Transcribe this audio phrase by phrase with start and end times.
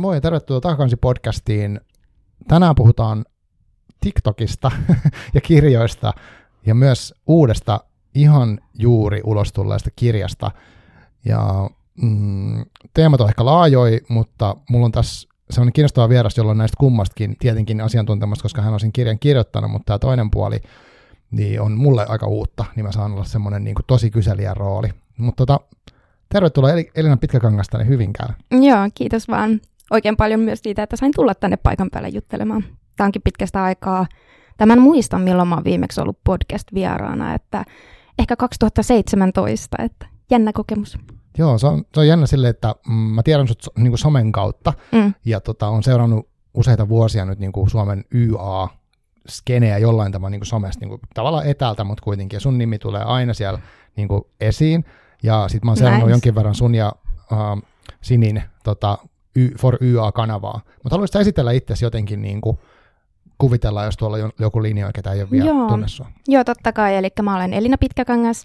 [0.00, 1.80] Moi ja tervetuloa takaisin podcastiin.
[2.48, 3.24] Tänään puhutaan
[4.00, 4.70] TikTokista
[5.34, 6.12] ja kirjoista
[6.66, 7.80] ja myös uudesta
[8.14, 10.50] ihan juuri ulos tulleesta kirjasta.
[11.24, 11.70] Ja
[12.02, 16.76] mm, teemat on ehkä laajoi, mutta mulla on tässä sellainen kiinnostava vieras, jolla on näistä
[16.78, 20.60] kummastakin tietenkin asiantuntemasta, koska hän on sen kirjan kirjoittanut, mutta tämä toinen puoli
[21.30, 24.88] niin on mulle aika uutta, niin mä saan olla semmoinen niin tosi kyselijän rooli.
[25.18, 25.60] Mutta tota,
[26.28, 28.34] tervetuloa Elina Pitkäkangasta niin Hyvinkäällä.
[28.50, 32.64] Joo, kiitos vaan oikein paljon myös siitä, että sain tulla tänne paikan päälle juttelemaan.
[32.96, 34.06] Tämä onkin pitkästä aikaa.
[34.56, 37.64] Tämän muistan, milloin mä oon viimeksi ollut podcast-vieraana, että
[38.18, 40.98] ehkä 2017, että jännä kokemus.
[41.38, 44.32] Joo, se on, se on jännä silleen, että mm, mä tiedän sut niin kuin somen
[44.32, 45.14] kautta, mm.
[45.24, 48.68] ja tota, on seurannut useita vuosia nyt niin kuin Suomen YA
[49.28, 52.78] skeneä jollain tavalla niin kuin somesta, niin kuin, tavallaan etäältä, mutta kuitenkin, ja sun nimi
[52.78, 53.58] tulee aina siellä
[53.96, 54.84] niin kuin esiin,
[55.22, 56.14] ja sitten mä oon seurannut nice.
[56.14, 56.92] jonkin verran sun ja
[57.32, 57.62] uh,
[58.00, 58.98] Sinin tota,
[59.36, 62.58] y, for YA-kanavaa, mutta haluaisit esitellä itsesi jotenkin niin kuin,
[63.40, 65.68] kuvitella, jos tuolla on joku linja, ketä ei ole vielä Joo.
[65.68, 66.06] tunne sua.
[66.28, 66.96] Joo, totta kai.
[66.96, 68.44] Eli mä olen Elina Pitkäkangas.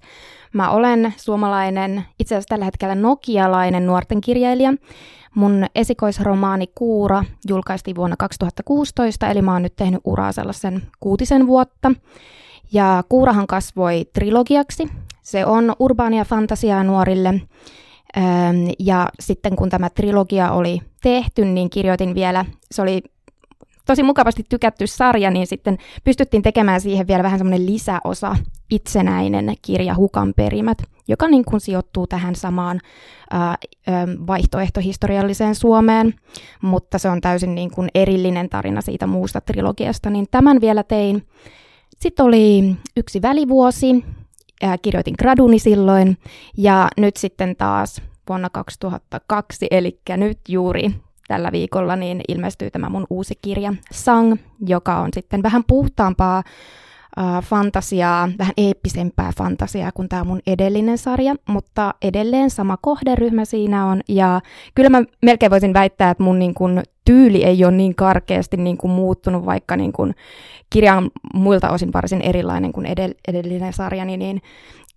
[0.53, 4.73] Mä olen suomalainen, itse asiassa tällä hetkellä nokialainen nuorten kirjailija.
[5.35, 11.91] Mun esikoisromaani Kuura julkaistiin vuonna 2016, eli mä oon nyt tehnyt uraa sellaisen kuutisen vuotta.
[12.71, 14.87] Ja Kuurahan kasvoi trilogiaksi.
[15.21, 17.41] Se on urbaania fantasiaa nuorille.
[18.79, 23.03] Ja sitten kun tämä trilogia oli tehty, niin kirjoitin vielä, se oli
[23.85, 28.35] tosi mukavasti tykätty sarja, niin sitten pystyttiin tekemään siihen vielä vähän semmoinen lisäosa,
[28.71, 32.79] itsenäinen kirja Hukan perimät, joka niin kuin sijoittuu tähän samaan
[34.27, 36.13] vaihtoehtohistorialliseen Suomeen,
[36.61, 41.27] mutta se on täysin niin kuin erillinen tarina siitä muusta trilogiasta, niin tämän vielä tein.
[41.99, 44.05] Sitten oli yksi välivuosi,
[44.61, 46.17] ää, kirjoitin graduni silloin,
[46.57, 50.95] ja nyt sitten taas vuonna 2002, eli nyt juuri
[51.27, 54.35] tällä viikolla niin ilmestyy tämä mun uusi kirja Sang,
[54.67, 56.43] joka on sitten vähän puhtaampaa
[57.19, 63.85] äh, fantasiaa, vähän eeppisempää fantasiaa kuin tämä mun edellinen sarja, mutta edelleen sama kohderyhmä siinä
[63.85, 64.01] on.
[64.07, 64.41] Ja
[64.75, 68.77] kyllä mä melkein voisin väittää, että mun niin kun, tyyli ei ole niin karkeasti niin
[68.77, 70.13] kun, muuttunut, vaikka niin kun,
[70.69, 74.41] kirja on muilta osin varsin erilainen kuin edell- edellinen sarjani, niin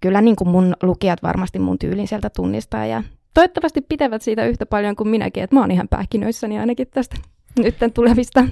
[0.01, 3.03] kyllä niin kun mun lukijat varmasti mun tyylin sieltä tunnistaa ja
[3.35, 7.17] toivottavasti pitävät siitä yhtä paljon kuin minäkin, että mä oon ihan pähkinöissäni ainakin tästä
[7.59, 8.49] nyt tulevista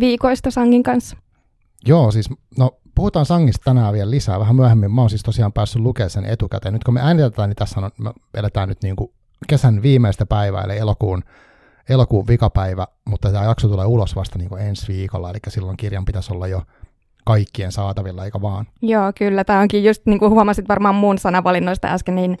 [0.00, 1.16] viikoista Sangin kanssa.
[1.86, 4.90] Joo, siis no puhutaan Sangista tänään vielä lisää vähän myöhemmin.
[4.90, 6.72] Mä oon siis tosiaan päässyt lukemaan sen etukäteen.
[6.72, 9.10] Nyt kun me äänitetään, niin tässä on, me eletään nyt niin kuin
[9.46, 11.22] kesän viimeistä päivää, eli elokuun,
[11.88, 16.04] elokuun vikapäivä, mutta tämä jakso tulee ulos vasta niin kuin ensi viikolla, eli silloin kirjan
[16.04, 16.62] pitäisi olla jo
[17.24, 18.66] kaikkien saatavilla, eikä vaan.
[18.82, 19.44] Joo, kyllä.
[19.44, 22.38] Tämä onkin just, niin kuin huomasit varmaan mun sanavalinnoista äsken, niin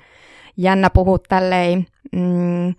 [0.56, 2.74] jännä puhua tälleen mm,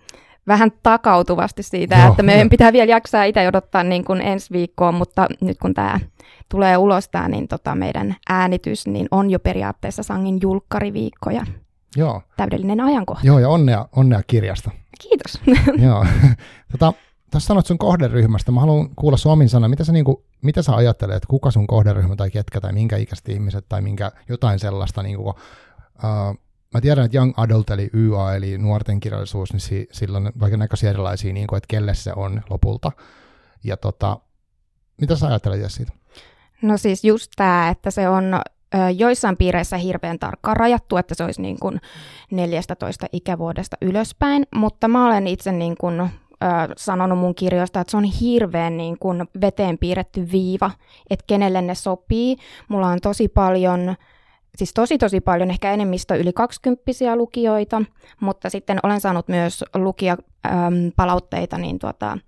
[0.46, 4.94] vähän takautuvasti siitä, Joo, että meidän pitää vielä jaksaa itse odottaa niin kuin ensi viikkoon,
[4.94, 6.00] mutta nyt kun tämä
[6.48, 11.46] tulee ulos tämä niin tota meidän äänitys, niin on jo periaatteessa Sangin julkkariviikko ja
[11.96, 12.22] Joo.
[12.36, 13.26] täydellinen ajankohta.
[13.26, 14.70] Joo, ja onnea, onnea kirjasta.
[15.02, 15.40] Kiitos.
[15.86, 16.06] Joo.
[16.72, 16.92] tota,
[17.30, 19.68] Tuossa sanoit sun kohderyhmästä, mä haluan kuulla sun omin sana.
[19.68, 23.28] Mitä sä, niinku, mitä sä ajattelet, että kuka sun kohderyhmä tai ketkä tai minkä ikäiset
[23.28, 25.34] ihmiset tai minkä jotain sellaista, niinku, uh,
[26.74, 30.56] mä tiedän, että Young Adult eli YA eli nuorten kirjallisuus, niin si, sillä on vaikka
[30.56, 32.92] näköisiä erilaisia, niin kuin, että kelle se on lopulta.
[33.64, 34.18] Ja tota,
[35.00, 35.92] mitä sä ajattelet siitä?
[36.62, 38.40] No siis just tämä, että se on
[38.96, 41.80] joissain piireissä hirveän tarkkaan rajattu, että se olisi niin kuin
[42.30, 46.10] 14 ikävuodesta ylöspäin, mutta mä olen itse niin kuin,
[46.76, 50.70] sanonut mun kirjoista, että se on hirveän niin kuin veteen piirretty viiva,
[51.10, 52.36] että kenelle ne sopii.
[52.68, 53.96] Mulla on tosi paljon
[54.56, 57.82] siis tosi tosi paljon, ehkä enemmistö yli 20 lukijoita,
[58.20, 62.18] mutta sitten olen saanut myös lukia äm, palautteita niin tuota,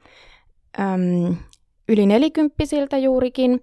[0.80, 1.36] äm,
[1.88, 3.62] yli nelikymppisiltä juurikin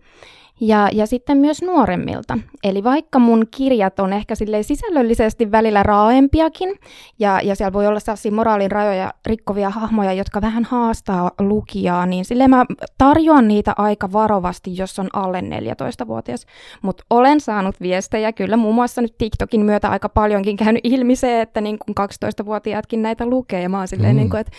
[0.62, 2.38] ja, ja sitten myös nuoremmilta.
[2.66, 6.76] Eli vaikka mun kirjat on ehkä sisällöllisesti välillä raaempiakin,
[7.20, 12.26] ja, ja siellä voi olla sellaisia moraalin rajoja rikkovia hahmoja, jotka vähän haastaa lukijaa, niin
[12.26, 12.66] sille mä
[12.98, 16.46] tarjoan niitä aika varovasti, jos on alle 14-vuotias.
[16.82, 21.42] Mutta olen saanut viestejä, kyllä muun muassa nyt TikTokin myötä aika paljonkin käynyt ilmi se,
[21.42, 24.18] että niin kuin 12-vuotiaatkin näitä lukee, ja mä oon silleen, mm.
[24.18, 24.52] niin kuin, että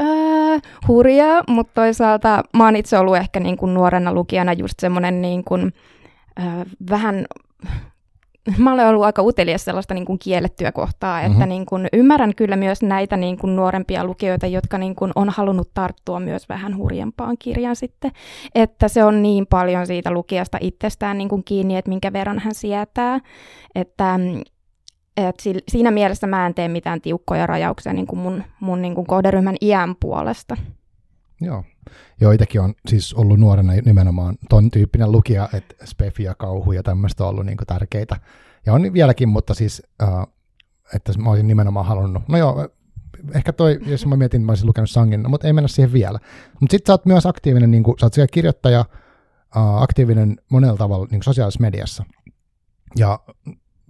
[0.00, 0.58] öö,
[0.88, 5.44] hurjaa, mutta toisaalta mä oon itse ollut ehkä niin kuin nuorena lukijana just semmoinen niin
[5.44, 5.72] kuin,
[6.40, 7.26] äh, vähän
[8.58, 11.48] mä olen ollut aika utelias sellaista niin kuin kiellettyä kohtaa, että mm-hmm.
[11.48, 15.70] niin kuin, ymmärrän kyllä myös näitä niin kuin, nuorempia lukijoita, jotka niin kuin, on halunnut
[15.74, 18.10] tarttua myös vähän hurjempaan kirjaan sitten,
[18.54, 22.54] että se on niin paljon siitä lukijasta itsestään niin kuin, kiinni, että minkä verran hän
[22.54, 23.20] sietää,
[23.74, 24.20] että
[25.16, 25.36] et
[25.68, 29.56] siinä mielessä mä en tee mitään tiukkoja rajauksia niin kuin mun, mun niin kuin kohderyhmän
[29.60, 30.56] iän puolesta.
[31.40, 31.64] Joo.
[32.20, 36.82] Joo, itsekin on siis ollut nuorena nimenomaan ton tyyppinen lukija, että spefi ja kauhu ja
[36.82, 38.16] tämmöistä on ollut niin tärkeitä.
[38.66, 40.26] Ja on vieläkin, mutta siis, äh,
[40.94, 42.68] että mä olisin nimenomaan halunnut, no joo,
[43.34, 46.18] ehkä toi, jos mä mietin, mä olisin lukenut Sangin, no, mutta ei mennä siihen vielä.
[46.60, 48.80] Mutta sitten sä oot myös aktiivinen, niin kuin, sä oot kirjoittaja,
[49.56, 52.04] äh, aktiivinen monella tavalla niin sosiaalisessa mediassa.
[52.96, 53.18] Ja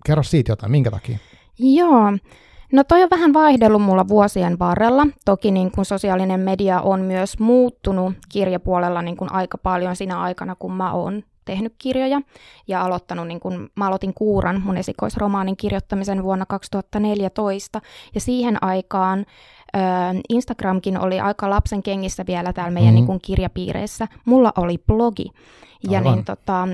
[0.07, 1.19] kerro siitä jotain, minkä takia?
[1.59, 2.13] Joo,
[2.73, 5.07] No toi on vähän vaihdellut mulla vuosien varrella.
[5.25, 10.55] Toki niin kun sosiaalinen media on myös muuttunut kirjapuolella niin kun aika paljon siinä aikana,
[10.55, 12.21] kun mä oon tehnyt kirjoja
[12.69, 17.81] ja aloittanut, niin kun, mä aloitin Kuuran, mun esikoisromaanin kirjoittamisen vuonna 2014
[18.15, 19.19] ja siihen aikaan
[19.77, 19.79] ö,
[20.29, 22.97] Instagramkin oli aika lapsen kengissä vielä täällä meidän mm-hmm.
[22.97, 24.09] niin kun, kirjapiireissä.
[24.25, 25.31] Mulla oli blogi
[25.91, 26.69] ja niin, tota,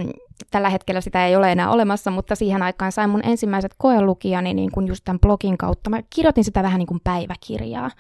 [0.50, 4.70] tällä hetkellä sitä ei ole enää olemassa, mutta siihen aikaan sain mun ensimmäiset koelukijani niin
[4.70, 5.90] kuin just tämän blogin kautta.
[5.90, 7.90] Mä kirjoitin sitä vähän niin kuin päiväkirjaa.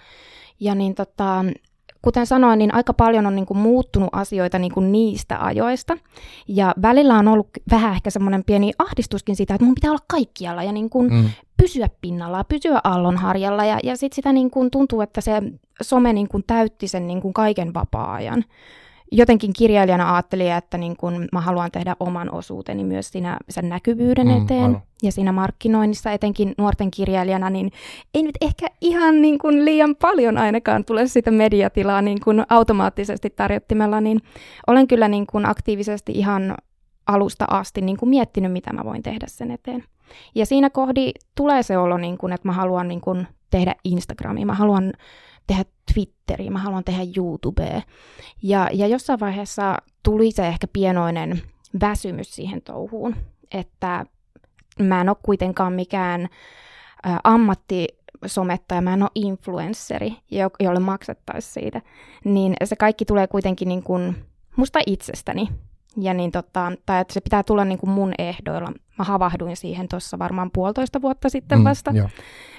[0.60, 1.44] Ja niin tota,
[2.02, 5.96] kuten sanoin, niin aika paljon on niin kuin muuttunut asioita niin kuin niistä ajoista.
[6.48, 10.62] Ja välillä on ollut vähän ehkä semmoinen pieni ahdistuskin siitä, että mun pitää olla kaikkialla
[10.62, 11.30] ja niin kuin mm.
[11.56, 13.64] pysyä pinnalla, pysyä aallonharjalla.
[13.64, 15.42] Ja, ja sitten sitä niin kuin tuntuu, että se
[15.82, 18.44] some niin kuin täytti sen niin kuin kaiken vapaa-ajan
[19.12, 24.26] jotenkin kirjailijana ajattelin, että niin kun mä haluan tehdä oman osuuteni myös siinä sen näkyvyyden
[24.26, 24.82] mm, eteen aivan.
[25.02, 27.70] ja siinä markkinoinnissa, etenkin nuorten kirjailijana, niin
[28.14, 33.30] ei nyt ehkä ihan niin kuin liian paljon ainakaan tule sitä mediatilaa niin kuin automaattisesti
[33.30, 34.20] tarjottimella, niin
[34.66, 36.54] olen kyllä niin kuin aktiivisesti ihan
[37.06, 39.84] alusta asti niin kuin miettinyt, mitä mä voin tehdä sen eteen.
[40.34, 44.46] Ja siinä kohdi tulee se olo, niin kuin, että mä haluan niin kuin tehdä Instagramia,
[44.46, 44.92] mä haluan
[45.48, 45.64] tehdä
[45.94, 47.82] Twitteriä, mä haluan tehdä YouTubea.
[48.42, 51.42] Ja, ja jossain vaiheessa tuli se ehkä pienoinen
[51.80, 53.16] väsymys siihen touhuun,
[53.52, 54.04] että
[54.78, 56.28] mä en ole kuitenkaan mikään ä,
[57.24, 61.82] ammattisomettaja, mä en ole influensseri, jo, jolle maksettaisiin siitä.
[62.24, 64.16] Niin se kaikki tulee kuitenkin niin kuin
[64.56, 65.48] musta itsestäni.
[66.00, 68.72] Ja niin tota, tai että se pitää tulla niin kuin mun ehdoilla.
[68.98, 71.92] Mä havahduin siihen tuossa varmaan puolitoista vuotta sitten mm, vasta.
[71.92, 72.08] Mm,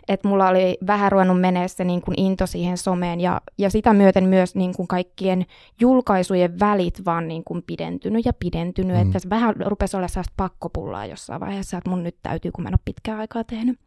[0.10, 3.94] että mulla oli vähän ruvennut menee se niin kuin into siihen someen ja, ja sitä
[3.94, 5.46] myöten myös niin kuin kaikkien
[5.80, 8.98] julkaisujen välit vaan niin kuin pidentynyt ja pidentynyt.
[8.98, 9.02] Mm.
[9.02, 12.70] Että se vähän rupesi olla sellaista pakkopullaa jossain vaiheessa, että mun nyt täytyy, kun mä
[12.70, 13.80] en ole pitkään aikaa tehnyt.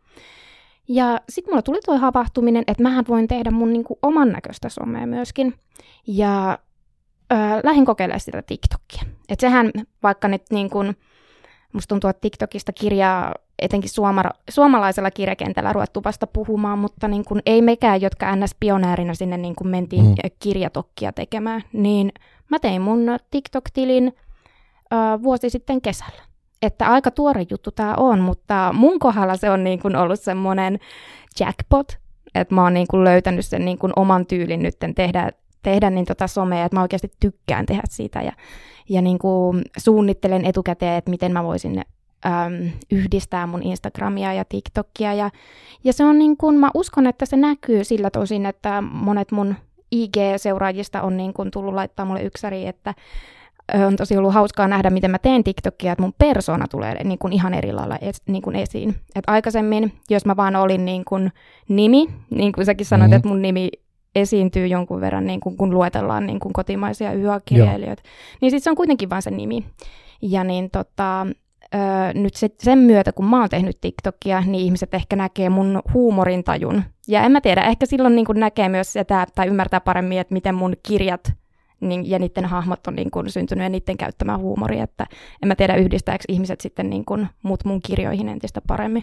[0.88, 4.68] Ja sitten mulla tuli tuo havahtuminen, että mähän voin tehdä mun niin kuin oman näköistä
[4.68, 5.54] somea myöskin.
[6.06, 6.58] Ja
[7.32, 9.02] äh, lähdin kokeilemaan sitä TikTokia.
[9.28, 9.70] Että sehän
[10.02, 10.96] vaikka nyt niin kuin,
[11.72, 17.42] musta tuntuu, että TikTokista kirjaa etenkin suoma- suomalaisella kirjakentällä ruvettu vasta puhumaan, mutta niin kuin
[17.46, 20.14] ei mekään, jotka NS-pioneerina sinne niin kuin mentiin mm.
[20.38, 22.12] kirjatokkia tekemään, niin
[22.48, 24.12] mä tein mun TikTok-tilin
[24.92, 26.22] äh, vuosi sitten kesällä.
[26.62, 30.78] Että aika tuore juttu tämä on, mutta mun kohdalla se on niin kuin ollut semmoinen
[31.40, 31.98] jackpot,
[32.34, 35.30] että mä oon niin kuin löytänyt sen niin kuin oman tyylin nyt tehdä,
[35.62, 38.32] tehdä niin tota somea, että mä oikeasti tykkään tehdä siitä ja,
[38.88, 41.82] ja niin kuin suunnittelen etukäteen, että miten mä voisin
[42.26, 45.14] äm, yhdistää mun Instagramia ja TikTokia.
[45.14, 45.30] Ja,
[45.84, 49.54] ja se on niin kuin, mä uskon, että se näkyy sillä tosin, että monet mun
[49.92, 52.94] IG-seuraajista on niin kuin tullut laittaa mulle yksäri, että
[53.86, 57.32] on tosi ollut hauskaa nähdä, miten mä teen TikTokia, että mun persona tulee niin kuin
[57.32, 58.94] ihan eri lailla es, niin kuin esiin.
[59.14, 61.32] Et aikaisemmin, jos mä vaan olin niin kuin
[61.68, 63.16] nimi, niin kuin säkin sanoit, mm-hmm.
[63.16, 63.70] että mun nimi
[64.14, 68.02] esiintyy jonkun verran, niin kuin, kun luetellaan niin kuin kotimaisia YA-kirjailijoita,
[68.40, 69.64] niin sitten se on kuitenkin vain se nimi.
[70.22, 71.26] Ja niin tota,
[72.14, 76.82] nyt se, sen myötä, kun mä oon tehnyt TikTokia, niin ihmiset ehkä näkee mun huumorintajun.
[77.08, 80.54] Ja en mä tiedä, ehkä silloin niin näkee myös sitä, tai ymmärtää paremmin, että miten
[80.54, 81.32] mun kirjat
[81.80, 85.06] niin, ja niiden hahmot on niin kuin syntynyt ja niiden käyttämä huumori, että
[85.42, 89.02] en mä tiedä yhdistääkö ihmiset sitten niin kuin mut mun kirjoihin entistä paremmin.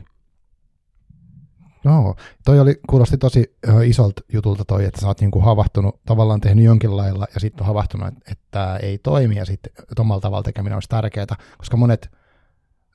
[1.84, 6.66] Joo, toi oli, kuulosti tosi isolta jutulta toi, että sä oot niinku havahtunut, tavallaan tehnyt
[6.66, 10.90] jonkin lailla ja sitten havahtunut, että, että ei toimi ja sitten omalla tavalla tekeminen olisi
[10.90, 12.19] tärkeää, koska monet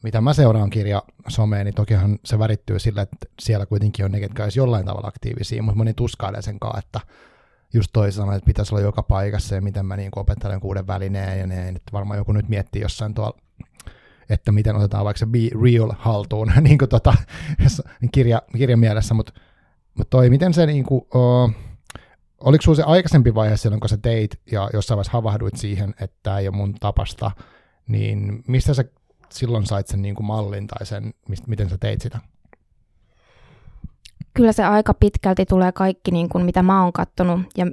[0.04, 4.20] mitä mä seuraan kirja someen, niin tokihan se värittyy sillä, että siellä kuitenkin on ne,
[4.20, 7.00] ketkä olisi jollain tavalla aktiivisia, mutta moni tuskailee sen kanssa, että
[7.74, 11.38] just toi sanoi, että pitäisi olla joka paikassa ja miten mä niin opettelen kuuden välineen
[11.38, 13.38] ja ne, että varmaan joku nyt miettii jossain tuolla,
[14.28, 17.14] että miten otetaan vaikka se Be Real haltuun niin kuin tota,
[18.12, 19.32] kirja, kirjan mielessä, mutta
[19.94, 21.52] mut toi, miten se niin kuin, uh,
[22.40, 26.16] oliko sulla se aikaisempi vaihe silloin, kun sä teit ja jossain vaiheessa havahduit siihen, että
[26.22, 27.30] tämä ei ole mun tapasta,
[27.88, 28.84] niin mistä sä
[29.34, 32.18] silloin sait sen niin kuin mallin tai sen, mistä, miten sä teit sitä?
[34.34, 37.66] Kyllä se aika pitkälti tulee kaikki, niin kuin, mitä mä oon kattonut ja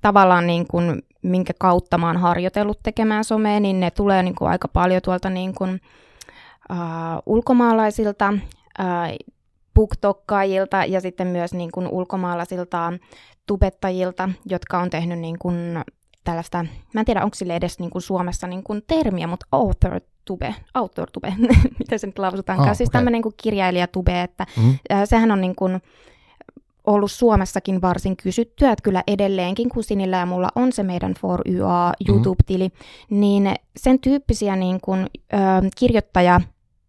[0.00, 4.50] tavallaan niin kuin, minkä kautta mä oon harjoitellut tekemään somea, niin ne tulee niin kuin,
[4.50, 5.80] aika paljon tuolta niin kuin,
[6.70, 8.32] uh, ulkomaalaisilta
[8.78, 9.32] uh,
[9.74, 12.92] booktokkaajilta ja sitten myös niin kuin ulkomaalaisilta
[13.46, 15.84] tubettajilta, jotka on tehnyt niin kuin
[16.24, 20.00] tällaista, mä en tiedä onko sille edes niin kuin Suomessa niin kuin termiä, mutta author
[20.26, 21.34] tube, author tube,
[21.78, 22.98] miten se nyt lausutaankaan, oh, siis okay.
[22.98, 24.78] tämmöinen kuin kirjailijatube, että mm.
[24.92, 25.80] äh, sehän on niin kuin,
[26.86, 31.40] ollut Suomessakin varsin kysyttyä, että kyllä edelleenkin, kun Sinillä ja mulla on se meidän For
[31.48, 33.20] YA YouTube-tili, mm.
[33.20, 35.36] niin sen tyyppisiä niin kuin, ö,
[35.76, 36.40] kirjoittaja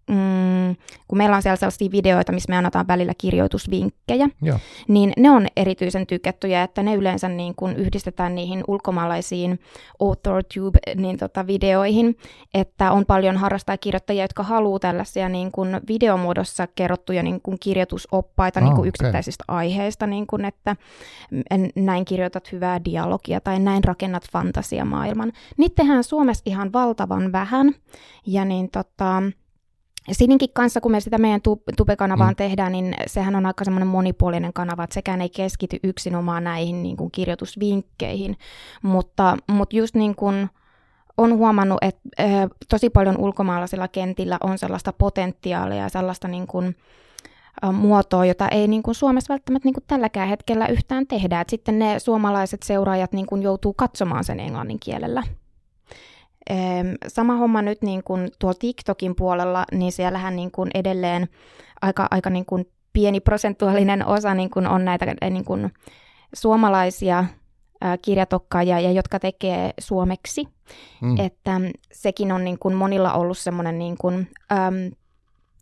[0.07, 0.75] mm,
[1.07, 4.59] kun meillä on siellä sellaisia videoita, missä me annetaan välillä kirjoitusvinkkejä, Joo.
[4.87, 9.59] niin ne on erityisen tykättyjä, että ne yleensä niin kun yhdistetään niihin ulkomaalaisiin
[9.99, 12.17] AuthorTube niin tota, videoihin,
[12.53, 18.65] että on paljon harrastajakirjoittajia, jotka haluaa tällaisia niin kun videomuodossa kerrottuja niin kun kirjoitusoppaita oh,
[18.65, 19.57] niin kun yksittäisistä okay.
[19.57, 20.75] aiheista, niin kun, että
[21.75, 25.31] näin kirjoitat hyvää dialogia tai näin rakennat fantasiamaailman.
[25.57, 27.75] Niitä tehdään Suomessa ihan valtavan vähän,
[28.25, 29.23] ja niin tota,
[30.11, 31.41] Sininkin kanssa, kun me sitä meidän
[31.77, 32.35] Tube-kanavaan mm.
[32.35, 36.97] tehdään, niin sehän on aika semmoinen monipuolinen kanava, että sekään ei keskity yksinomaan näihin niin
[36.97, 38.37] kuin kirjoitusvinkkeihin,
[38.81, 40.49] mutta, mutta just niin kuin
[41.17, 42.27] on huomannut, että äh,
[42.69, 46.75] tosi paljon ulkomaalaisilla kentillä on sellaista potentiaalia ja sellaista niin kuin,
[47.63, 51.41] äh, muotoa, jota ei niin kuin Suomessa välttämättä niin kuin tälläkään hetkellä yhtään tehdä.
[51.41, 55.23] Et sitten ne suomalaiset seuraajat niin kuin joutuu katsomaan sen englannin kielellä.
[57.07, 61.27] Sama homma nyt niin kuin tuolla TikTokin puolella, niin siellähän niin kuin edelleen
[61.81, 65.71] aika, aika niin kuin pieni prosentuaalinen osa niin kuin on näitä niin kuin
[66.35, 67.25] suomalaisia
[68.01, 70.47] kirjatokkaajia, ja jotka tekee suomeksi.
[71.01, 71.19] Mm.
[71.19, 71.61] Että
[71.91, 74.91] sekin on niin kuin monilla ollut semmoinen niin kuin, äm,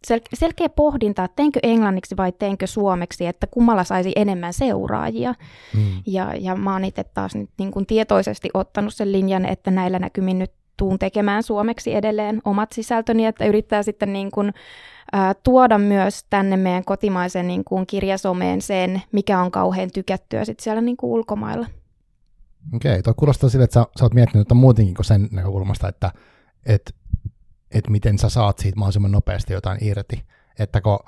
[0.08, 5.34] sel- selkeä pohdinta, että teenkö englanniksi vai teenkö suomeksi, että kummalla saisi enemmän seuraajia.
[5.74, 5.82] Mm.
[6.06, 10.00] Ja, ja mä oon itse taas nyt niin kuin tietoisesti ottanut sen linjan, että näillä
[10.00, 14.54] näkymin nyt tuun tekemään suomeksi edelleen omat sisältöni, että yrittää sitten niin kuin,
[15.12, 20.64] ää, tuoda myös tänne meidän kotimaisen niin kuin kirjasomeen sen, mikä on kauhean tykättyä sitten
[20.64, 21.68] siellä niin kuin ulkomailla.
[22.76, 25.88] Okei, okay, tuo kuulostaa sille, että sä, sä oot miettinyt että muutenkin kuin sen näkökulmasta,
[25.88, 26.12] että
[26.66, 26.96] et,
[27.72, 30.24] et miten sä saat siitä mahdollisimman nopeasti jotain irti.
[30.60, 31.00] Että kun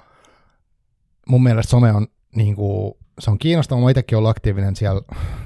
[1.27, 5.01] mun mielestä some on niin kuin, se on kiinnostava, mä itsekin ollut aktiivinen siellä,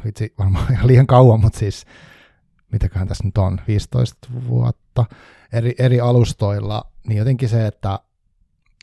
[0.05, 1.85] vitsi varmaan ihan liian kauan, mutta siis
[2.71, 5.05] mitäköhän tässä nyt on, 15 vuotta
[5.53, 7.99] eri, eri alustoilla, niin jotenkin se, että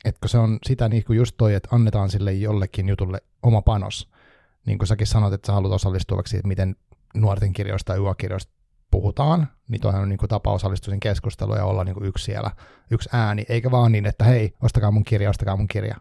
[0.05, 4.09] etkö se on sitä niin kuin just toi, että annetaan sille jollekin jutulle oma panos.
[4.67, 6.77] Niin kuin säkin sanoit, että sä haluat osallistua että miten
[7.15, 8.53] nuorten kirjoista ja yökirjoista
[8.91, 12.25] puhutaan, niin toihan on niin kuin tapa osallistua sen keskusteluun ja olla niin kuin yksi
[12.25, 12.51] siellä,
[12.91, 15.97] yksi ääni, eikä vaan niin, että hei, ostakaa mun kirja, ostakaa mun kirja.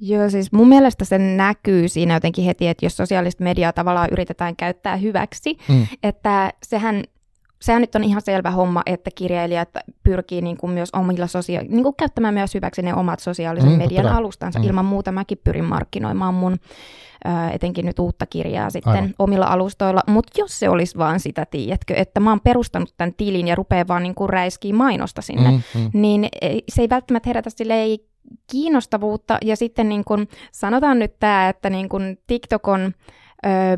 [0.00, 4.56] Joo, siis mun mielestä se näkyy siinä jotenkin heti, että jos sosiaalista mediaa tavallaan yritetään
[4.56, 5.86] käyttää hyväksi, mm.
[6.02, 7.04] että sehän
[7.60, 9.68] sehän nyt on ihan selvä homma, että kirjailijat
[10.02, 13.78] pyrkii niin kuin myös omilla sosia- niin kuin käyttämään myös hyväksi ne omat sosiaalisen mm,
[13.78, 14.18] median totta.
[14.18, 14.58] alustansa.
[14.58, 14.64] Mm.
[14.64, 16.56] Ilman muuta mäkin pyrin markkinoimaan mun
[17.52, 19.14] etenkin nyt uutta kirjaa sitten Aivan.
[19.18, 20.02] omilla alustoilla.
[20.06, 23.88] Mutta jos se olisi vaan sitä, tiedätkö, että mä oon perustanut tämän tilin ja rupeaa
[23.88, 25.90] vaan niin kuin räiskiä mainosta sinne, mm, mm.
[25.92, 26.28] niin
[26.68, 27.98] se ei välttämättä herätä silleen
[28.50, 29.38] kiinnostavuutta.
[29.44, 32.92] Ja sitten niin kuin, sanotaan nyt tämä, että niin kuin TikTok on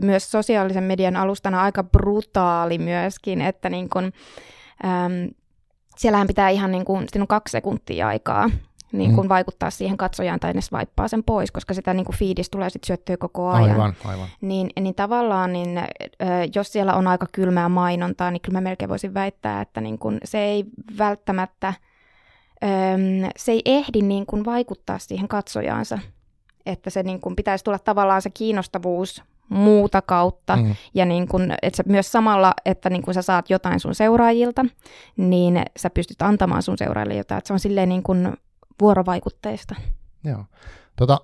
[0.02, 5.30] myös sosiaalisen median alustana aika brutaali myöskin, että niin kun, äm,
[5.96, 8.50] siellähän pitää ihan niin kun, on kaksi sekuntia aikaa
[8.92, 9.28] niin kun mm.
[9.28, 13.16] vaikuttaa siihen katsojaan tai ne swipaa sen pois, koska sitä niin fiidistä tulee sitten syöttöä
[13.16, 13.70] koko ajan.
[13.70, 14.28] Aivan, aivan.
[14.40, 15.80] Niin, niin tavallaan, niin,
[16.54, 20.18] jos siellä on aika kylmää mainontaa, niin kyllä mä melkein voisin väittää, että niin kun
[20.24, 20.64] se ei
[20.98, 21.74] välttämättä,
[23.36, 25.98] se ei ehdi niin kun vaikuttaa siihen katsojaansa.
[26.66, 30.56] Että se niin kun pitäisi tulla tavallaan se kiinnostavuus muuta kautta.
[30.56, 30.74] Mm.
[30.94, 34.64] Ja niin kun, että sä myös samalla, että niin kun sä saat jotain sun seuraajilta,
[35.16, 37.38] niin sä pystyt antamaan sun seuraajille jotain.
[37.38, 38.36] Että se on silleen niin kun
[38.80, 39.74] vuorovaikutteista.
[40.24, 40.44] Joo.
[40.96, 41.20] Tota,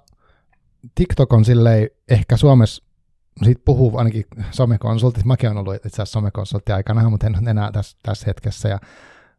[0.94, 2.84] TikTok on silleen ehkä Suomessa,
[3.42, 7.72] siitä puhuu ainakin somekonsultit, mäkin olen ollut itse asiassa somekonsultti aikana, mutta en ole enää
[7.72, 8.78] tässä, tässä hetkessä ja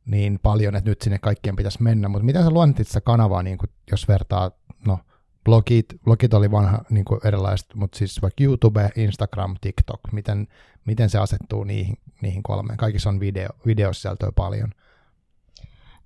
[0.06, 3.58] niin paljon, että nyt sinne kaikkien pitäisi mennä, mutta mitä sä luonnehtit sitä kanavaa, niin
[3.58, 4.52] kun, jos vertaa,
[4.88, 5.00] no
[5.46, 10.48] blogit, blogit oli vanha niin kuin erilaiset, mutta siis vaikka YouTube, Instagram, TikTok, miten,
[10.86, 12.78] miten se asettuu niihin, niihin kolmeen?
[12.78, 14.70] Kaikissa on video, videosisältöä paljon.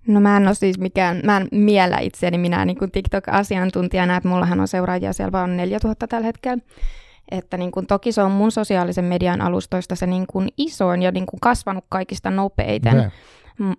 [0.08, 4.30] No mä en ole siis mikään, mä en miellä itseäni minä niin kuin TikTok-asiantuntijana, että
[4.30, 6.64] mullahan on seuraajia siellä vaan 4000 tällä hetkellä.
[7.32, 11.12] Että niin kuin, toki se on mun sosiaalisen median alustoista se niin kuin isoin ja
[11.12, 12.98] niin kuin kasvanut kaikista nopeiten.
[12.98, 13.10] Okay.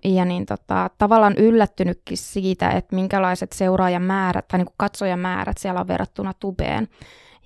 [0.05, 5.89] Ja niin tota, tavallaan yllättynytkin siitä, että minkälaiset seuraajamäärät tai niin kuin katsojamäärät siellä on
[5.89, 6.89] verrattuna tubeen.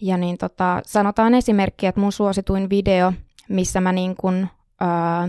[0.00, 3.12] Ja niin tota, sanotaan esimerkki, että mun suosituin video,
[3.49, 4.49] missä mä niin kuin,
[4.81, 5.29] ää,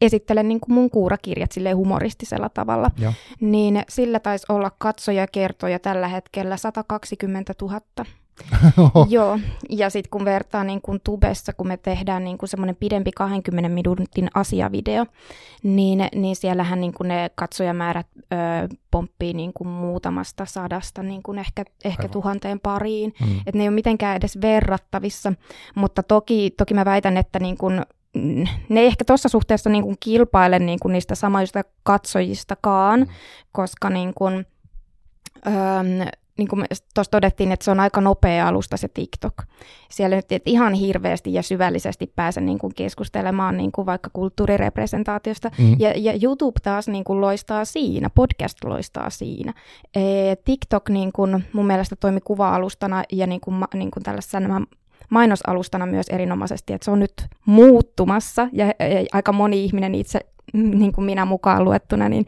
[0.00, 3.12] esittelen niin kuin mun kuurakirjat sille humoristisella tavalla, ja.
[3.40, 7.80] niin sillä taisi olla katsojakertoja tällä hetkellä 120 000.
[9.08, 9.38] Joo,
[9.70, 14.28] ja sitten kun vertaa niin kun tubessa, kun me tehdään niin semmoinen pidempi 20 minuutin
[14.34, 15.06] asiavideo,
[15.62, 18.26] niin, niin siellähän niin ne katsojamäärät ö,
[18.90, 23.14] pomppii niin kuin muutamasta sadasta niin kuin ehkä, ehkä tuhanteen pariin.
[23.20, 23.38] Mm.
[23.38, 25.32] Että ne ei ole mitenkään edes verrattavissa,
[25.74, 27.82] mutta toki, toki mä väitän, että niin kuin
[28.68, 33.06] ne ei ehkä tuossa suhteessa niin kuin kilpaile niin kuin niistä samoista katsojistakaan, mm.
[33.52, 34.46] koska niin kuin,
[35.46, 36.06] öö,
[36.38, 39.34] niin kuin tuossa todettiin, että se on aika nopea alusta se TikTok.
[39.90, 45.50] Siellä nyt et ihan hirveästi ja syvällisesti pääse niin kuin keskustelemaan niin kuin vaikka kulttuurirepresentaatiosta.
[45.58, 45.76] Mm.
[45.78, 49.52] Ja, ja YouTube taas niin kuin loistaa siinä, podcast loistaa siinä.
[49.94, 50.00] E,
[50.44, 54.66] TikTok niin kuin mun mielestä toimi kuva-alustana ja niin kuin, niin kuin tällaisena
[55.10, 58.74] mainosalustana myös erinomaisesti, että se on nyt muuttumassa ja, ja
[59.12, 60.20] aika moni ihminen itse,
[60.52, 62.26] niin kuin minä mukaan luettuna, niin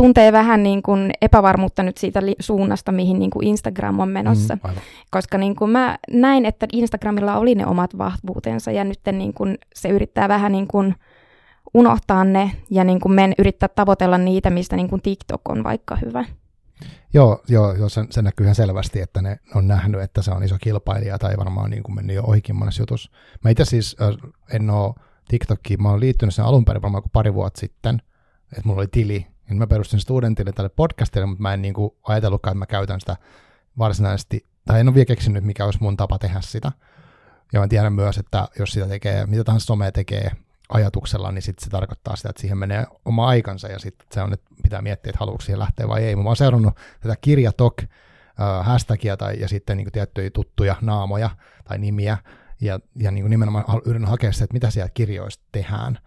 [0.00, 4.54] tuntee vähän niin kuin epävarmuutta nyt siitä li- suunnasta, mihin niin kuin Instagram on menossa.
[4.54, 4.74] Mm,
[5.10, 9.58] Koska niin kuin mä näin, että Instagramilla oli ne omat vahvuutensa ja nyt niin kuin
[9.74, 10.94] se yrittää vähän niin kuin
[11.74, 15.96] unohtaa ne ja niin kuin men yrittää tavoitella niitä, mistä niin kuin TikTok on vaikka
[15.96, 16.24] hyvä.
[17.14, 20.42] Joo, joo, joo se, se näkyy ihan selvästi, että ne on nähnyt, että se on
[20.42, 23.10] iso kilpailija tai varmaan niin kuin mennyt jo ohikin monessa jutussa.
[23.44, 24.94] Mä itse siis äh, en ole
[25.28, 28.02] TikTokiin, mä oon liittynyt sen alun perin varmaan pari vuotta sitten,
[28.52, 31.90] että mulla oli tili, niin mä perustin studentille tälle podcastille, mutta mä en niin kuin
[32.02, 33.16] ajatellutkaan, että mä käytän sitä
[33.78, 36.72] varsinaisesti, tai en ole vielä keksinyt, mikä olisi mun tapa tehdä sitä.
[37.52, 40.30] Ja mä tiedän myös, että jos sitä tekee, mitä tahansa somea tekee
[40.68, 44.32] ajatuksella, niin sitten se tarkoittaa sitä, että siihen menee oma aikansa ja sitten se on,
[44.32, 46.16] että pitää miettiä, että haluatko siihen lähteä vai ei.
[46.16, 51.30] Mä oon seurannut tätä kirjatok äh, hashtagia tai, ja sitten niin kuin tiettyjä tuttuja naamoja
[51.64, 52.18] tai nimiä
[52.60, 55.98] ja, ja niin kuin nimenomaan yritän hakea sitä, että mitä siellä kirjoista tehdään.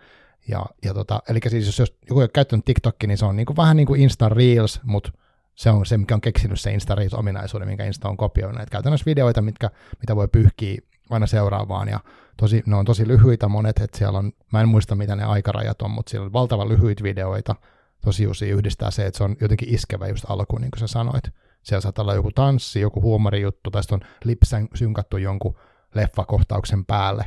[0.48, 3.36] Ja, ja tota, eli siis jos, jos joku ei ole käyttänyt TikTokia, niin se on
[3.36, 5.12] niin kuin, vähän niin kuin Insta Reels, mutta
[5.56, 8.62] se on se, mikä on keksinyt se Insta Reels-ominaisuuden, minkä Insta on kopioinut.
[8.62, 12.00] Että käytännössä videoita, mitkä, mitä voi pyyhkiä aina seuraavaan ja
[12.38, 15.82] tosi, ne on tosi lyhyitä monet, että siellä on, mä en muista mitä ne aikarajat
[15.82, 17.56] on, mutta siellä on valtavan lyhyitä videoita,
[18.02, 21.24] tosi usein yhdistää se, että se on jotenkin iskevä just alkuun, niin kuin sä sanoit.
[21.64, 25.56] Siellä saattaa olla joku tanssi, joku huumorijuttu, tai sitten on lipsän synkattu jonkun
[25.96, 27.26] leffakohtauksen päälle,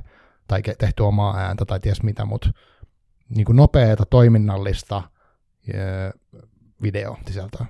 [0.48, 2.50] tai tehty omaa ääntä, tai ties mitä, mutta
[3.28, 5.02] niin kuin nopeata, toiminnallista
[6.82, 7.66] video sisältöä.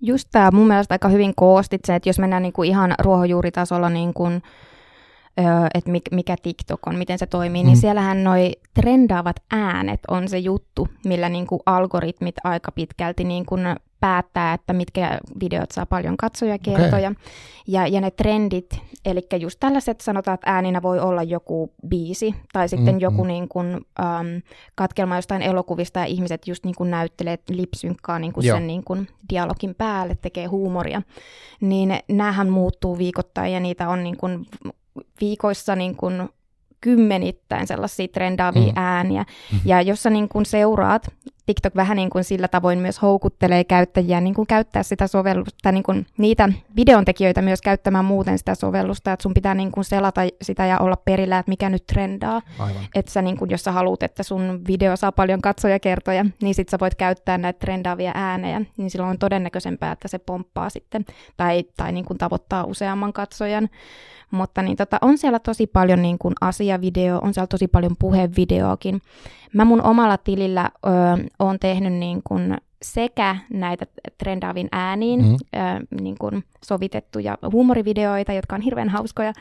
[0.00, 3.90] Just tämä mun mielestä aika hyvin koostit se, että jos mennään niin kuin ihan ruohonjuuritasolla
[3.90, 4.42] niin kuin
[5.74, 7.80] että mikä TikTok on, miten se toimii, niin mm.
[7.80, 13.60] siellähän noi trendaavat äänet on se juttu, millä niin kuin algoritmit aika pitkälti niin kuin
[14.00, 17.10] päättää, että mitkä videot saa paljon katsojakertoja.
[17.10, 17.22] Okay.
[17.66, 22.68] Ja, ja ne trendit, eli just tällaiset sanotaan, että ääninä voi olla joku biisi tai
[22.68, 23.28] sitten mm, joku mm.
[23.28, 24.42] Niin kuin, um,
[24.74, 29.08] katkelma jostain elokuvista ja ihmiset just niin kuin näyttelee lipsynkkaa niin kuin sen niin kuin
[29.30, 31.02] dialogin päälle, tekee huumoria.
[31.60, 34.46] Niin näähän muuttuu viikoittain ja niitä on niin kuin
[35.20, 36.28] viikoissa niin kuin
[36.80, 38.72] kymmenittäin sellaisia trendaavia mm.
[38.76, 39.22] ääniä.
[39.22, 39.60] Mm-hmm.
[39.64, 41.08] Ja jos sä niin kuin seuraat,
[41.46, 45.82] TikTok vähän niin kuin sillä tavoin myös houkuttelee käyttäjiä niin kuin käyttää sitä sovellusta, niin
[45.82, 50.66] kuin niitä videontekijöitä myös käyttämään muuten sitä sovellusta, että sun pitää niin kuin selata sitä
[50.66, 52.42] ja olla perillä, että mikä nyt trendaa.
[52.94, 56.68] Että sä niin kuin, jos sä haluat, että sun video saa paljon katsojakertoja, niin sit
[56.68, 61.04] sä voit käyttää näitä trendaavia äänejä, niin silloin on todennäköisempää, että se pomppaa sitten
[61.36, 63.68] tai, tai niin kuin tavoittaa useamman katsojan.
[64.30, 69.00] Mutta niin tota, on siellä tosi paljon niin kuin asiavideo, on siellä tosi paljon puhevideoakin.
[69.52, 70.88] Mä mun omalla tilillä ö,
[71.38, 73.86] oon tehnyt niin kuin sekä näitä
[74.18, 75.32] trendaavin ääniin mm.
[75.32, 79.32] ö, niin kuin sovitettuja huumorivideoita, jotka on hirveän hauskoja,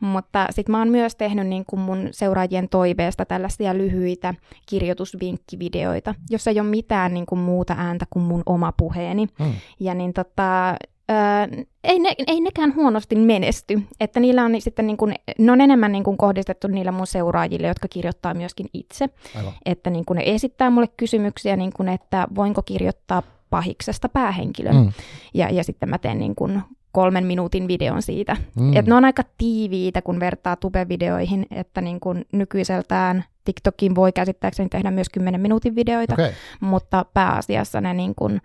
[0.00, 4.34] mutta sitten mä oon myös tehnyt niin kuin mun seuraajien toiveesta tällaisia lyhyitä
[4.66, 9.26] kirjoitusvinkkivideoita, jossa ei ole mitään niin kuin muuta ääntä kuin mun oma puheeni.
[9.38, 9.52] Mm.
[9.80, 10.76] Ja niin tota,
[11.10, 15.60] Öö, ei, ne, ei nekään huonosti menesty, että niillä on sitten niin kuin, ne on
[15.60, 19.08] enemmän niin kuin kohdistettu niillä mun seuraajille, jotka kirjoittaa myöskin itse.
[19.36, 19.52] Aivan.
[19.64, 24.76] Että niin kuin ne esittää mulle kysymyksiä, niin kuin, että voinko kirjoittaa pahiksesta päähenkilön.
[24.76, 24.92] Mm.
[25.34, 26.62] Ja, ja sitten mä teen niin kuin
[26.92, 28.36] kolmen minuutin videon siitä.
[28.60, 28.76] Mm.
[28.76, 34.68] Et ne on aika tiiviitä, kun vertaa tube-videoihin, että niin kuin nykyiseltään TikTokin voi käsittääkseni
[34.68, 36.30] tehdä myös 10 minuutin videoita, okay.
[36.60, 38.40] mutta pääasiassa ne niin kuin,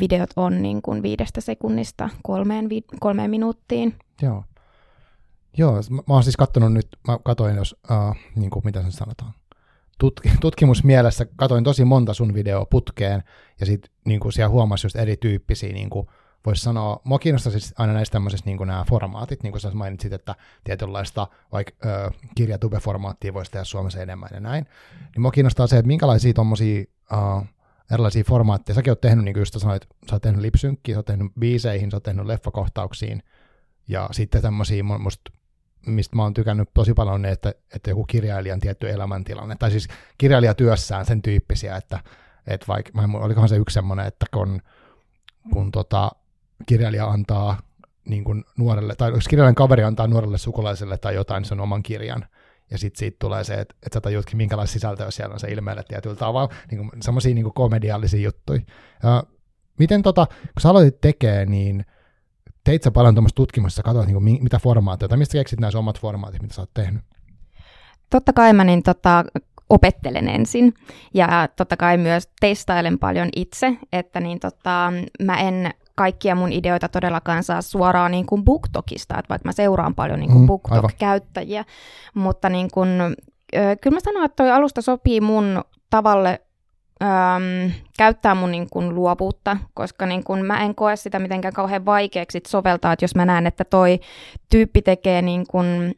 [0.00, 3.94] videot on niin kuin viidestä sekunnista kolmeen, vi- kolmeen minuuttiin.
[4.22, 4.44] Joo.
[5.56, 8.92] Joo, mä, mä oon siis katsonut nyt, mä katoin jos, uh, niin kuin, mitä sen
[8.92, 9.32] sanotaan,
[10.04, 13.22] Tutk- tutkimusmielessä katoin tosi monta sun videoa putkeen,
[13.60, 16.06] ja sitten niin kuin siellä huomasi just erityyppisiä, niin kuin,
[16.46, 20.12] voisi sanoa, mua kiinnostaa siis aina näistä tämmöisistä niin nämä formaatit, niin kuin sä mainitsit,
[20.12, 24.66] että tietynlaista vaikka ö, kirjatube-formaattia voisi tehdä Suomessa enemmän ja näin,
[25.14, 26.84] niin mua kiinnostaa se, että minkälaisia tuommoisia
[27.90, 28.74] erilaisia formaatteja.
[28.74, 31.90] Säkin oot tehnyt, niin kuin just sanoit, sä oot tehnyt lipsynkkiä, sä oot tehnyt biiseihin,
[31.90, 33.22] sä oot tehnyt leffakohtauksiin,
[33.88, 35.32] ja sitten tämmöisiä, musta
[35.86, 41.06] mistä mä oon tykännyt tosi paljon, että, että joku kirjailijan tietty elämäntilanne, tai siis kirjailijatyössään
[41.06, 42.00] sen tyyppisiä, että,
[42.46, 44.62] että vaikka, olikohan se yksi semmoinen, että kun,
[45.52, 46.10] kun tota,
[46.66, 47.58] kirjailija antaa
[48.04, 52.26] niin kuin nuorelle, tai jos kirjailijan kaveri antaa nuorelle sukulaiselle tai jotain sen oman kirjan,
[52.72, 55.82] ja sitten siitä tulee se, että, että sä tajutkin, minkälaista sisältöä siellä on se ilmeelle
[55.88, 58.60] tietyllä tavalla, niin semmoisia niin komediallisia juttuja.
[59.02, 59.24] Ja
[59.78, 61.84] miten tota, kun sä aloitit tekemään, niin
[62.64, 66.42] teit sä paljon tuommoista tutkimusta, katsoit niin mitä formaatteja, tai mistä keksit nämä omat formaatit,
[66.42, 67.02] mitä sä oot tehnyt?
[68.10, 69.24] Totta kai mä niin tota,
[69.70, 70.74] opettelen ensin
[71.14, 76.88] ja totta kai myös testailen paljon itse, että niin tota, mä en kaikkia mun ideoita
[76.88, 81.64] todellakaan saa suoraan niin kuin BookTokista, että vaikka mä seuraan paljon niin kuin mm, BookTok-käyttäjiä,
[82.14, 82.88] mutta niin kuin,
[83.80, 86.40] kyllä mä sanon, että toi alusta sopii mun tavalle
[87.02, 91.84] äm, käyttää mun niin kuin, luovuutta, koska niin kuin, mä en koe sitä mitenkään kauhean
[91.84, 94.00] vaikeaksi soveltaa, että jos mä näen, että toi
[94.50, 95.94] tyyppi tekee niin kuin,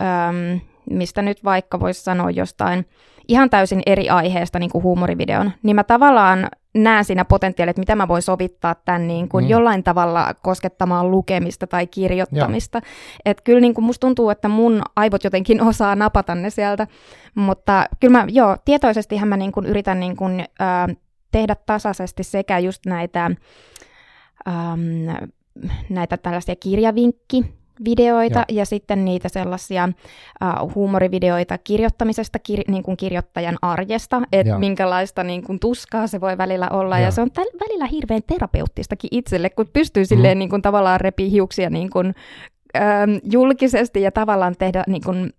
[0.00, 2.86] äm, mistä nyt vaikka voisi sanoa jostain
[3.28, 7.98] ihan täysin eri aiheesta niin kuin huumorivideon, niin mä tavallaan näen siinä potentiaalia, että miten
[7.98, 9.50] mä voin sovittaa tämän niin kuin mm.
[9.50, 12.80] jollain tavalla koskettamaan lukemista tai kirjoittamista.
[13.24, 16.86] Että kyllä niin kuin musta tuntuu, että mun aivot jotenkin osaa napata ne sieltä,
[17.34, 20.96] mutta kyllä mä, joo, tietoisestihan mä niin kuin yritän niin kuin, äh,
[21.30, 23.30] tehdä tasaisesti sekä just näitä,
[24.48, 25.26] ähm,
[25.90, 28.44] näitä tällaisia kirjavinkki videoita ja.
[28.54, 29.88] ja sitten niitä sellaisia
[30.64, 36.38] uh, huumorivideoita kirjoittamisesta, kir, niin kuin kirjoittajan arjesta, että minkälaista niin kuin, tuskaa se voi
[36.38, 36.98] välillä olla.
[36.98, 40.06] Ja, ja se on täl, välillä hirveän terapeuttistakin itselle, kun pystyy mm.
[40.06, 42.14] silleen niin kuin, tavallaan repii hiuksia niin kuin,
[42.76, 45.32] ähm, julkisesti ja tavallaan tehdä niin kuin,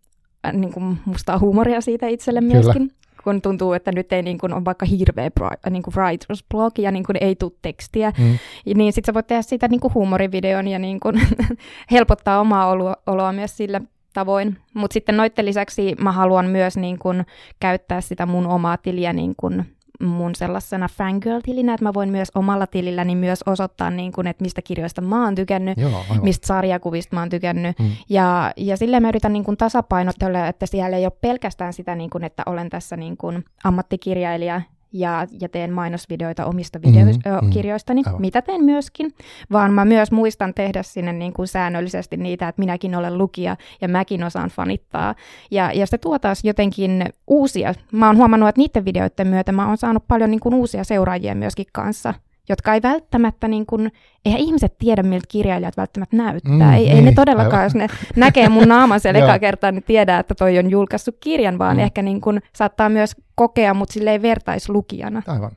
[0.48, 2.88] äh, niin kuin mustaa huumoria siitä itselle myöskin.
[2.88, 5.30] Kyllä kun tuntuu, että nyt ei niin kuin, ole vaikka hirveä
[5.70, 8.40] niin kuin writer's blog ja niin kuin, ei tule tekstiä, mm.
[8.76, 11.22] niin sitten sä voit tehdä siitä niin kuin huumorivideon ja niin kuin,
[11.92, 13.82] helpottaa omaa oloa, oloa myös sillä
[14.14, 14.58] tavoin.
[14.74, 17.26] Mutta sitten noiden lisäksi mä haluan myös niin kun,
[17.60, 19.66] käyttää sitä mun omaa tiliä niin kun,
[20.04, 24.62] mun sellaisena fangirl-tilinä, että mä voin myös omalla tililläni myös osoittaa, niin kun, että mistä
[24.62, 27.80] kirjoista mä oon tykännyt, Joo, mistä sarjakuvista mä oon tykännyt.
[27.80, 27.92] Mm.
[28.10, 32.10] Ja, ja silleen mä yritän niin kun, tasapainotella, että siellä ei ole pelkästään sitä, niin
[32.10, 34.62] kun, että olen tässä niin kun, ammattikirjailija,
[34.94, 39.14] ja, ja teen mainosvideoita omista videokirjoistani, mm-hmm, mm, mitä teen myöskin,
[39.52, 43.88] vaan mä myös muistan tehdä sinne niin kuin säännöllisesti niitä, että minäkin olen lukija ja
[43.88, 45.16] mäkin osaan fanittaa.
[45.52, 47.74] Ja, ja se tuo taas jotenkin uusia.
[47.92, 51.36] Mä oon huomannut, että niiden videoiden myötä mä oon saanut paljon niin kuin uusia seuraajia
[51.36, 52.14] myöskin kanssa
[52.50, 53.92] jotka ei välttämättä, niin kuin,
[54.26, 56.54] eihän ihmiset tiedä, miltä kirjailijat välttämättä näyttää.
[56.54, 57.66] Mm, ei, ei, ei ne todellakaan, aivan.
[57.66, 61.58] jos ne näkee mun naaman siellä eka kertaa, niin tiedää, että toi on julkaissut kirjan,
[61.58, 61.84] vaan mm.
[61.84, 65.22] ehkä niin kuin, saattaa myös kokea, mutta silleen vertaislukijana.
[65.28, 65.52] Aivan.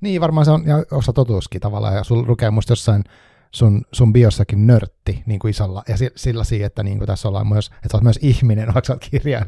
[0.00, 3.04] Niin, varmaan se on ja osa totuuskin tavallaan, ja sulla lukee musta jossain
[3.50, 7.48] sun, sun biossakin nörtti niin kuin isolla, ja sillä siihen, että niin kuin tässä ollaan
[7.48, 9.46] myös, että oot myös ihminen, vaikka sä.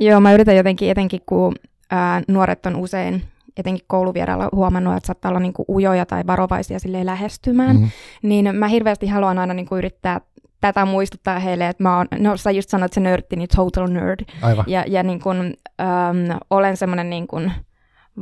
[0.00, 1.54] Joo, mä yritän jotenkin, etenkin kun
[1.90, 3.22] ää, nuoret on usein
[3.56, 7.90] etenkin kouluvierailla huomannut, että saattaa olla niin kuin ujoja tai varovaisia silleen lähestymään, mm.
[8.22, 10.20] niin mä hirveästi haluan aina niin kuin yrittää
[10.60, 14.20] tätä muistuttaa heille, että mä oon, no sä just sanoit se nörtti, niin total nerd.
[14.42, 14.64] Aivan.
[14.68, 17.52] Ja, ja niin kun, äm, olen semmoinen niin kun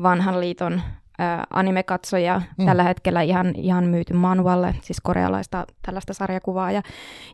[0.03, 0.73] vanhan liiton
[1.21, 2.67] äh, animekatsoja mm.
[2.67, 6.83] tällä hetkellä ihan, ihan myyty manualle, siis korealaista tällaista sarjakuvaa, ja,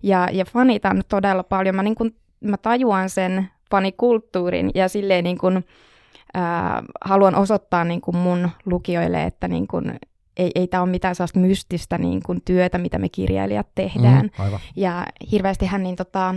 [0.03, 1.75] ja, ja fanitan todella paljon.
[1.75, 5.65] Mä, niin kun, mä tajuan sen fanikulttuurin ja silleen niin kun,
[6.35, 9.99] ää, haluan osoittaa niin kuin mun lukijoille, että niin kuin,
[10.37, 14.31] ei, ei tämä ole mitään sellaista mystistä niin kuin työtä, mitä me kirjailijat tehdään.
[14.39, 16.35] Mm, ja hirveästi hän niin tota,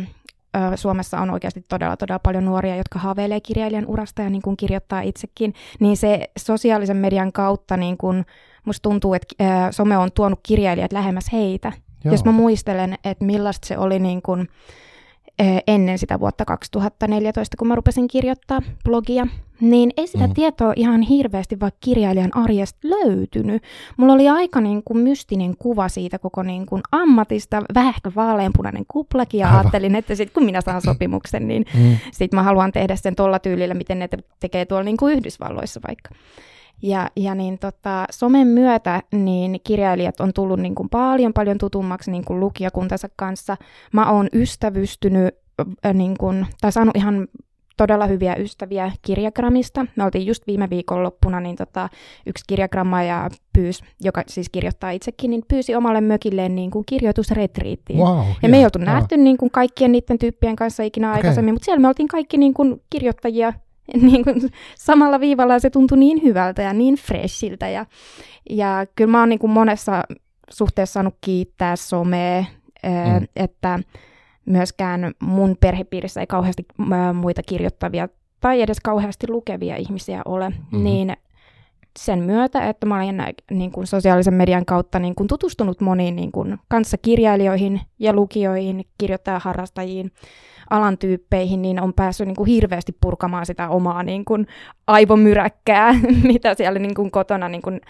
[0.75, 5.01] Suomessa on oikeasti todella, todella paljon nuoria, jotka haaveilee kirjailijan urasta ja niin kuin kirjoittaa
[5.01, 8.25] itsekin, niin se sosiaalisen median kautta niin kuin,
[8.65, 9.36] musta tuntuu, että
[9.71, 11.71] some on tuonut kirjailijat lähemmäs heitä.
[12.03, 12.13] Joo.
[12.13, 14.49] Jos mä muistelen, että millaista se oli niin kuin,
[15.67, 19.28] ennen sitä vuotta 2014, kun mä rupesin kirjoittaa blogia,
[19.62, 20.34] niin ei sitä mm.
[20.34, 23.63] tietoa ihan hirveästi vaikka kirjailijan arjesta löytynyt.
[23.97, 28.86] Mulla oli aika niin kuin mystinen kuva siitä koko niin kuin ammatista, vähän ehkä vaaleanpunainen
[28.88, 29.60] kuplakin, ja Aivan.
[29.60, 31.97] ajattelin, että sitten kun minä saan sopimuksen, niin mm.
[32.12, 36.10] sitten mä haluan tehdä sen tuolla tyylillä, miten ne tekee tuolla niin kuin Yhdysvalloissa vaikka.
[36.82, 42.12] Ja, ja niin tota, somen myötä niin kirjailijat on tullut niin kuin paljon paljon tutummaksi
[42.12, 43.58] niin kuin lukijakuntansa kanssa.
[43.94, 45.36] Mä oon ystävystynyt
[45.86, 47.28] äh, niin kuin, tai saanut ihan
[47.78, 49.86] todella hyviä ystäviä kirjagramista.
[49.96, 51.90] Me oltiin just viime viikonloppuna, niin tota,
[52.26, 58.00] yksi kirjagramma ja pyys, joka siis kirjoittaa itsekin, niin pyysi omalle mökilleen niin kuin kirjoitusretriittiin.
[58.00, 61.18] Wow, ja me ei oltu nähty niin kuin kaikkien niiden tyyppien kanssa ikinä okay.
[61.18, 63.54] aikaisemmin, mutta siellä me oltiin kaikki niin kuin kirjoittajia
[64.02, 64.41] niin kuin
[64.76, 67.69] samalla viivalla ja se tuntui niin hyvältä ja niin freshiltä.
[67.69, 67.86] Ja,
[68.50, 70.04] ja kyllä mä oon niin kuin monessa
[70.50, 72.41] suhteessa saanut kiittää somea,
[72.84, 73.28] mm.
[73.36, 73.80] että
[74.45, 76.65] myöskään mun perhepiirissä ei kauheasti
[77.13, 80.84] muita kirjoittavia tai edes kauheasti lukevia ihmisiä ole, mm-hmm.
[80.84, 81.13] niin
[82.00, 86.32] sen myötä, että mä olen niin kuin sosiaalisen median kautta niin kuin tutustunut moniin niin
[86.32, 90.12] kuin kanssakirjailijoihin ja lukijoihin, kirjoittajaharrastajiin,
[90.69, 94.47] alan tyyppeihin, niin on päässyt niin kuin hirveästi purkamaan sitä omaa niin kuin
[94.88, 95.93] aivomyräkkää,
[96.34, 97.82] mitä siellä niin kuin kotona niin kuin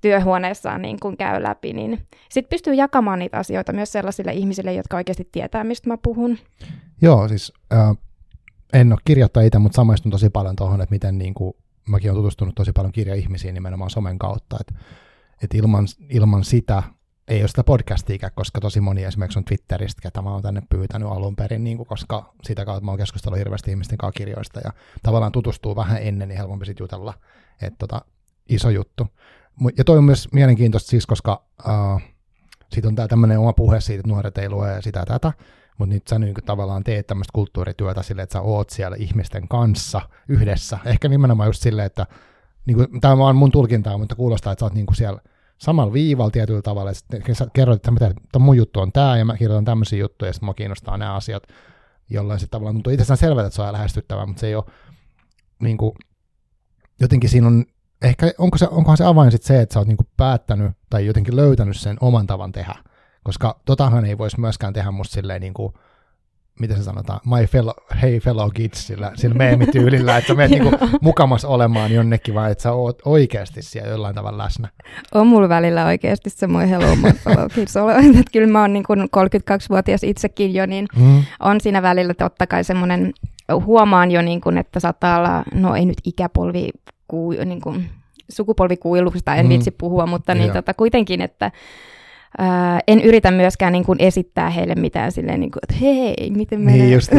[0.00, 4.96] työhuoneessaan niin kuin käy läpi, niin sitten pystyy jakamaan niitä asioita myös sellaisille ihmisille, jotka
[4.96, 6.38] oikeasti tietää, mistä mä puhun.
[7.02, 7.96] Joo, siis äh,
[8.72, 11.54] en ole kirjoittaa itse, mutta samaistun tosi paljon tuohon, että miten niin kuin,
[11.88, 14.74] mäkin olen tutustunut tosi paljon kirjaihmisiin nimenomaan somen kautta, että,
[15.42, 16.82] että ilman, ilman sitä
[17.28, 21.08] ei ole sitä podcastia, koska tosi moni esimerkiksi on Twitteristä, ketä mä oon tänne pyytänyt
[21.08, 24.72] alun perin, niin kuin, koska sitä kautta mä oon keskustellut hirveästi ihmisten kanssa kirjoista ja
[25.02, 27.14] tavallaan tutustuu vähän ennen, niin helpompi sitten jutella,
[27.62, 28.02] että tota,
[28.48, 29.06] iso juttu.
[29.76, 32.00] Ja toi on myös mielenkiintoista siis, koska uh,
[32.72, 35.32] siitä on tämä tämmöinen oma puhe siitä, että nuoret ei lue sitä tätä,
[35.78, 40.00] mutta nyt sä niin tavallaan teet tämmöistä kulttuurityötä sille, että sä oot siellä ihmisten kanssa
[40.28, 40.78] yhdessä.
[40.84, 42.06] Ehkä nimenomaan just silleen, että
[42.66, 45.20] niin kuin, tämä on mun tulkintaa, mutta kuulostaa, että sä oot niin kuin siellä
[45.58, 49.36] samalla viivalla tietyllä tavalla, että sä kerroit, että, että mun juttu on tämä, ja mä
[49.36, 51.42] kirjoitan tämmöisiä juttuja, ja sitten mua kiinnostaa nämä asiat,
[52.10, 54.64] jollain sitten tavallaan tuntuu itsestään selvältä, että se on lähestyttävää, mutta se ei ole
[55.62, 55.92] niin kuin,
[57.00, 57.64] jotenkin siinä on
[58.02, 61.36] ehkä onko se, onkohan se avain sitten se, että sä oot niinku päättänyt tai jotenkin
[61.36, 62.74] löytänyt sen oman tavan tehdä,
[63.24, 65.74] koska totahan ei voisi myöskään tehdä musta silleen niinku,
[66.60, 70.76] miten se sanotaan, my fellow, hey fellow kids, sillä, sillä meemityylillä, että sä menet niinku
[71.00, 74.68] mukamas olemaan jonnekin, vaan että sä oot oikeasti siellä jollain tavalla läsnä.
[75.14, 77.74] On mulla välillä oikeasti semmoinen hello my fellow kids
[78.20, 81.22] että kyllä mä oon niin 32-vuotias itsekin jo, niin mm.
[81.40, 83.12] on siinä välillä totta kai semmoinen,
[83.64, 86.68] huomaan jo niin kuin, että saattaa olla, no ei nyt ikäpolvi
[87.08, 87.90] kuu, niin kuin,
[88.28, 89.50] sukupolvikuilusta en mm.
[89.50, 91.52] vitsi puhua, mutta niin, tota, kuitenkin, että
[92.38, 96.60] ää, en yritä myöskään niin kuin esittää heille mitään silleen, niin kuin, että hei, miten
[96.60, 96.80] menee.
[96.80, 97.12] Niin just,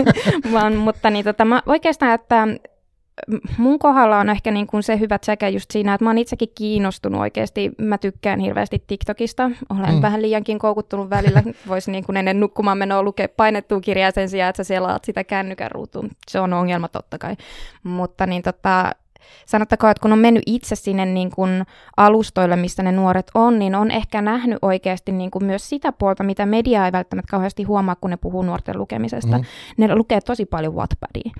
[0.52, 2.48] Vaan, mutta niin, tota, mä oikeastaan, että
[3.58, 6.48] mun kohdalla on ehkä niin kuin se hyvä säkä just siinä, että mä oon itsekin
[6.54, 7.70] kiinnostunut oikeasti.
[7.78, 9.50] Mä tykkään hirveästi TikTokista.
[9.70, 10.02] Olen mm.
[10.02, 11.42] vähän liiankin koukuttunut välillä.
[11.68, 15.24] Voisi niin kuin ennen nukkumaan menoa lukea painettua kirjaa sen sijaan, että sä selaat sitä
[15.24, 16.10] kännykän ruutuun.
[16.28, 17.36] Se on ongelma totta kai.
[17.82, 18.92] Mutta niin tota,
[19.46, 21.64] sanottakoon, että kun on mennyt itse sinne niin kuin
[21.96, 26.24] alustoille, missä ne nuoret on, niin on ehkä nähnyt oikeasti niin kuin myös sitä puolta,
[26.24, 29.38] mitä media ei välttämättä kauheasti huomaa, kun ne puhuu nuorten lukemisesta.
[29.38, 29.44] Mm.
[29.76, 31.30] Ne lukee tosi paljon Wattpadia.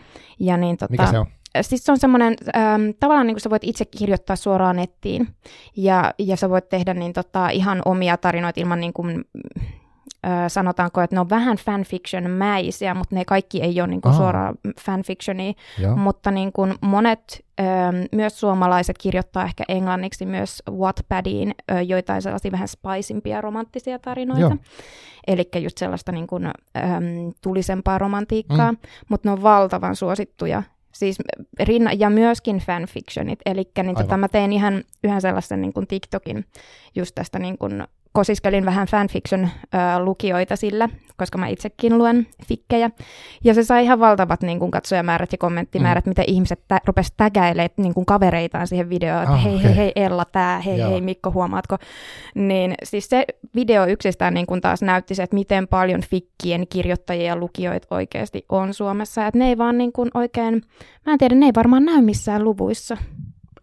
[0.40, 1.26] Ja niin, tota, Mikä se on?
[1.60, 5.28] Siis se on semmoinen, ähm, tavallaan niin kuin sä voit itse kirjoittaa suoraan nettiin,
[5.76, 9.24] ja, ja sä voit tehdä niin tota, ihan omia tarinoita ilman niin kuin,
[10.48, 15.52] sanotaanko, että ne on vähän fanfiction-mäisiä, mutta ne kaikki ei ole niin kuin suoraan fanfictionia,
[15.78, 15.96] Joo.
[15.96, 17.64] mutta niin kuin monet ö,
[18.12, 24.56] myös suomalaiset kirjoittaa ehkä englanniksi myös Wattpadiin ö, joitain sellaisia vähän spaisimpia romanttisia tarinoita.
[25.26, 26.50] Eli just sellaista niin kuin, ö,
[27.40, 28.78] tulisempaa romantiikkaa, mm.
[29.08, 30.62] mutta ne on valtavan suosittuja.
[30.92, 31.18] Siis
[31.60, 36.44] rinna, ja myöskin fanfictionit, eli niin tota, mä tein ihan yhden sellaisen niin kuin TikTokin
[36.94, 42.90] just tästä niin kuin kosiskelin vähän fanfiction-lukijoita sillä, koska mä itsekin luen fikkejä.
[43.44, 46.10] Ja se sai ihan valtavat niin kuin, katsojamäärät ja kommenttimäärät, mm.
[46.10, 49.92] mitä ihmiset tä- rupesivat tägäilemään niin kuin kavereitaan siihen videoon, että oh, hei, hei, hei
[49.96, 50.90] Ella, tää, hei, Joo.
[50.90, 51.76] hei Mikko, huomaatko?
[52.34, 57.26] Niin siis se video yksistään niin kuin taas näytti se, että miten paljon fikkien kirjoittajia
[57.26, 59.26] ja lukijoita oikeasti on Suomessa.
[59.26, 60.62] Että ne ei vaan niin kuin oikein,
[61.06, 62.96] mä en tiedä, ne ei varmaan näy missään luvuissa.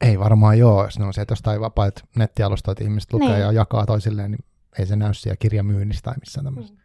[0.01, 3.39] Ei varmaan joo, jos ne on se, että jostain vapaat nettialustoit ihmiset lukee niin.
[3.39, 4.45] ja jakaa toisilleen, niin
[4.79, 6.77] ei se näy siellä kirjamyynnissä tai missään tämmöistä.
[6.77, 6.83] Mm.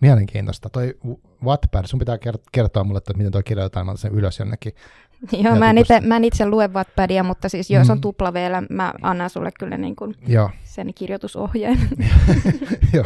[0.00, 0.70] Mielenkiintoista.
[0.70, 0.98] Toi
[1.44, 2.18] Wattpad, sun pitää
[2.52, 4.72] kertoa mulle, että miten toi kirjoitetaan, mä sen ylös jonnekin.
[5.44, 8.00] Joo, mä en, itse, mä en itse lue Wattpadia, mutta siis jos on mm.
[8.00, 10.50] tupla vielä, mä annan sulle kyllä niin kuin Joo.
[10.64, 11.78] sen kirjoitusohjeen.
[12.94, 13.04] Joo.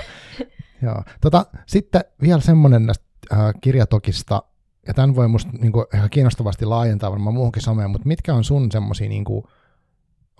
[0.83, 1.03] Joo.
[1.21, 4.43] Tota, sitten vielä semmoinen näistä äh, kirjatokista,
[4.87, 8.45] ja tämän voi musta niin kuin, ihan kiinnostavasti laajentaa varmaan muuhunkin someen, mutta mitkä on
[8.45, 9.45] sun semmoisia, niin kuin,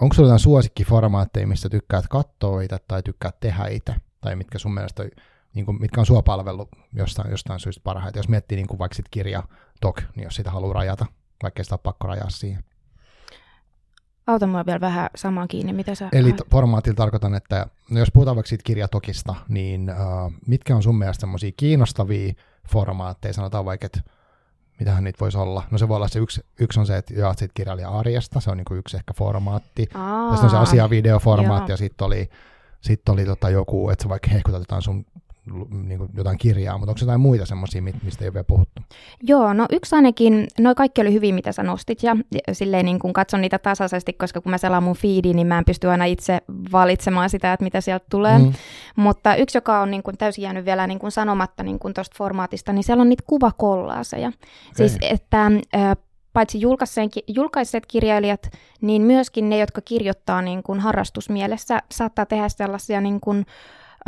[0.01, 4.75] onko sulla jotain suosikkiformaatteja, mistä tykkäät katsoa itse tai tykkäät tehdä itse, tai mitkä sun
[4.75, 5.09] mielestä on,
[5.55, 8.19] niin kuin, mitkä on sua palvelu jostain, jostain syystä parhaita.
[8.19, 9.43] Jos miettii niin kuin vaikka sit kirja
[9.81, 11.07] tok, niin jos sitä haluaa rajata,
[11.43, 12.65] vaikka sitä ole pakko rajaa siihen.
[14.27, 16.09] Auta mua vielä vähän samaan kiinni, mitä sä...
[16.13, 20.83] Eli t- formaatilla tarkoitan, että no jos puhutaan vaikka siitä kirjatokista, niin uh, mitkä on
[20.83, 22.33] sun mielestä semmoisia kiinnostavia
[22.73, 24.01] formaatteja, sanotaan vaikka, että
[24.79, 25.63] mitähän niitä voisi olla.
[25.71, 28.51] No se voi olla se yksi, yksi on se, että jaat siitä kirjailija arjesta, se
[28.51, 29.89] on niin yksi ehkä formaatti.
[29.95, 32.31] Aa, on se asiavideoformaatti ja sitten oli,
[32.81, 35.07] sit oli tota joku, että sä vaikka hehkutat jotain sun
[35.71, 38.83] niin kuin jotain kirjaa, mutta onko jotain muita semmoisia, mistä ei ole vielä puhuttu?
[39.23, 42.17] Joo, no yksi ainakin, no kaikki oli hyvin, mitä sä nostit, ja
[42.53, 45.65] silleen niin kun katson niitä tasaisesti, koska kun mä selaan mun feediin, niin mä en
[45.65, 46.41] pysty aina itse
[46.73, 48.39] valitsemaan sitä, että mitä sieltä tulee.
[48.39, 48.53] Mm.
[48.97, 52.73] Mutta yksi, joka on niin kuin täysin jäänyt vielä niin kuin sanomatta niin tuosta formaatista,
[52.73, 54.29] niin siellä on niitä kuvakollaaseja.
[54.29, 54.39] Okay.
[54.75, 55.51] Siis, että
[56.33, 56.61] paitsi
[57.27, 63.47] julkaiset kirjailijat, niin myöskin ne, jotka kirjoittaa niin kuin harrastusmielessä, saattaa tehdä sellaisia, niin kuin,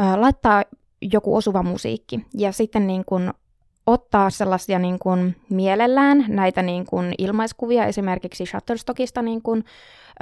[0.00, 0.62] äh, laittaa
[1.02, 3.32] joku osuva musiikki ja sitten niin kuin
[3.86, 9.64] ottaa sellaisia niin kuin mielellään näitä niin kuin ilmaiskuvia esimerkiksi Shutterstockista, niin kuin,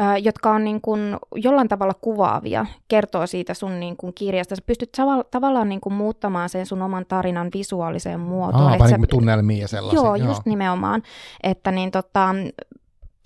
[0.00, 4.56] äh, jotka on niin kuin jollain tavalla kuvaavia, kertoo siitä sun niin kuin kirjasta.
[4.56, 8.62] Sä pystyt tav- tavallaan niin kuin muuttamaan sen sun oman tarinan visuaaliseen muotoon.
[8.72, 10.00] Aa, vähän niin tunnelmia ja sellaisia.
[10.00, 11.02] Joo, joo, just nimenomaan.
[11.42, 12.34] Että niin tota,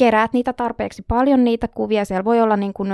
[0.00, 2.04] keräät niitä tarpeeksi paljon niitä kuvia.
[2.04, 2.88] Siellä voi olla niin kuin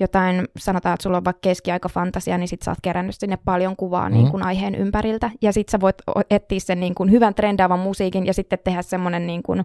[0.00, 4.08] jotain, sanotaan, että sulla on vaikka keskiaikafantasia, niin sit sä oot kerännyt sinne paljon kuvaa
[4.08, 4.22] mm-hmm.
[4.22, 5.30] niin kuin aiheen ympäriltä.
[5.42, 5.96] Ja sit sä voit
[6.30, 9.64] etsiä sen niin kuin hyvän trendaavan musiikin ja sitten tehdä semmoinen niin kuin,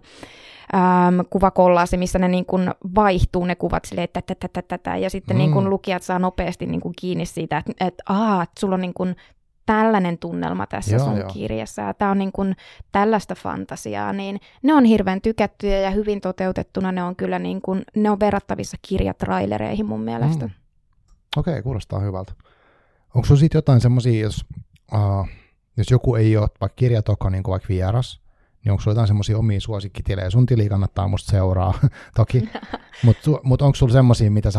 [0.74, 5.36] ähm, kuvakollaasi, missä ne niin kuin vaihtuu ne kuvat silleen, että tätä, tätä, ja sitten
[5.36, 5.38] mm.
[5.38, 8.94] niin kuin lukijat saa nopeasti niin kuin kiinni siitä, että, että, aa, sulla on niin
[8.94, 9.16] kuin
[9.66, 11.28] tällainen tunnelma tässä joo, sun joo.
[11.32, 12.56] kirjassa, ja tämä on niin kuin
[12.92, 17.82] tällaista fantasiaa, niin ne on hirveän tykättyjä ja hyvin toteutettuna ne on kyllä niin kuin,
[17.96, 20.46] ne on verrattavissa kirjatrailereihin mun mielestä.
[20.46, 20.52] Mm.
[21.36, 22.32] Okei, okay, kuulostaa hyvältä.
[23.14, 24.44] Onko sinulla sitten jotain semmoisia, jos,
[24.94, 25.28] uh,
[25.76, 28.21] jos joku ei ole vaikka kirjatoko niin kuin vaikka vieras,
[28.64, 30.30] niin onko sulla jotain semmoisia omia suosikkitilejä?
[30.30, 31.74] Sun tili kannattaa musta seuraa
[32.16, 32.48] toki,
[33.04, 34.50] mutta mut onko sulla semmoisia, mitä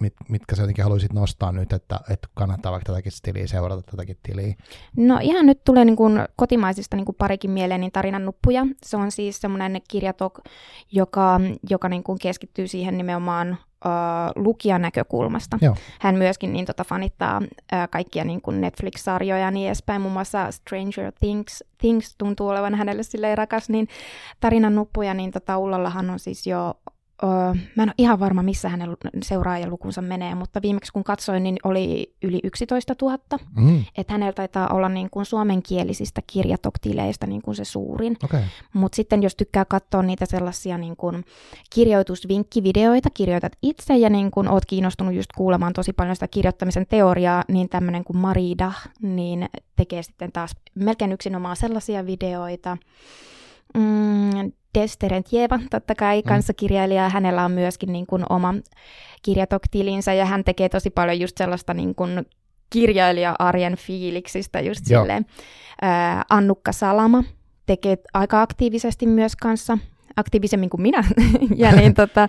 [0.00, 4.16] mit, mitkä sä jotenkin haluaisit nostaa nyt, että, että kannattaa vaikka tätäkin tiliä seurata, tätäkin
[4.22, 4.54] tiliä?
[4.96, 8.66] No ihan nyt tulee niin kuin kotimaisista niin kuin parikin mieleen niin tarinan nuppuja.
[8.86, 10.40] Se on siis semmoinen kirjatok,
[10.92, 15.58] joka, joka niin kuin keskittyy siihen nimenomaan uh, lukijan näkökulmasta.
[15.60, 15.76] Joo.
[16.00, 17.48] Hän myöskin niin, tota, fanittaa uh,
[17.90, 20.02] kaikkia niin kuin Netflix-sarjoja ja niin edespäin.
[20.02, 23.88] Muun muassa Stranger Things, Things tuntuu olevan hänelle silleen rakas, niin
[24.40, 26.74] tarinan nuppuja, niin tota, Ullallahan on siis jo
[27.22, 27.30] Öö,
[27.76, 32.14] mä en ole ihan varma, missä hänen seuraajalukunsa menee, mutta viimeksi kun katsoin, niin oli
[32.22, 33.18] yli 11 000.
[33.56, 33.84] Mm.
[33.96, 38.16] Että hänellä taitaa olla niin kuin suomenkielisistä kirjatoktileistä niin kuin se suurin.
[38.24, 38.42] Okay.
[38.72, 41.24] Mutta sitten jos tykkää katsoa niitä sellaisia niin kuin
[41.74, 47.44] kirjoitusvinkkivideoita, kirjoitat itse ja niin kuin oot kiinnostunut just kuulemaan tosi paljon sitä kirjoittamisen teoriaa,
[47.48, 48.72] niin tämmöinen kuin Marida,
[49.02, 52.76] niin tekee sitten taas melkein yksinomaan sellaisia videoita.
[53.74, 56.28] Mm, Desterentjeva, totta kai mm.
[56.28, 58.54] kanssakirjailija, hänellä on myöskin niin kuin oma
[59.22, 62.26] kirjatoktilinsä ja hän tekee tosi paljon just sellaista niin kuin
[62.70, 65.02] kirjailija-arjen fiiliksistä just Joo.
[65.02, 65.26] silleen.
[65.82, 67.24] Ää, Annukka Salama
[67.66, 69.78] tekee aika aktiivisesti myös kanssa,
[70.16, 71.04] aktiivisemmin kuin minä.
[71.56, 72.28] ja niin, tota,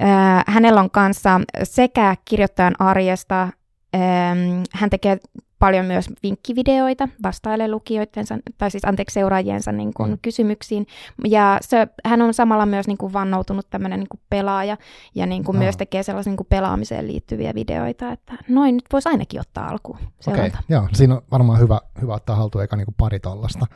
[0.00, 3.48] ää, hänellä on kanssa sekä kirjoittajan arjesta,
[3.92, 4.36] ää,
[4.72, 5.18] hän tekee
[5.62, 10.18] paljon myös vinkkivideoita, vastailee lukijoidensa, tai siis anteeksi seuraajiensa niin kuin, mm.
[10.22, 10.86] kysymyksiin.
[11.28, 14.76] Ja se, hän on samalla myös niin kuin, vannoutunut tämmöinen niin kuin, pelaaja,
[15.14, 15.58] ja niin kuin, no.
[15.58, 19.98] myös tekee sellaisia niin kuin, pelaamiseen liittyviä videoita, että noin nyt voisi ainakin ottaa alkuun.
[20.26, 23.66] Okei, okay, joo, siinä on varmaan hyvä, hyvä ottaa haltuun eikä niin kuin, pari tollasta.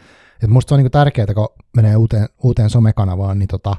[0.42, 3.76] Et musta se on niin kuin, tärkeää, kun menee uuteen, uuteen somekanavaan, niin tota,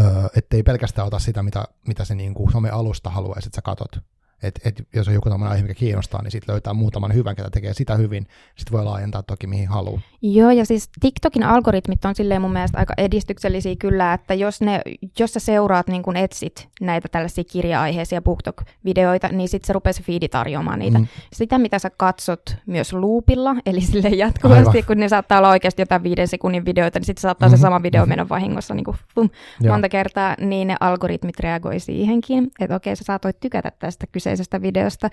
[0.00, 4.00] öö, ettei pelkästään ota sitä, mitä, mitä se niin kuin, some-alusta haluaisi, että sä katot,
[4.42, 7.50] et, et jos on joku tämmöinen aihe, mikä kiinnostaa, niin sitten löytää muutaman hyvän, ketä
[7.50, 8.26] tekee sitä hyvin.
[8.56, 10.00] Sitten voi laajentaa toki mihin haluaa.
[10.22, 14.82] Joo, ja siis TikTokin algoritmit on silleen mun mielestä aika edistyksellisiä kyllä, että jos, ne,
[15.18, 20.02] jos sä seuraat niin kun etsit näitä tällaisia kirja-aiheisia BookTok-videoita, niin sitten se rupeaa se
[20.02, 20.98] feedi tarjoamaan niitä.
[20.98, 21.06] Mm.
[21.32, 24.84] Sitä, mitä sä katsot myös loopilla, eli sille jatkuvasti, Aivan.
[24.86, 27.58] kun ne saattaa olla oikeasti jotain viiden sekunnin videoita, niin sitten saattaa mm-hmm.
[27.58, 29.30] se sama video mennä vahingossa niin kuin, pum,
[29.68, 34.62] monta kertaa, niin ne algoritmit reagoi siihenkin, että okei, sä saatoit tykätä tästä kyse kyseisestä
[34.62, 35.10] videosta.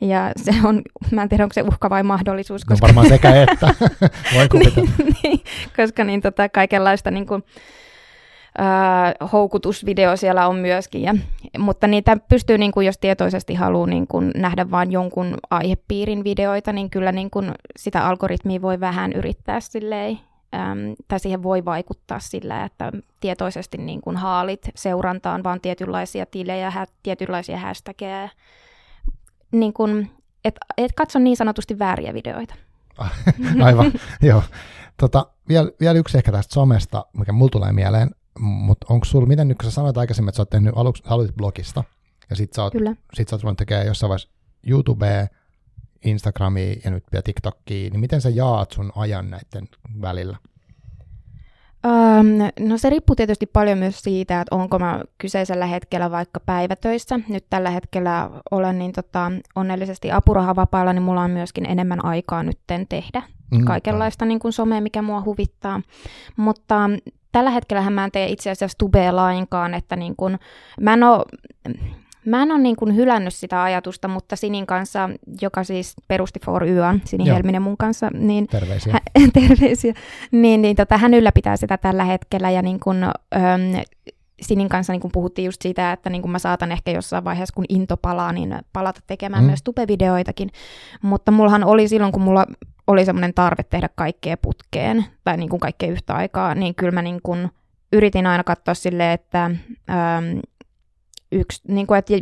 [0.00, 2.66] Ja se on, mä en tiedä, onko se uhka vai mahdollisuus.
[2.66, 2.86] No koska...
[2.86, 3.74] No varmaan sekä että,
[4.34, 5.40] voi niin, niin,
[5.76, 7.42] koska niin, tota, kaikenlaista niin kuin,
[8.58, 11.14] Uh, houkutusvideo siellä on myöskin, ja,
[11.58, 16.72] mutta niitä pystyy, niin kuin, jos tietoisesti haluaa niin kuin, nähdä vain jonkun aihepiirin videoita,
[16.72, 20.18] niin kyllä niin kuin, sitä algoritmia voi vähän yrittää silleen,
[20.56, 26.70] um, tai siihen voi vaikuttaa sillä, että tietoisesti niin kuin, haalit seurantaan vaan tietynlaisia tilejä,
[26.70, 28.28] hä, tietynlaisia hashtageja,
[29.52, 30.10] niin kuin,
[30.44, 32.54] et, et katso niin sanotusti vääriä videoita.
[33.64, 34.42] Aivan, joo.
[35.00, 39.48] Tota, vielä, vielä yksi ehkä tästä somesta, mikä mulla tulee mieleen, mutta onko sulla, miten
[39.48, 41.84] nyt kun sä sanoit aikaisemmin, että sä oot tehnyt aluksi, aloitit blogista,
[42.30, 42.96] ja sit sä oot, Kyllä.
[43.14, 44.28] sit sä oot tekemään jossain vaiheessa
[44.66, 45.26] YouTubea,
[46.04, 49.68] Instagramia ja nyt vielä TikTokia, niin miten sä jaat sun ajan näiden
[50.00, 50.36] välillä?
[51.84, 57.20] Um, no se riippuu tietysti paljon myös siitä, että onko mä kyseisellä hetkellä vaikka päivätöissä.
[57.28, 62.86] Nyt tällä hetkellä olen niin tota, onnellisesti apurahavapailla, niin mulla on myöskin enemmän aikaa nytten
[62.88, 65.80] tehdä mm, kaikenlaista niin kuin somea, mikä mua huvittaa.
[66.36, 66.90] Mutta
[67.32, 70.38] tällä hetkellä mä en tee itse asiassa tubea lainkaan, että niin kuin,
[70.80, 71.24] mä en ole,
[72.26, 75.10] Mä en ole niin kuin hylännyt sitä ajatusta, mutta Sinin kanssa,
[75.40, 77.34] joka siis perusti For Yön, Sini Joo.
[77.34, 78.92] Helminen mun kanssa, niin, terveisiä.
[78.92, 79.94] Hän, terveisiä,
[80.30, 83.84] niin, niin tota, hän ylläpitää sitä tällä hetkellä ja niin kuin, öm,
[84.42, 87.54] Sinin kanssa niin kun puhuttiin just siitä, että niin kun mä saatan ehkä jossain vaiheessa,
[87.54, 89.46] kun into palaa, niin palata tekemään mm.
[89.46, 90.50] myös tupevideoitakin.
[91.02, 92.46] Mutta mullahan oli silloin, kun mulla
[92.86, 97.02] oli semmoinen tarve tehdä kaikkea putkeen, tai niin kuin kaikkea yhtä aikaa, niin kyllä mä
[97.02, 97.48] niin kun
[97.92, 100.40] yritin aina katsoa silleen, että öm,
[101.36, 102.12] yksi, niin kuin, että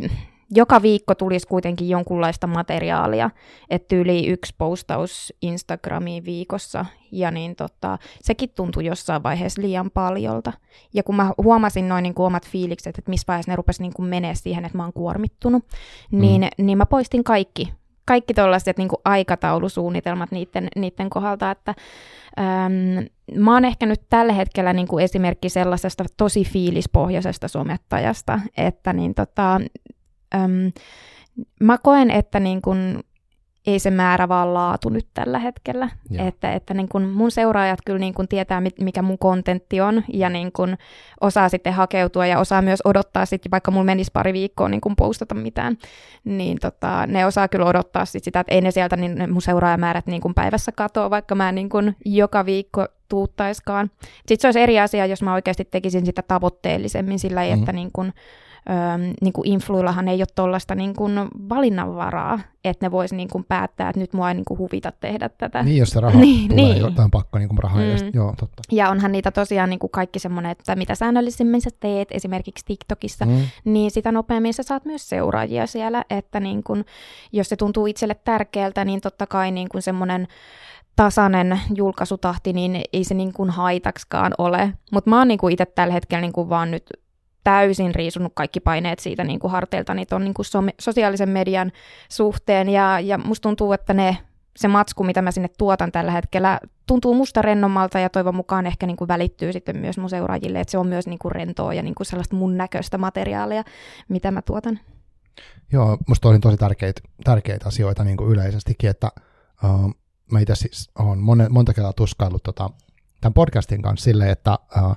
[0.51, 3.29] joka viikko tulisi kuitenkin jonkunlaista materiaalia,
[3.69, 10.53] että yli yksi postaus Instagramiin viikossa, ja niin tota, sekin tuntui jossain vaiheessa liian paljolta.
[10.93, 13.93] Ja kun mä huomasin noin niin kuin omat fiilikset, että missä vaiheessa ne rupesi niin
[13.93, 15.63] kuin menee siihen, että mä oon kuormittunut,
[16.11, 16.65] niin, mm.
[16.65, 17.73] niin mä poistin kaikki
[18.05, 21.73] kaikki tuollaiset niin aikataulusuunnitelmat niiden, niiden kohdalta, että
[22.39, 23.05] äm,
[23.39, 29.13] mä oon ehkä nyt tällä hetkellä niin kuin esimerkki sellaisesta tosi fiilispohjaisesta somettajasta, että niin
[29.15, 29.55] tota,
[30.35, 30.71] äm,
[31.59, 32.99] mä koen, että niin kuin
[33.67, 35.89] ei se määrä vaan laatu nyt tällä hetkellä.
[36.09, 36.27] Joo.
[36.27, 40.29] Että, että niin kun mun seuraajat kyllä niin kun tietää, mikä mun kontentti on, ja
[40.29, 40.77] niin kun
[41.21, 44.95] osaa sitten hakeutua ja osaa myös odottaa sitten, vaikka mulla menisi pari viikkoa niin kun
[44.95, 45.77] postata mitään,
[46.23, 49.41] niin tota, ne osaa kyllä odottaa sit sitä, että ei ne sieltä niin ne mun
[49.41, 53.91] seuraajamäärät niin kun päivässä katoa, vaikka mä niin kun joka viikko tuuttaiskaan.
[54.15, 57.53] Sitten se olisi eri asia, jos mä oikeasti tekisin sitä tavoitteellisemmin sillä, mm.
[57.53, 58.13] että niin kun,
[58.69, 58.75] öö,
[59.21, 61.13] niin kuin influillahan ei ole tuollaista niin kuin
[61.49, 65.29] valinnanvaraa, että ne voisi niin kuin päättää, että nyt mua ei niin kuin huvita tehdä
[65.29, 65.63] tätä.
[65.63, 66.77] Niin, jos se raha niin, tulee, niin.
[66.77, 67.89] jotain pakko niin kuin rahaa mm.
[67.89, 68.09] edestä.
[68.13, 68.63] Joo, totta.
[68.71, 73.25] Ja onhan niitä tosiaan niin kuin kaikki semmoinen, että mitä säännöllisemmin sä teet, esimerkiksi TikTokissa,
[73.25, 73.41] mm.
[73.63, 76.85] niin sitä nopeammin sä saat myös seuraajia siellä, että niin kuin,
[77.31, 80.27] jos se tuntuu itselle tärkeältä, niin totta kai niin kuin semmoinen
[80.95, 84.73] tasainen julkaisutahti, niin ei se niin kuin haitakskaan ole.
[84.91, 86.83] Mutta mä oon niin kuin itse tällä hetkellä niin kuin vaan nyt
[87.45, 90.45] täysin riisunut kaikki paineet siitä niin kuin harteiltani tuon niin kuin
[90.79, 91.71] sosiaalisen median
[92.09, 94.17] suhteen, ja, ja musta tuntuu, että ne,
[94.55, 98.85] se matsku, mitä mä sinne tuotan tällä hetkellä, tuntuu musta rennommalta, ja toivon mukaan ehkä
[98.85, 101.83] niin kuin välittyy sitten myös mun seuraajille, että se on myös niin kuin rentoa ja
[101.83, 103.63] niin kuin sellaista mun näköistä materiaalia,
[104.09, 104.79] mitä mä tuotan.
[105.71, 109.11] Joo, musta oli tosi tärkeitä, tärkeitä asioita niin kuin yleisestikin, että
[109.63, 109.95] uh,
[110.31, 111.19] mä itse siis olen
[111.49, 112.69] monta kertaa tuskaillut tota,
[113.21, 114.95] tämän podcastin kanssa silleen, että uh,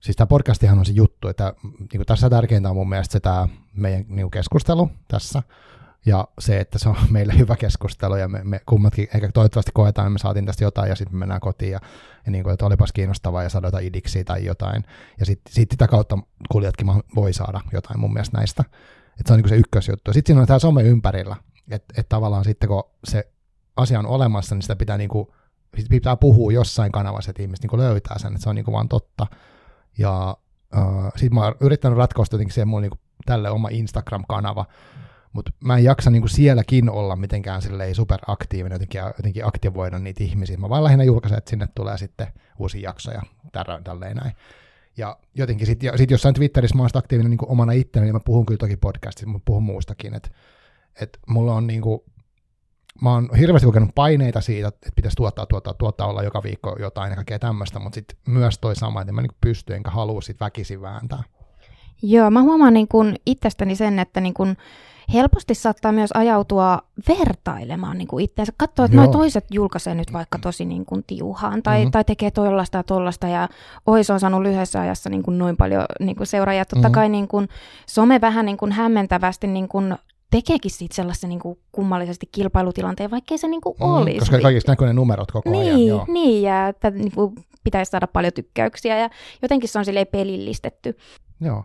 [0.00, 3.20] siis tämä podcastihan on se juttu, että niin kuin tässä tärkeintä on mun mielestä se
[3.20, 5.42] tämä meidän niin kuin keskustelu tässä,
[6.06, 10.06] ja se, että se on meille hyvä keskustelu, ja me, me kummatkin ehkä toivottavasti koetaan,
[10.06, 11.80] että me saatiin tästä jotain, ja sitten me mennään kotiin, ja,
[12.26, 14.84] ja niin kuin, että olipas kiinnostavaa, ja saada jotain idiksiä tai jotain,
[15.20, 16.18] ja sitten sit sitä kautta
[16.52, 18.64] kuulijatkin voi saada jotain mun mielestä näistä,
[19.20, 20.12] että se on niin kuin se ykkösjuttu.
[20.12, 21.36] Sitten siinä on tämä some ympärillä,
[21.70, 23.32] että, että tavallaan sitten kun se
[23.76, 25.28] asia on olemassa, niin sitä pitää, niin kuin,
[25.90, 28.88] pitää puhua jossain kanavassa, että ihmiset niin löytää sen, että se on niin kuin vaan
[28.88, 29.26] totta,
[29.98, 30.36] ja
[30.76, 34.66] äh, sitten mä oon yrittänyt ratkoa jotenkin siihen mun niinku, tälle oma Instagram-kanava,
[35.32, 40.56] mutta mä en jaksa niinku sielläkin olla mitenkään silleen superaktiivinen, jotenkin, jotenkin aktivoida niitä ihmisiä.
[40.56, 42.26] Mä vaan lähinnä julkaisen, että sinne tulee sitten
[42.58, 43.22] uusia jaksoja,
[43.84, 44.32] tälleen näin.
[44.96, 48.46] Ja jotenkin sitten sit jossain Twitterissä mä oon aktiivinen niin omana ittenäni, niin mä puhun
[48.46, 50.30] kyllä toki podcastissa, mutta puhun muustakin, että
[51.00, 52.00] et mulla on niin kuin,
[53.00, 57.10] mä oon hirveästi kokenut paineita siitä, että pitäisi tuottaa, tuottaa, tuottaa, olla joka viikko jotain
[57.10, 60.40] ja kaikkea tämmöistä, mutta sitten myös toi sama, että mä niin pysty enkä halua sit
[60.40, 61.22] väkisin vääntää.
[62.02, 64.56] Joo, mä huomaan niin kun itsestäni sen, että niin kun
[65.12, 66.78] helposti saattaa myös ajautua
[67.08, 68.52] vertailemaan niin itseensä.
[68.56, 71.90] Katsoa, että noi toiset julkaisee nyt vaikka tosi niin kuin tiuhaan tai, mm-hmm.
[71.90, 73.48] tai tekee tollasta ja tollasta ja
[73.86, 76.64] oi se on saanut lyhyessä ajassa niin kuin noin paljon niin kuin seuraajia.
[76.64, 76.92] Totta mm-hmm.
[76.92, 77.48] kai niin kuin,
[77.86, 79.96] some vähän niin kuin hämmentävästi niin kuin
[80.32, 84.18] tekeekin siitä sellaisen niin kuin kummallisesti kilpailutilanteen, vaikkei se niin kuin mm, olisi.
[84.18, 85.86] Koska kaikista näkyy ne numerot koko niin, ajan.
[85.86, 86.04] Joo.
[86.08, 89.10] Niin, ja että niin kuin pitäisi saada paljon tykkäyksiä, ja
[89.42, 90.96] jotenkin se on silleen pelillistetty.
[91.40, 91.64] Joo,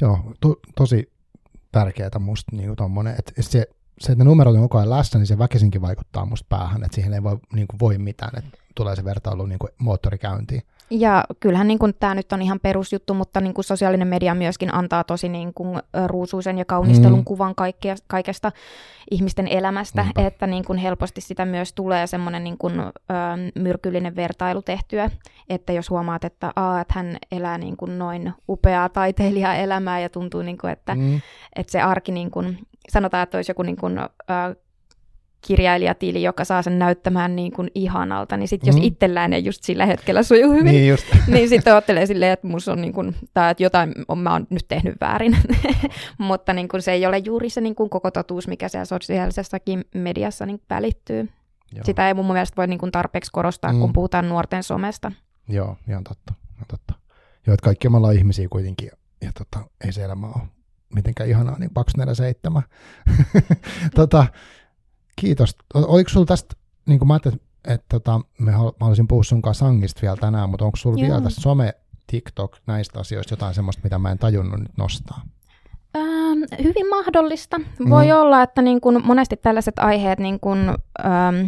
[0.00, 1.12] joo to, tosi
[1.72, 3.66] tärkeää musta niin tommonen, että se,
[4.00, 6.94] se, että ne numerot on koko ajan läsnä, niin se väkisinkin vaikuttaa musta päähän, että
[6.94, 10.62] siihen ei voi, niin kuin voi mitään, että tulee se vertailu niin kuin moottorikäyntiin.
[10.90, 14.74] Ja kyllähän niin kuin, tämä nyt on ihan perusjuttu, mutta niin kuin sosiaalinen media myöskin
[14.74, 17.24] antaa tosi niin kuin, ruusuisen ja kaunistelun mm.
[17.24, 18.52] kuvan kaikkea, kaikesta
[19.10, 20.26] ihmisten elämästä, Niinpä.
[20.26, 22.92] että niin kuin, helposti sitä myös tulee semmoinen niin kuin, ö,
[23.54, 25.10] myrkyllinen vertailu tehtyä,
[25.48, 30.42] että jos huomaat, että, aa, että hän elää niin kuin, noin upeaa taiteilijaelämää ja tuntuu,
[30.42, 31.20] niin kuin, että, mm.
[31.56, 32.58] että se arki, niin kuin,
[32.90, 34.06] sanotaan, että olisi joku niin kuin, ö,
[35.46, 38.82] kirjailijatili, joka saa sen näyttämään niin kuin ihanalta, niin sitten jos Mm.
[38.82, 41.06] itsellään ei just sillä hetkellä suju hyvin, Niin just.
[41.26, 44.46] niin sitten ajattelee silleen, että musta on niin kuin, tai että jotain on, mä oon
[44.50, 45.36] nyt tehnyt väärin.
[46.18, 49.84] Mutta niin kuin se ei ole juuri se niin kuin koko totuus, mikä siellä sosiaalisessakin
[49.94, 51.28] mediassa niin välittyy.
[51.74, 51.84] Joo.
[51.84, 53.80] Sitä ei mun mielestä voi niin kuin tarpeeksi korostaa, Mm.
[53.80, 55.12] kun puhutaan nuorten somesta.
[55.48, 56.34] Joo, ihan totta.
[56.54, 56.94] Ihan totta.
[57.46, 60.42] Joo, että kaikki me ollaan ihmisiä kuitenkin, ja, ja tota, ei se elämä ole
[60.94, 62.62] mitenkään ihanaa, niin 247.
[63.94, 64.26] tota,
[65.16, 65.56] kiitos.
[65.74, 66.54] Oliko sulla tästä,
[66.86, 70.16] niin kuin mä ajattelin, että tota, me hal- mä haluaisin puhua sun kanssa sangista vielä
[70.16, 71.08] tänään, mutta onko sulla Joo.
[71.08, 71.74] vielä tästä some,
[72.06, 75.22] TikTok, näistä asioista jotain semmoista, mitä mä en tajunnut nyt nostaa?
[75.96, 77.60] Ähm, hyvin mahdollista.
[77.90, 78.12] Voi Mm.
[78.16, 80.58] olla, että niin kuin monesti tällaiset aiheet, niin kuin,
[81.04, 81.46] ähm,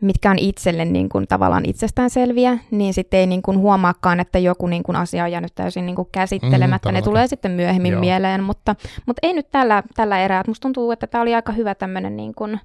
[0.00, 4.66] mitkä on itselle niin kuin tavallaan itsestäänselviä, niin sitten ei niin kuin huomaakaan, että joku
[4.66, 6.88] niin kuin asia on jäänyt täysin niin kuin käsittelemättä.
[6.88, 8.00] Mm, ne tulee sitten myöhemmin Joo.
[8.00, 8.76] mieleen, mutta,
[9.06, 10.44] mutta ei nyt tällä, tällä erää.
[10.46, 12.60] Musta tuntuu, että tämä oli aika hyvä tämmöinen niin kuin,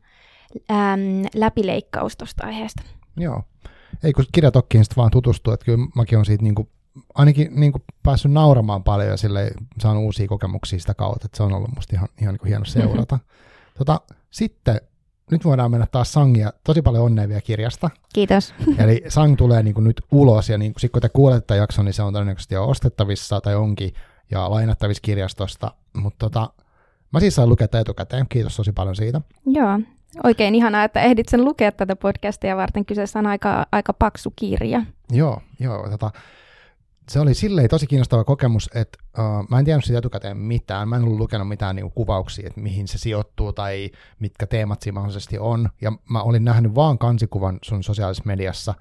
[0.71, 2.84] ähm, läpileikkaus tuosta aiheesta.
[3.17, 3.43] Joo.
[4.03, 6.69] Ei kun kirjatokkiin sitten vaan tutustua, että kyllä mäkin on siitä niinku,
[7.13, 11.53] ainakin niinku päässyt nauramaan paljon ja sille saanut uusia kokemuksia sitä kautta, että se on
[11.53, 13.19] ollut musta ihan, ihan niinku hieno seurata.
[13.77, 14.81] tota, sitten
[15.32, 17.89] nyt voidaan mennä taas Sangia, tosi paljon onnea vielä kirjasta.
[18.13, 18.53] Kiitos.
[18.78, 21.93] Eli Sang tulee niinku nyt ulos ja niinku, sit kun te kuulette tämän jakson, niin
[21.93, 23.93] se on todennäköisesti jo ostettavissa tai onkin
[24.32, 25.71] ja lainattavissa kirjastosta.
[25.93, 26.49] Mutta tota,
[27.13, 29.21] mä siis sain lukea tätä etukäteen, kiitos tosi paljon siitä.
[29.45, 29.80] Joo,
[30.24, 32.86] oikein ihanaa, että ehdit sen lukea tätä podcastia varten.
[32.86, 34.82] Kyseessä on aika, aika paksu kirja.
[35.11, 35.89] Joo, joo.
[35.89, 36.11] Tota,
[37.09, 40.89] se oli silleen tosi kiinnostava kokemus, että uh, mä en tiennyt siitä etukäteen mitään.
[40.89, 44.93] Mä en ollut lukenut mitään niinku, kuvauksia, että mihin se sijoittuu tai mitkä teemat siinä
[44.93, 45.69] mahdollisesti on.
[45.81, 48.73] Ja mä olin nähnyt vaan kansikuvan sun sosiaalisessa mediassa.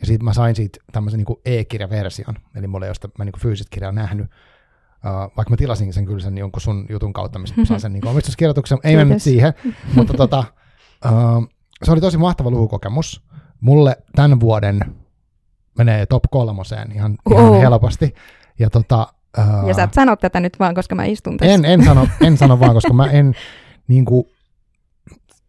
[0.00, 2.34] Ja sitten mä sain siitä tämmöisen niinku e-kirjaversion.
[2.54, 4.26] Eli mulla ei ole sitä mä niinku fyysistä kirjaa nähnyt.
[4.26, 7.92] Uh, vaikka mä tilasin sen kyllä sen jonkun sun jutun kautta, mistä mä saan sen
[7.92, 8.78] niinku omistuskirjoituksen.
[8.84, 9.54] Ei mennyt siihen.
[9.94, 10.44] Mutta tota,
[11.04, 11.48] uh,
[11.82, 13.22] se oli tosi mahtava lukukokemus.
[13.60, 15.01] Mulle tämän vuoden
[15.78, 18.14] menee top kolmoseen ihan, ihan helposti.
[18.58, 21.54] Ja tota, uh, Ja sä et sano tätä nyt vaan, koska mä istun tässä.
[21.54, 23.34] en, en, sano, en sano vaan, koska mä en,
[23.88, 24.24] niin kuin,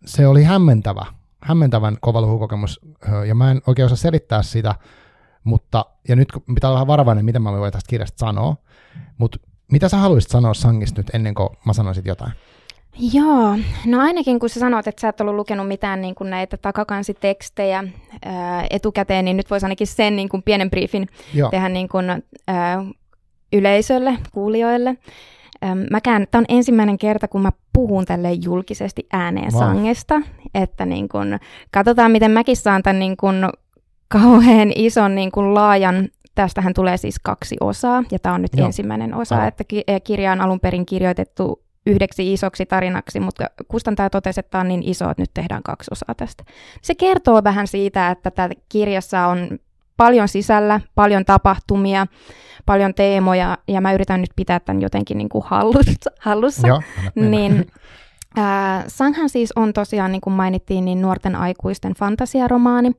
[0.05, 1.05] se oli hämmentävä,
[1.41, 2.79] hämmentävän kova lukukokemus,
[3.27, 4.75] ja mä en oikein osaa selittää sitä,
[5.43, 8.55] mutta, ja nyt pitää olla vähän varovainen, mitä mä voin tästä kirjasta sanoa,
[9.17, 9.37] mutta
[9.71, 12.31] mitä sä haluaisit sanoa Sangista nyt ennen kuin mä sanoisin jotain?
[13.13, 16.57] Joo, no ainakin kun sä sanoit, että sä et ollut lukenut mitään niin kuin näitä
[16.57, 17.83] takakansitekstejä
[18.25, 22.09] ää, etukäteen, niin nyt voisi ainakin sen niin kuin pienen briefin Joo, tehdä niin kuin,
[22.47, 22.85] ää,
[23.53, 24.97] yleisölle, kuulijoille.
[25.63, 29.59] Äm, Mäkään, tämä on ensimmäinen kerta, kun mä puhun tälle julkisesti ääneen Wow.
[29.59, 30.21] sangesta,
[30.55, 31.37] että niin kun,
[31.71, 33.49] katsotaan, miten mäkin saan tämän niin kun
[34.07, 38.65] kauhean ison niin kun laajan, tästähän tulee siis kaksi osaa, ja tämä on nyt Joo.
[38.65, 39.47] ensimmäinen osa, Aivan.
[39.47, 44.61] että ki- kirja on alun perin kirjoitettu yhdeksi isoksi tarinaksi, mutta kustantaja totesi, että tämä
[44.61, 46.43] on niin iso, että nyt tehdään kaksi osaa tästä.
[46.81, 49.59] Se kertoo vähän siitä, että tämä kirjassa on
[49.97, 52.07] paljon sisällä, paljon tapahtumia,
[52.65, 56.11] paljon teemoja, ja mä yritän nyt pitää tämän jotenkin niin kuin hallussa.
[56.19, 56.67] hallussa.
[56.67, 56.81] joo.
[57.15, 57.71] Niin,
[58.37, 62.91] ää, Sanghan siis on tosiaan, niin kuin mainittiin, niin nuorten aikuisten fantasiaromaani,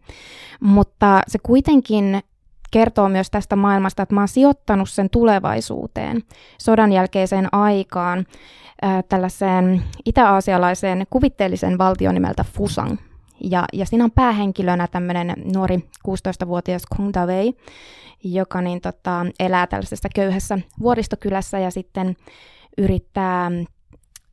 [0.60, 2.22] mutta se kuitenkin
[2.70, 6.22] kertoo myös tästä maailmasta, että mä oon sijoittanut sen tulevaisuuteen,
[6.58, 8.26] sodan jälkeiseen aikaan,
[9.08, 12.96] tällaiseen itä-aasialaiseen kuvitteellisen valtion nimeltä Fusang.
[13.40, 15.76] Ja, ja siinä on päähenkilönä tämmöinen nuori
[16.08, 17.54] 16-vuotias Kung Davei,
[18.24, 22.16] joka niin, tota, elää tällaisessa köyhässä vuoristokylässä ja sitten
[22.78, 23.50] yrittää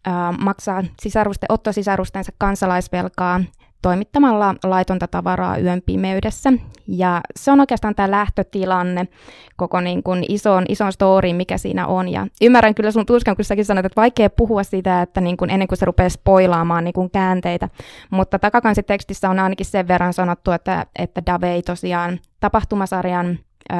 [0.06, 3.42] ää, maksaa sisarusten, ottosisarustensa kansalaisvelkaa
[3.82, 6.54] toimittamalla laitonta tavaraa yön pimeydessä.
[6.88, 9.08] Ja se on oikeastaan tämä lähtötilanne
[9.56, 12.10] koko niin kuin ison, ison storyin, mikä siinä on.
[12.10, 15.50] Ja ymmärrän kyllä sun tuskan, kun säkin sanoit, että vaikea puhua siitä, että niin kuin
[15.50, 17.70] ennen kuin se rupeaa spoilaamaan niin kuin käänteitä.
[18.10, 23.40] Mutta takakansitekstissä on ainakin sen verran sanottu, että, että Davei tosiaan tapahtumasarjan
[23.72, 23.78] äm,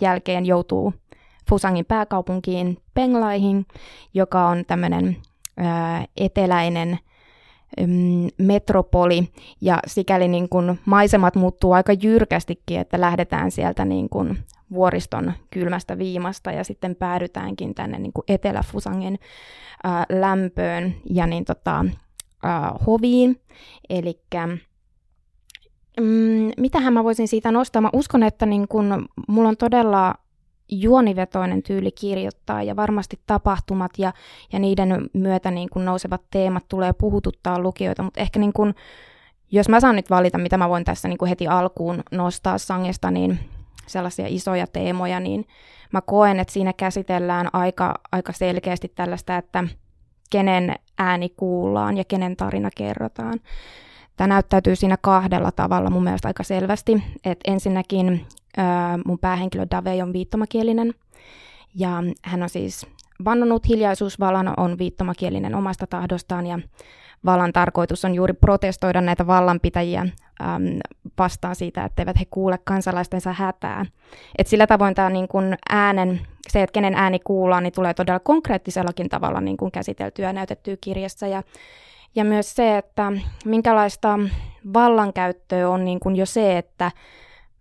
[0.00, 0.94] jälkeen joutuu
[1.48, 3.66] Fusangin pääkaupunkiin Penglaihin,
[4.14, 5.16] joka on tämmöinen
[6.16, 6.98] eteläinen
[8.38, 9.28] metropoli,
[9.60, 14.36] ja sikäli niin kun maisemat muuttuu aika jyrkästikin, että lähdetään sieltä niin kun
[14.72, 19.18] vuoriston kylmästä viimasta ja sitten päädytäänkin tänne niin kuin Etelä-Fusangin
[19.84, 21.84] ää, lämpöön ja niin tota,
[22.42, 23.40] ää, hoviin.
[23.90, 24.20] Eli
[26.00, 27.82] mm, mitähän mä voisin siitä nostaa?
[27.82, 30.14] Mä uskon, että niin kun, mulla on todella
[30.70, 34.12] juonivetoinen tyyli kirjoittaa ja varmasti tapahtumat ja,
[34.52, 38.74] ja niiden myötä niin kun nousevat teemat tulee puhututtaa lukijoita, mutta ehkä niin kun,
[39.50, 43.10] jos mä saan nyt valita, mitä mä voin tässä niin kun heti alkuun nostaa sangesta,
[43.10, 43.38] niin
[43.86, 45.46] sellaisia isoja teemoja, niin
[45.92, 49.64] mä koen, että siinä käsitellään aika, aika selkeästi tällaista, että
[50.30, 53.40] kenen ääni kuullaan ja kenen tarina kerrotaan.
[54.16, 57.02] Tämä näyttäytyy siinä kahdella tavalla mun mielestä aika selvästi.
[57.24, 58.26] Et ensinnäkin
[59.04, 60.94] mun päähenkilö Dave on viittomakielinen
[61.74, 62.86] ja hän on siis
[63.24, 66.58] vannonut hiljaisuusvalan, on viittomakielinen omasta tahdostaan ja
[67.24, 70.08] vallan tarkoitus on juuri protestoida näitä vallanpitäjiä äm,
[71.18, 73.86] vastaan siitä, etteivät he kuule kansalaistensa hätää.
[74.38, 78.20] Et sillä tavoin tämä niin kun äänen, se, että kenen ääni kuullaan, niin tulee todella
[78.20, 81.26] konkreettisellakin tavalla niin kun käsiteltyä ja näytettyä kirjassa.
[81.26, 81.42] Ja,
[82.14, 83.12] ja myös se, että
[83.44, 84.18] minkälaista
[84.74, 86.90] vallankäyttöä on niin kun jo se, että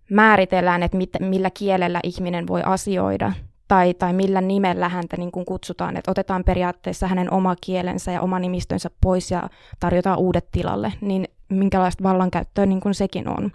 [0.10, 3.32] määritellään, että mit, millä kielellä ihminen voi asioida–
[3.74, 8.22] tai, tai millä nimellä häntä niin kuin kutsutaan, että otetaan periaatteessa hänen oma kielensä ja
[8.22, 9.50] oma nimistönsä pois ja
[9.80, 13.52] tarjotaan uudet tilalle, niin minkälaista vallankäyttöä niin kuin sekin on.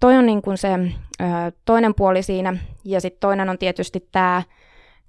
[0.00, 1.24] Toi on niin kuin se ö,
[1.64, 4.42] toinen puoli siinä, ja sitten toinen on tietysti tämä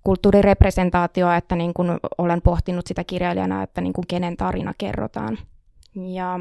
[0.04, 5.38] kulttuurirepresentaatio, että niin kuin olen pohtinut sitä kirjailijana, että niin kuin kenen tarina kerrotaan.
[5.96, 6.40] Ja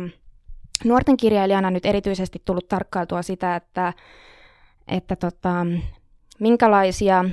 [0.84, 3.92] nuorten kirjailijana nyt erityisesti tullut tarkkailtua sitä, että,
[4.88, 5.66] että tota,
[6.40, 7.24] minkälaisia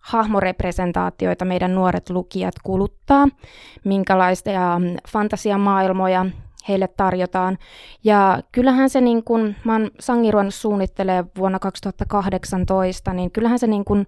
[0.00, 3.28] hahmorepresentaatioita meidän nuoret lukijat kuluttaa,
[3.84, 6.26] minkälaisia fantasiamaailmoja
[6.68, 7.58] heille tarjotaan.
[8.04, 13.84] Ja kyllähän se, niin kun mä oon Sangiruon suunnittelee vuonna 2018, niin kyllähän se niin
[13.84, 14.06] kun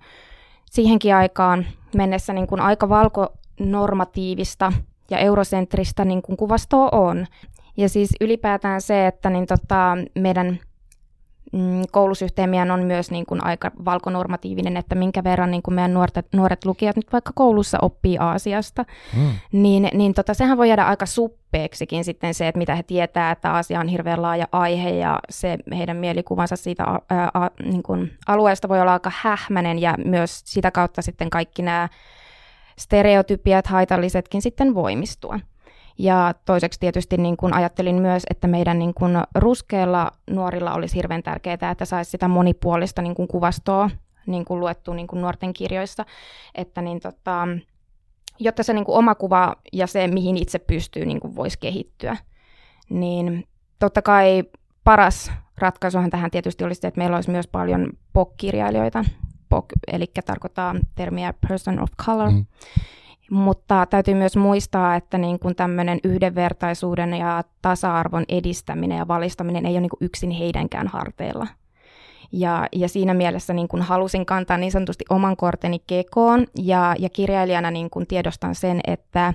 [0.70, 4.72] siihenkin aikaan mennessä niin kun aika valkonormatiivista
[5.10, 7.26] ja eurosentristä niin kun kuvastoa on.
[7.76, 10.58] Ja siis ylipäätään se, että niin tota, meidän
[11.52, 16.26] mm, koulusysteemiä on myös niin kuin aika valkonormatiivinen, että minkä verran niin kuin meidän nuoret,
[16.34, 18.84] nuoret lukijat nyt vaikka koulussa oppii Aasiasta,
[19.16, 19.32] mm.
[19.52, 23.52] niin, niin tota, sehän voi jäädä aika suppeeksikin sitten se, että mitä he tietää, että
[23.52, 28.68] Aasia on hirveän laaja aihe ja se heidän mielikuvansa siitä ää, ää, niin kuin alueesta
[28.68, 31.88] voi olla aika hähmäinen ja myös sitä kautta sitten kaikki nämä
[32.78, 35.38] stereotypiat, haitallisetkin sitten voimistua.
[35.98, 41.22] Ja toiseksi tietysti niin kuin ajattelin myös, että meidän niin kuin ruskeilla nuorilla olisi hirveän
[41.22, 43.90] tärkeää, että saisi sitä monipuolista niin kuin kuvastoa
[44.26, 46.04] niin kuin luettu niin kuin nuorten kirjoissa,
[46.54, 47.48] että niin tota,
[48.40, 52.16] jotta se niin kuin oma kuva ja se, mihin itse pystyy, niin kuin voisi kehittyä.
[52.90, 54.44] Niin totta kai
[54.84, 59.04] paras ratkaisuhan tähän tietysti olisi, että meillä olisi myös paljon POC-kirjailijoita,
[59.48, 62.46] POC, eli tarkoittaa termiä person of color, mm.
[63.30, 69.72] Mutta täytyy myös muistaa, että niin kuin tämmöinen yhdenvertaisuuden ja tasa-arvon edistäminen ja valistaminen ei
[69.72, 71.46] ole niin kuin yksin heidänkään harteilla.
[72.32, 77.08] Ja, ja siinä mielessä niin kuin halusin kantaa niin sanotusti oman korteni kekoon ja, ja
[77.08, 79.34] kirjailijana niin kuin tiedostan sen, että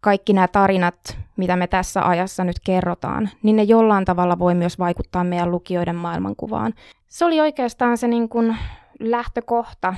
[0.00, 4.78] kaikki nämä tarinat, mitä me tässä ajassa nyt kerrotaan, niin ne jollain tavalla voi myös
[4.78, 6.74] vaikuttaa meidän lukijoiden maailmankuvaan.
[7.08, 8.56] Se oli oikeastaan se niin kuin
[9.00, 9.94] lähtökohta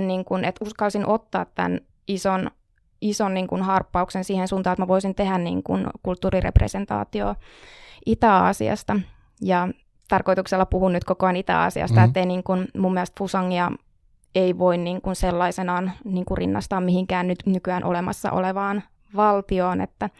[0.00, 1.80] niin kuin, että uskalsin ottaa tämän
[2.14, 2.50] ison,
[3.00, 7.34] ison niin kuin harppauksen siihen suuntaan, että mä voisin tehdä niin kuin kulttuurirepresentaatio
[8.06, 9.00] Itä-Aasiasta.
[9.42, 9.68] Ja
[10.08, 12.04] tarkoituksella puhun nyt koko ajan Itä-Aasiasta, mm.
[12.04, 13.72] ettei niin kuin, mun mielestä Fusangia
[14.34, 18.82] ei voi niin kuin sellaisenaan niin kuin rinnastaa mihinkään nyt nykyään olemassa olevaan
[19.16, 20.10] valtioon, että,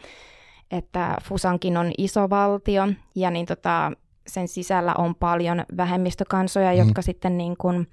[0.71, 3.91] että Fusankin on iso valtio ja niin tota,
[4.27, 6.77] sen sisällä on paljon vähemmistökansoja, mm.
[6.77, 7.87] jotka sitten niin kuin,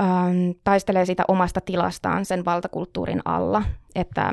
[0.00, 3.62] ähm, taistelee siitä omasta tilastaan sen valtakulttuurin alla,
[3.94, 4.32] että,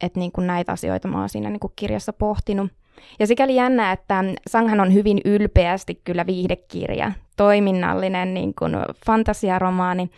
[0.00, 2.70] että niin kuin näitä asioita mä oon siinä niin kuin kirjassa pohtinut.
[3.18, 10.10] Ja sikäli jännä, että Sanghan on hyvin ylpeästi kyllä viihdekirja, toiminnallinen niin kuin fantasiaromaani,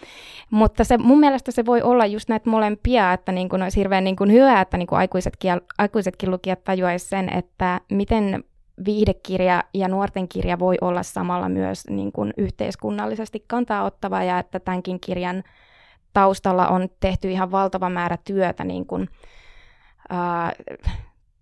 [0.50, 4.04] mutta se, mun mielestä se voi olla just näitä molempia, että niin kuin olisi hirveän
[4.04, 8.44] niin kuin hyvä, että niin kuin aikuisetkin, aikuisetkin lukijat tajuaisivat sen, että miten
[8.84, 14.60] viihdekirja ja nuorten kirja voi olla samalla myös niin kuin yhteiskunnallisesti kantaa ottava ja että
[14.60, 15.42] tämänkin kirjan
[16.12, 19.08] taustalla on tehty ihan valtava määrä työtä niin kuin,
[20.10, 20.52] ää,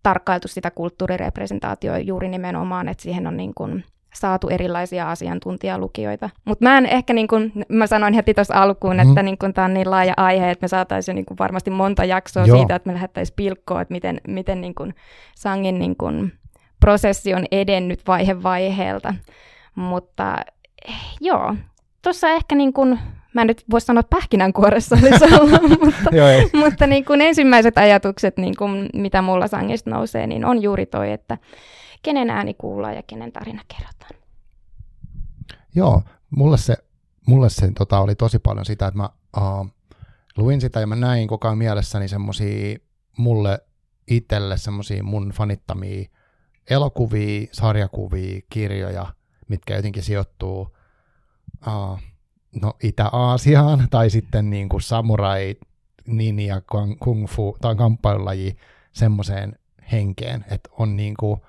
[0.02, 6.30] tarkkailtu sitä kulttuurirepresentaatioa juuri nimenomaan, että siihen on niin kuin, saatu erilaisia asiantuntijalukijoita.
[6.44, 9.24] Mutta mä en ehkä, niin kuin, mä sanoin heti tuossa alkuun, että mm.
[9.24, 12.56] niin tämä on niin laaja aihe, että me saataisiin niin kuin varmasti monta jaksoa Joo.
[12.56, 14.94] siitä, että me lähdettäisiin pilkkoon, että miten, miten niin kuin
[15.34, 16.32] Sangin niin kuin,
[16.84, 19.14] prosessi on edennyt vaihe vaiheelta.
[19.74, 20.36] Mutta
[21.20, 21.54] joo,
[22.02, 22.98] tuossa ehkä niin kuin,
[23.34, 28.36] mä en nyt voi sanoa pähkinänkuoressa olisi olla, mutta, joo, mutta niin kuin ensimmäiset ajatukset,
[28.36, 31.38] niin kuin, mitä mulla sangista nousee, niin on juuri toi, että
[32.02, 34.20] kenen ääni kuullaan ja kenen tarina kerrotaan.
[35.74, 36.76] Joo, mulle se,
[37.26, 39.66] mulle se tota, oli tosi paljon sitä, että mä uh,
[40.36, 42.78] luin sitä ja mä näin koko ajan mielessäni semmosia
[43.18, 43.58] mulle
[44.10, 46.08] itselle semmosia mun fanittamia
[46.70, 49.06] elokuvia, sarjakuvia, kirjoja,
[49.48, 50.76] mitkä jotenkin sijoittuu
[51.66, 51.98] uh,
[52.62, 55.54] no, Itä-Aasiaan tai sitten niin kuin samurai
[56.06, 56.62] ninja,
[56.98, 58.56] kung fu tai kamppailulaji
[58.92, 59.58] semmoiseen
[59.92, 61.40] henkeen, että on niin kuin,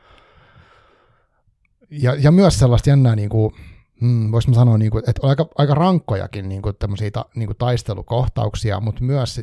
[1.89, 3.53] ja, ja myös sellaista jännää, niin kuin,
[4.01, 6.76] mm, voisi sanoa, niin kuin, että on aika, aika rankkojakin niin kuin,
[7.13, 9.41] ta, niin kuin taistelukohtauksia, mutta myös,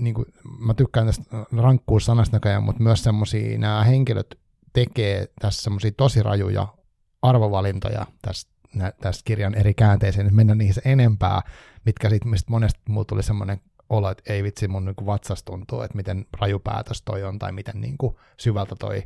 [0.00, 0.26] niin kuin,
[0.58, 1.24] mä tykkään tästä
[1.56, 4.38] rankkuussanasta näköjään, mutta myös semmoisia, nämä henkilöt
[4.74, 6.68] tekee tässä semmoisia tosi rajuja
[7.22, 8.48] arvovalintoja tässä,
[9.00, 11.42] tässä kirjan eri käänteisiin, että mennä niihin enempää,
[11.84, 13.60] mitkä sitten, mistä monesti mulla tuli semmoinen
[13.90, 17.52] olo, että ei vitsi, mun niin vatsas tuntuu, että miten raju päätös toi on, tai
[17.52, 19.02] miten niin kuin syvältä toi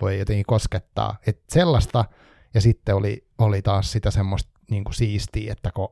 [0.00, 1.16] voi jotenkin koskettaa.
[1.26, 2.04] Että sellaista,
[2.54, 5.88] ja sitten oli, oli taas sitä semmoista niin kuin siistiä, että kun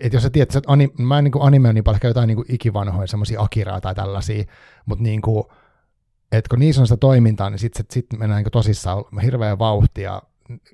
[0.00, 2.44] et jos sä tiedät, että anim, mä en niin anime on niin paljon jotain niin
[2.48, 4.44] ikivanhoja semmoisia Akiraa tai tällaisia,
[4.86, 5.44] mutta niin kuin,
[6.38, 10.22] että kun niissä on sitä toimintaa, niin sitten sit mennään niin tosissaan hirveä vauhtia,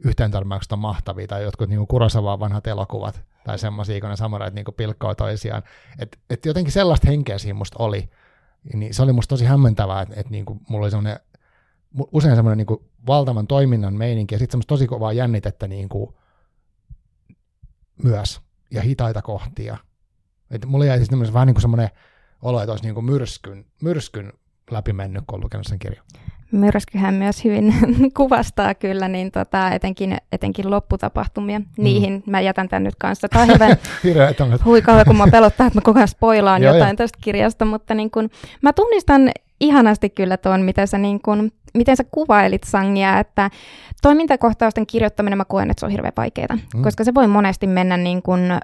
[0.05, 0.31] yhteen
[0.73, 5.15] on mahtavia, tai jotkut niin Kurosavaa vanhat elokuvat, tai semmoisia, kun ne samurait niin pilkkoa
[5.15, 5.63] toisiaan.
[5.99, 8.11] Että et jotenkin sellaista henkeä siinä musta oli.
[8.75, 11.21] Niin se oli musta tosi hämmentävää, että et niin mulla oli semmoinen,
[12.13, 16.15] usein semmoinen niin valtavan toiminnan meininki, ja sitten semmoista tosi kovaa jännitettä niin kuin
[18.03, 18.41] myös,
[18.71, 19.77] ja hitaita kohtia.
[20.51, 21.91] Et mulla jäi siis vähän niin kuin semmoinen
[22.43, 24.33] olo, että olisi niin kuin myrskyn, myrskyn
[24.71, 26.05] läpi mennyt, kun on lukenut sen kirjan.
[26.53, 27.75] Myrskyhän myös hyvin
[28.16, 31.59] kuvastaa kyllä niin tota, etenkin, etenkin lopputapahtumia.
[31.59, 31.66] Mm.
[31.79, 33.29] Niihin mä jätän tämän nyt kanssa.
[33.29, 33.77] Tämä on hirveän
[34.64, 36.97] huikauja, kun mä pelottaa, että mä koko ajan spoilaan jotain jo.
[36.97, 38.31] tästä kirjasta, mutta niin kun,
[38.62, 43.51] mä tunnistan ihanasti kyllä tuon, miten sä, niin kun, miten sä kuvailit Sangia, että
[44.03, 46.83] toimintakohtausten kirjoittaminen mä koen, että se on hirveän vaikeaa, mm.
[46.83, 48.59] koska se voi monesti mennä niin kun, ö,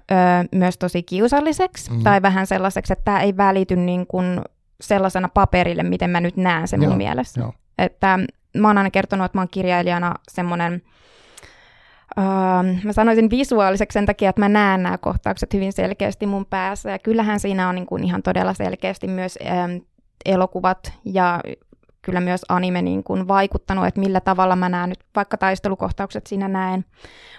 [0.52, 2.02] myös tosi kiusalliseksi mm.
[2.02, 4.42] tai vähän sellaiseksi, että tämä ei välity niin kun,
[4.80, 7.40] sellaisena paperille, miten mä nyt näen sen Joo, mun mielessä.
[7.40, 7.52] Jo.
[7.78, 8.18] Että
[8.56, 10.82] mä oon aina kertonut, että mä oon kirjailijana semmoinen,
[12.18, 16.90] Uh, mä sanoisin visuaaliseksi sen takia, että mä näen nämä kohtaukset hyvin selkeästi mun päässä.
[16.90, 19.80] Ja kyllähän siinä on niin kuin ihan todella selkeästi myös um,
[20.24, 21.40] elokuvat ja
[22.06, 26.48] kyllä myös anime niin kuin vaikuttanut, että millä tavalla mä näen nyt vaikka taistelukohtaukset siinä
[26.48, 26.84] näen.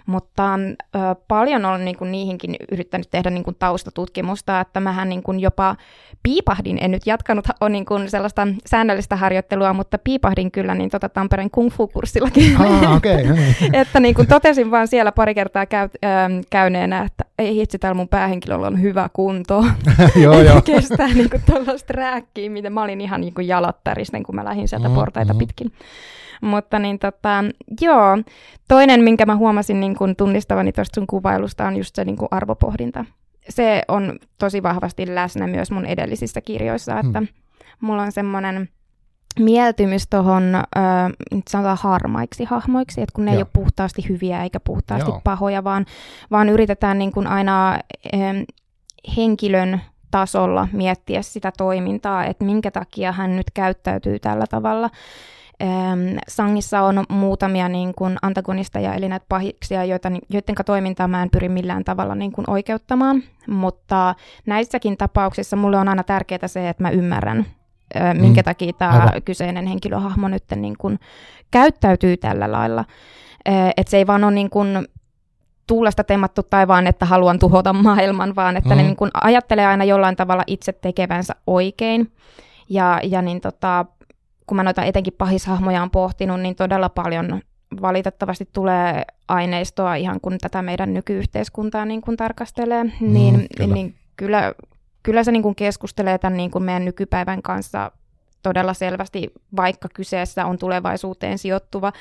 [0.05, 0.53] Mutta
[0.95, 5.39] ö, paljon olen niin kuin niihinkin yrittänyt tehdä niin kuin taustatutkimusta, että mähän niin kuin
[5.39, 5.75] jopa
[6.23, 11.09] piipahdin, en nyt jatkanut on niin kuin sellaista säännöllistä harjoittelua, mutta piipahdin kyllä niin tota
[11.09, 12.55] Tampereen kung fu-kurssillakin.
[12.61, 13.75] Ah, okay, no niin.
[13.81, 16.07] että niin kuin totesin vaan siellä pari kertaa käy, ö,
[16.49, 19.65] käyneenä, että ei hitsi, täällä mun päähenkilöllä on hyvä kunto.
[20.23, 20.61] joo, joo.
[20.65, 24.67] Kestää niin kuin tuollaista rääkkiä, mitä mä olin ihan niin kuin jalattäristen, kun mä lähdin
[24.67, 25.39] sieltä mm, portaita mm.
[25.39, 25.71] pitkin.
[26.41, 27.43] Mutta niin tota,
[27.81, 28.17] joo,
[28.67, 32.27] toinen, minkä mä huomasin niin kun tunnistavani tuosta sun kuvailusta, on just se niin kun
[32.31, 33.05] arvopohdinta.
[33.49, 37.07] Se on tosi vahvasti läsnä myös mun edellisissä kirjoissa, hmm.
[37.07, 37.33] että
[37.81, 38.69] mulla on semmoinen
[39.39, 40.63] mieltymys tuohon, äh,
[41.49, 43.37] sanotaan harmaiksi hahmoiksi, että kun ne Joo.
[43.37, 45.21] ei ole puhtaasti hyviä eikä puhtaasti Joo.
[45.23, 45.85] pahoja, vaan,
[46.31, 47.79] vaan yritetään niin kuin aina äh,
[49.17, 49.81] henkilön
[50.11, 54.89] tasolla miettiä sitä toimintaa, että minkä takia hän nyt käyttäytyy tällä tavalla.
[55.61, 61.29] Ähm, Sangissa on muutamia niin kuin antagonisteja, eli näitä pahiksia, joita, joiden toimintaa mä en
[61.29, 64.15] pyri millään tavalla niin kuin oikeuttamaan, mutta
[64.45, 67.45] näissäkin tapauksissa mulle on aina tärkeää se, että mä ymmärrän,
[68.13, 68.45] minkä mm.
[68.45, 70.99] takia tämä kyseinen henkilöhahmo nyt niin kuin
[71.51, 72.85] käyttäytyy tällä lailla.
[73.77, 74.87] Että se ei vaan ole niin kuin
[75.67, 78.77] tuulesta temmattu taivaan, että haluan tuhota maailman, vaan että mm.
[78.77, 82.11] ne niin kuin ajattelee aina jollain tavalla itse tekevänsä oikein.
[82.69, 83.85] Ja, ja niin tota,
[84.47, 87.41] kun mä noita etenkin pahishahmoja on pohtinut, niin todella paljon
[87.81, 93.73] valitettavasti tulee aineistoa ihan kun tätä meidän nykyyhteiskuntaa niin kun tarkastelee, mm, niin, kyllä.
[93.73, 94.53] niin kyllä,
[95.03, 97.91] kyllä se niin kun keskustelee tämän niin kun meidän nykypäivän kanssa
[98.43, 101.93] todella selvästi, vaikka kyseessä on tulevaisuuteen sijoittuva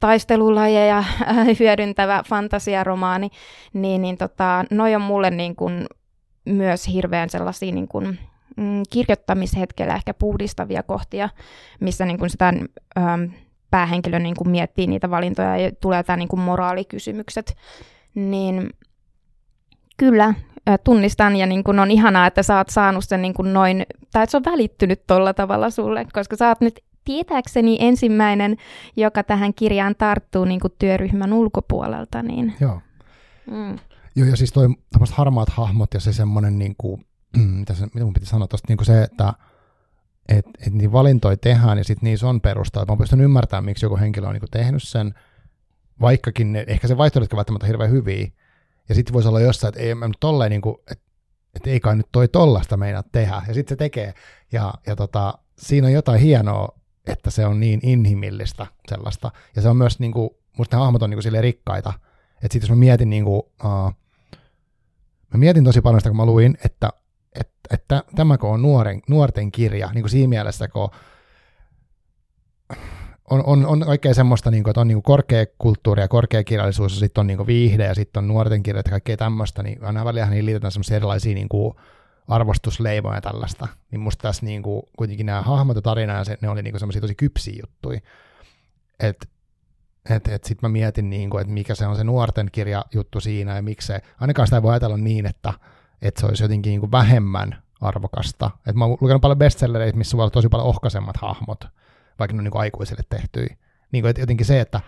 [0.00, 3.30] taistelulajeja äh, hyödyntävä fantasiaromaani,
[3.72, 5.86] niin, niin tota, noi on mulle niin kun
[6.44, 8.16] myös hirveän sellaisia niin kun
[8.56, 11.28] mm, kirjoittamishetkellä ehkä puhdistavia kohtia,
[11.80, 12.52] missä niin kuin sitä
[12.98, 13.24] ähm,
[13.70, 17.56] päähenkilö niin kuin miettii niitä valintoja ja tulee tämä niin kuin moraalikysymykset,
[18.14, 18.70] niin
[19.96, 20.34] kyllä
[20.84, 24.22] tunnistan ja niin kuin on ihanaa, että sä oot saanut sen niin kuin noin, tai
[24.22, 28.56] että se on välittynyt tuolla tavalla sulle, koska sä oot nyt tietääkseni ensimmäinen,
[28.96, 32.22] joka tähän kirjaan tarttuu niin kuin työryhmän ulkopuolelta.
[32.22, 32.54] Niin...
[32.60, 32.80] Joo.
[33.50, 33.78] Mm.
[34.16, 34.68] Joo, ja siis toi
[35.12, 37.06] harmaat hahmot ja se semmoinen niin kuin
[37.58, 39.34] mitä, se, mitä mun piti sanoa tuosta, niin se, että
[40.28, 42.86] et, et niin valintoja tehdään ja sitten niissä on perusta.
[42.88, 45.14] Mä pystyn ymmärtämään, miksi joku henkilö on niin tehnyt sen,
[46.00, 48.28] vaikkakin ne, ehkä se vaihtoehdot välttämättä hirveän hyviä.
[48.92, 51.04] Ja sitten voisi olla jossain, että ei mä nyt tolleen, niin kuin, että,
[51.54, 53.42] että ei kai nyt toi tollasta meinaa tehdä.
[53.48, 54.14] Ja sitten se tekee.
[54.52, 56.68] Ja, ja tota, siinä on jotain hienoa,
[57.06, 59.30] että se on niin inhimillistä sellaista.
[59.56, 61.92] Ja se on myös, niin kuin, musta ne hahmot on niin kuin rikkaita.
[62.34, 63.94] Että sitten jos mä mietin, niin kuin, uh,
[65.32, 66.90] mä mietin tosi paljon sitä, kun mä luin, että
[67.40, 70.90] että, että tämäkö on nuoren, nuorten kirja, niin kuin siinä mielessä, kun
[73.30, 76.94] on, on, on oikein semmoista, niin kuin, että on niin korkea kulttuuri ja korkea kirjallisuus,
[76.94, 80.04] ja sitten on niin viihde, ja sitten on nuorten kirjat ja kaikkea tämmöistä, niin aina
[80.04, 81.74] välillä niin liitetään semmoisia erilaisia niin kuin,
[83.14, 83.68] ja tällaista.
[83.90, 86.78] Niin musta tässä niin kuin, kuitenkin nämä hahmot ja tarina, ja se, ne oli niin
[86.78, 88.00] semmoisia tosi kypsiä juttuja.
[89.00, 89.26] Että
[90.10, 93.20] et, et sitten mä mietin, niin kuin, että mikä se on se nuorten kirja juttu
[93.20, 95.52] siinä, ja miksi se, ainakaan sitä ei voi ajatella niin, että,
[96.02, 98.50] että se olisi jotenkin niin kuin vähemmän arvokasta.
[98.66, 101.64] Et mä oon lukenut paljon bestsellereitä, missä olla tosi paljon ohkaisemmat hahmot,
[102.18, 103.46] vaikka ne on niin kuin aikuisille tehtyä.
[103.92, 104.80] Niin kuin, että jotenkin se, että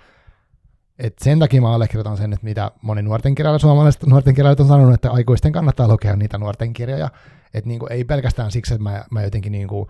[0.98, 4.66] et sen takia mä allekirjoitan sen, että mitä moni nuorten kirjailija, suomalaiset nuorten kirjailijat on
[4.66, 7.10] sanonut, että aikuisten kannattaa lukea niitä nuorten kirjoja.
[7.54, 9.88] Että niin kuin, ei pelkästään siksi, että mä, mä jotenkin niin kuin,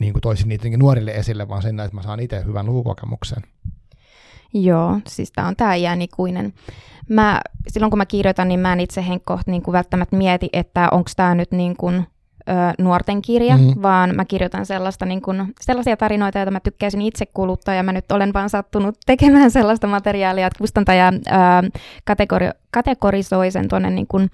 [0.00, 3.42] niin kuin toisin niitä nuorille esille, vaan sen, että mä saan itse hyvän lukukokemuksen.
[4.52, 6.54] Joo, siis tämä on tämä iänikuinen.
[7.08, 10.88] Mä, silloin kun mä kirjoitan, niin mä en itse henkkoht niin kuin välttämättä mieti, että
[10.90, 12.06] onko tämä nyt niin kuin
[12.48, 13.82] ö, nuorten kirja, mm-hmm.
[13.82, 17.92] vaan mä kirjoitan sellaista, niin kun, sellaisia tarinoita, joita mä tykkäisin itse kuluttaa, ja mä
[17.92, 24.06] nyt olen vaan sattunut tekemään sellaista materiaalia, että kustantaja ö, kategori, kategorisoi sen tuonne niin
[24.06, 24.28] kun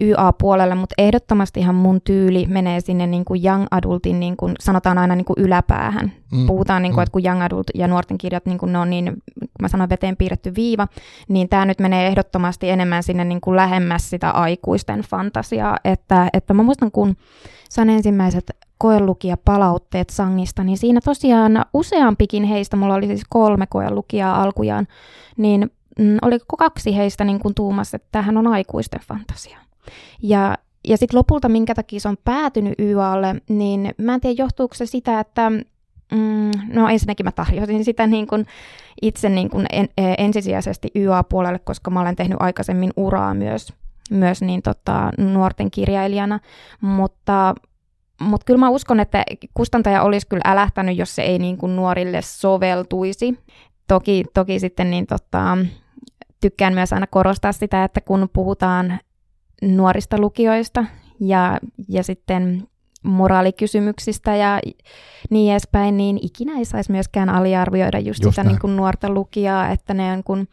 [0.00, 5.16] YA-puolelle, mutta ehdottomastihan mun tyyli menee sinne niin kuin young adultin, niin kuin sanotaan aina
[5.16, 6.12] niin kuin yläpäähän.
[6.32, 6.46] Mm.
[6.46, 7.02] Puhutaan, niin kuin, mm.
[7.02, 9.22] että kun young adult ja nuorten kirjat, niin kuin ne on niin,
[9.62, 10.88] mä sanon veteen piirretty viiva,
[11.28, 16.54] niin tämä nyt menee ehdottomasti enemmän sinne niin kuin lähemmäs sitä aikuisten fantasiaa, että, että
[16.54, 17.16] mä muistan, kun
[17.70, 24.42] sain ensimmäiset koelukija palautteet Sangista, niin siinä tosiaan useampikin heistä, mulla oli siis kolme koelukijaa
[24.42, 24.86] alkujaan,
[25.36, 29.58] niin mm, oliko kaksi heistä niin kuin tuumassa, että tämähän on aikuisten fantasia.
[30.22, 34.74] Ja, ja sitten lopulta, minkä takia se on päätynyt YAlle, niin mä en tiedä, johtuuko
[34.74, 35.50] se sitä, että
[36.12, 38.46] mm, no ensinnäkin mä tarjosin sitä niin kuin
[39.02, 43.72] itse niin kuin en, e, ensisijaisesti YA-puolelle, koska mä olen tehnyt aikaisemmin uraa myös,
[44.10, 46.40] myös niin tota, nuorten kirjailijana,
[46.80, 47.54] mutta
[48.20, 49.24] mutta kyllä mä uskon, että
[49.54, 53.38] kustantaja olisi kyllä älähtänyt, jos se ei niin kuin nuorille soveltuisi.
[53.88, 55.58] Toki, toki sitten niin tota,
[56.40, 58.98] tykkään myös aina korostaa sitä, että kun puhutaan
[59.62, 60.84] nuorista lukijoista
[61.20, 61.58] ja,
[61.88, 62.68] ja sitten
[63.02, 64.60] moraalikysymyksistä ja
[65.30, 69.70] niin edespäin, niin ikinä ei saisi myöskään aliarvioida just, just sitä niin kuin nuorta lukijaa,
[69.70, 70.48] että ne on kun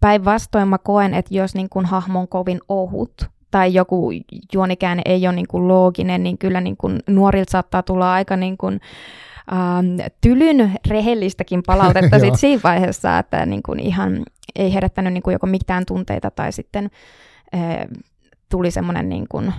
[0.00, 3.12] päinvastoin mä koen, että jos niin kuin hahmo on kovin ohut
[3.50, 4.10] tai joku
[4.52, 8.58] juonikään ei ole niin kuin looginen, niin kyllä niin kuin nuorilta saattaa tulla aika niin
[8.58, 8.80] kuin,
[9.52, 14.22] ähm, tylyn rehellistäkin palautetta sit siinä vaiheessa, että niin kuin ihan
[14.56, 16.90] ei herättänyt niin kuin joko mitään tunteita tai sitten
[17.54, 17.86] äh,
[18.48, 19.52] tuli semmoinen niin kuin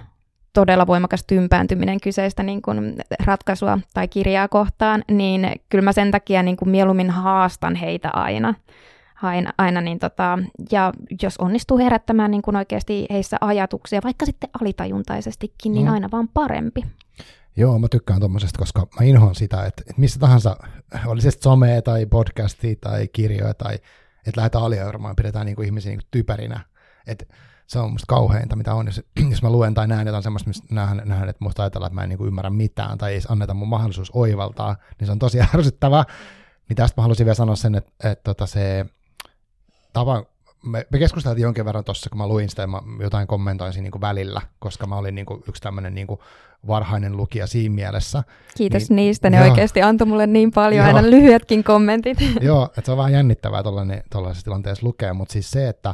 [0.54, 6.44] todella voimakas tympääntyminen kyseistä niin kuin ratkaisua tai kirjaa kohtaan, niin kyllä mä sen takia
[6.44, 8.54] niin kuin mieluummin haastan heitä aina.
[9.22, 10.40] Aina, aina niin tota,
[10.72, 15.94] ja jos onnistuu herättämään niin kuin oikeasti heissä ajatuksia, vaikka sitten alitajuntaisestikin, niin mm.
[15.94, 16.84] aina vaan parempi.
[17.58, 20.58] Joo, mä tykkään tuommoisesta, koska mä inhoan sitä, että, että missä tahansa,
[21.06, 23.76] oli se somea tai podcastia tai kirjoja tai
[24.28, 26.60] että lähdetään aliarvoimaan, pidetään niin kuin ihmisiä niin kuin typerinä.
[27.08, 27.26] Että
[27.68, 29.02] se on musta kauheinta, mitä on, jos,
[29.32, 32.04] jos mä luen tai näen jotain semmoista, mistä näen, näen että musta ajatellaan, että mä
[32.04, 35.42] en niin kuin ymmärrä mitään tai ei anneta mun mahdollisuus oivaltaa, niin se on tosi
[35.56, 36.04] ärsyttävää.
[36.70, 38.86] Niin tästä mä haluaisin vielä sanoa sen, että, että, että tota se
[39.94, 40.26] tavan,
[40.64, 43.92] me, me keskusteltiin jonkin verran tuossa, kun mä luin sitä ja mä jotain kommentoisin niin
[43.92, 46.20] kuin välillä, koska mä olin niin kuin yksi tämmöinen niin kuin
[46.68, 48.24] varhainen lukija siinä mielessä.
[48.58, 52.18] Kiitos niin, niistä, ne joo, oikeasti antoi mulle niin paljon joo, aina lyhyetkin kommentit.
[52.42, 55.94] Joo, että se on vähän jännittävää tuollaisessa tilanteessa lukea, mutta siis se, että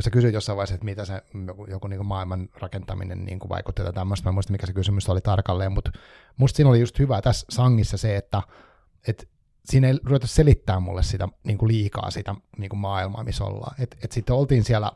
[0.00, 3.92] sä kysyit jossain vaiheessa, että mitä se joku, joku niin maailman rakentaminen niin vaikutti tai
[3.92, 4.26] tämmöistä.
[4.26, 5.90] Mä en muista, mikä se kysymys oli tarkalleen, mutta
[6.36, 8.42] musta siinä oli just hyvä tässä sangissa se, että,
[9.08, 9.26] että
[9.64, 13.74] siinä ei ruveta selittää mulle sitä niin kuin liikaa sitä niin kuin maailmaa, missä ollaan.
[13.78, 14.92] Et, et sitten oltiin siellä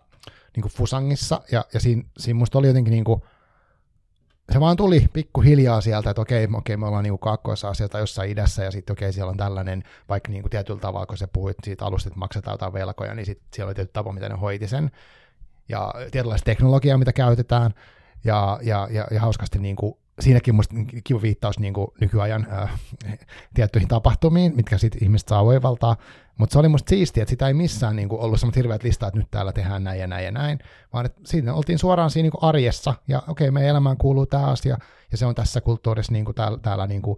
[0.56, 3.22] niin kuin Fusangissa, ja, ja siinä, siinä musta oli jotenkin niin kuin,
[4.52, 8.64] se vaan tuli pikkuhiljaa sieltä, että okei, okei me ollaan niin kaakkoissa sieltä jossain idässä,
[8.64, 11.84] ja sitten okei, siellä on tällainen, vaikka niin kuin tietyllä tavalla, kun se puhuit siitä
[11.84, 14.90] alusta, että maksetaan jotain velkoja, niin sitten siellä oli tietty tapa, miten ne hoiti sen,
[15.68, 17.74] ja tietynlaista teknologiaa, mitä käytetään,
[18.24, 22.68] ja, ja, ja, ja hauskasti niin kuin siinäkin musta kiva viittaus niin kuin nykyajan ää,
[23.54, 25.96] tiettyihin tapahtumiin, mitkä sitten ihmiset saa oivaltaa,
[26.38, 29.08] mutta se oli musta siistiä, että sitä ei missään niin kuin, ollut semmoista hirveät listaa,
[29.08, 30.58] että nyt täällä tehdään näin ja näin ja näin,
[30.92, 34.26] vaan että siinä oltiin suoraan siinä niin kuin arjessa, ja okei, okay, meidän elämään kuuluu
[34.26, 34.78] tämä asia,
[35.10, 37.16] ja se on tässä kulttuurissa niin kuin täällä, täällä niin kuin,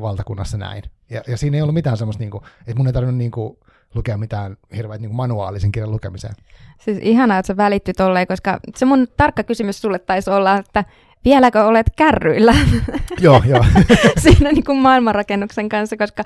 [0.00, 0.82] valtakunnassa näin.
[1.10, 3.58] Ja, ja siinä ei ollut mitään semmoista, niin kuin, että mun ei tarvinnut niin kuin,
[3.94, 6.34] lukea mitään hirveät niin manuaalisen kirjan lukemiseen.
[6.78, 10.84] Siis ihanaa, että sä välitty tolleen, koska se mun tarkka kysymys sulle taisi olla, että
[11.24, 12.54] vieläkö olet kärryillä
[13.20, 13.64] joo, joo.
[14.22, 16.22] siinä niin kuin maailmanrakennuksen kanssa, koska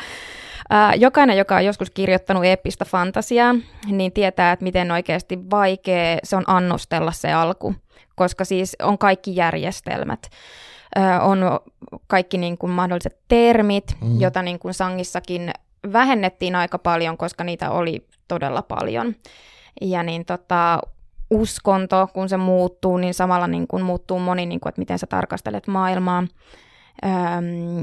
[0.96, 3.54] jokainen, joka on joskus kirjoittanut eeppistä fantasiaa,
[3.86, 7.74] niin tietää, että miten oikeasti vaikea se on annostella se alku,
[8.14, 10.30] koska siis on kaikki järjestelmät
[11.22, 11.38] on
[12.06, 14.20] kaikki niin kuin mahdolliset termit, mm.
[14.20, 15.50] joita niin kuin sangissakin
[15.92, 19.14] vähennettiin aika paljon, koska niitä oli todella paljon.
[19.80, 20.78] Ja niin tota,
[21.32, 25.06] uskonto, kun se muuttuu, niin samalla niin kuin muuttuu moni, niin kuin, että miten sä
[25.06, 26.24] tarkastelet maailmaa.
[27.04, 27.82] Öm,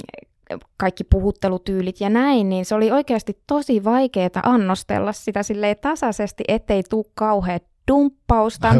[0.77, 6.83] kaikki puhuttelutyylit ja näin, niin se oli oikeasti tosi vaikeaa annostella sitä silleen tasaisesti, ettei
[6.89, 7.59] tule kauhean
[7.91, 8.75] dumppausta.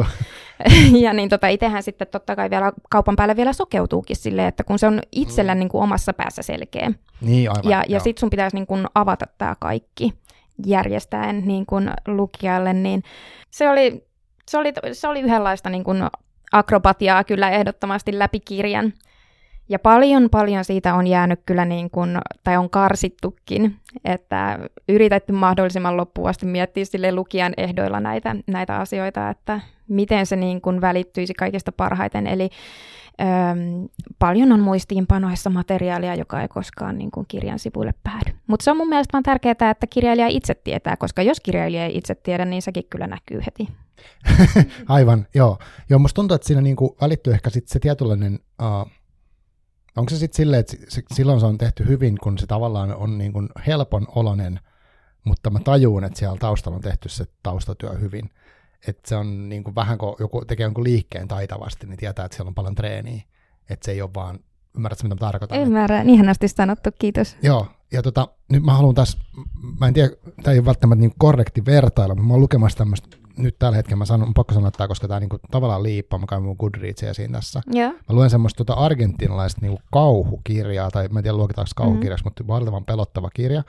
[1.04, 4.80] ja niin tota, itsehän sitten totta kai vielä kaupan päälle vielä sokeutuukin silleen, että kun
[4.80, 5.60] se on itsellä mm.
[5.60, 6.92] niin kuin omassa päässä selkeä.
[7.22, 10.14] Niin, aivan, ja, ja sitten sun pitäisi niin kuin avata tämä kaikki
[10.66, 13.04] järjestäen niin kuin lukijalle, niin
[13.52, 14.09] se oli,
[14.50, 16.04] se oli, se oli yhdenlaista niin kuin
[16.52, 18.94] akrobatiaa kyllä ehdottomasti läpi kirjan.
[19.70, 23.76] Ja paljon paljon siitä on jäänyt kyllä niin kuin, tai on karsittukin,
[24.06, 30.36] että yritetty mahdollisimman loppuun asti miettiä sille lukijan ehdoilla näitä, näitä asioita, että miten se
[30.36, 32.28] niin kuin välittyisi kaikista parhaiten.
[32.28, 32.50] Eli
[33.22, 33.88] öm,
[34.20, 38.38] paljon on muistiinpanoissa materiaalia, joka ei koskaan niin kuin kirjan sivuille päädy.
[38.48, 41.98] Mutta se on mun mielestä vaan tärkeää, että kirjailija itse tietää, koska jos kirjailija ei
[41.98, 43.68] itse tiedä, niin sekin kyllä näkyy heti.
[44.88, 45.60] Aivan, joo.
[45.90, 48.40] Joo, musta tuntuu, että siinä niin kuin välittyy ehkä sit se tietynlainen...
[48.62, 48.92] Uh,
[49.98, 50.78] onko se sitten silleen, että
[51.14, 54.60] silloin se on tehty hyvin, kun se tavallaan on niin kuin helpon olonen,
[55.24, 58.30] mutta mä tajuun, että siellä taustalla on tehty se taustatyö hyvin
[58.88, 62.36] että se on niin kuin vähän kun joku tekee jonkun liikkeen taitavasti, niin tietää, että
[62.36, 63.24] siellä on paljon treeniä.
[63.70, 64.40] Että se ei ole vaan,
[64.76, 65.60] ymmärrätkö mitä mä tarkoitan?
[65.60, 67.38] Ymmärrän, niin ihanasti sanottu, kiitos.
[67.42, 69.18] Joo, ja tota, nyt mä haluan tässä,
[69.80, 70.10] mä en tiedä,
[70.44, 73.98] tämä ei ole välttämättä niin korrekti vertailla, mutta mä oon lukemassa tämmöistä, nyt tällä hetkellä
[73.98, 77.38] mä sanon, pakko sanoa tämä, koska tämä niinku tavallaan liippaa, mä käyn mun Goodreadsia siinä
[77.38, 77.62] tässä.
[77.76, 77.94] Yeah.
[77.94, 82.44] Mä luen semmoista tota argentinalaista niinku kauhukirjaa, tai mä en tiedä luokitaanko kauhukirjaksi, mm-hmm.
[82.44, 83.64] mutta valtavan pelottava kirja,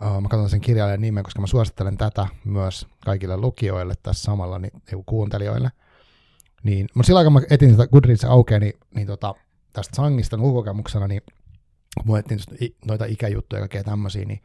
[0.00, 4.58] Uh, mä katson sen kirjailijan nimen, koska mä suosittelen tätä myös kaikille lukijoille tässä samalla
[4.58, 5.70] niin, niin kuuntelijoille.
[6.62, 9.34] Niin, mutta sillä aikaa mä etin sitä Goodreadsia aukeaa, niin, niin tota,
[9.72, 11.22] tästä Sangista lukukokemuksena, niin
[12.02, 12.38] kun mä etin
[12.86, 14.40] noita ikäjuttuja ja kaikkea tämmöisiä, niin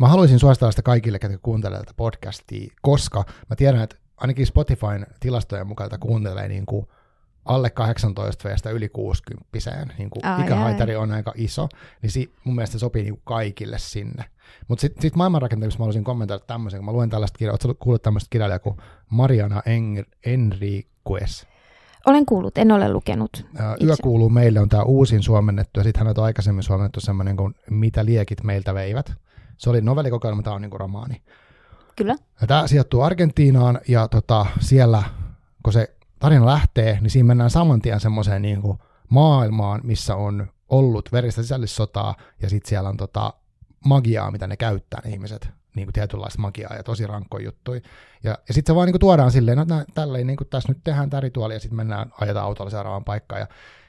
[0.00, 5.06] mä haluaisin suositella sitä kaikille, ketkä kuuntelee tätä podcastia, koska mä tiedän, että ainakin Spotifyn
[5.20, 6.86] tilastojen mukaan tätä kuuntelee niin kuin
[7.44, 9.46] alle 18 veestä yli 60
[9.98, 11.68] niin kuin oh, ikähaitari on aika iso,
[12.02, 14.24] niin si, mun mielestä se sopii niin kuin kaikille sinne.
[14.68, 18.02] Mutta sitten sit maailmanrakentamisessa mä haluaisin kommentoida tämmöisen, kun mä luen tällaista kirjaa, oletko kuullut
[18.02, 18.76] tämmöistä kirjailijaa kuin
[19.10, 19.62] Mariana
[20.26, 21.44] Enriquez?
[22.06, 23.46] Olen kuullut, en ole lukenut.
[23.84, 27.54] Yö kuuluu meille on tämä uusin suomennettu, ja sitten hän on aikaisemmin suomennettu semmoinen kuin
[27.70, 29.12] Mitä liekit meiltä veivät.
[29.60, 31.22] Se oli novellikokoelma, tämä on niin kuin romaani.
[31.96, 32.16] Kyllä.
[32.40, 35.02] Ja tämä sijoittuu Argentiinaan, ja tota, siellä,
[35.62, 40.46] kun se tarina lähtee, niin siinä mennään saman tien semmoiseen niin kuin maailmaan, missä on
[40.68, 43.34] ollut veristä sisällissotaa, ja sitten siellä on tota
[43.84, 47.80] magiaa, mitä ne käyttää ne ihmiset, niin kuin tietynlaista magiaa ja tosi rankkoja juttuja.
[48.24, 50.72] Ja, ja sitten se vaan niin kuin tuodaan silleen, no nä, tälleen, niin kuin tässä
[50.72, 53.40] nyt tehdään tämä rituaali, ja sitten mennään, ajetaan autolla seuraavaan paikkaan.
[53.40, 53.46] Ja,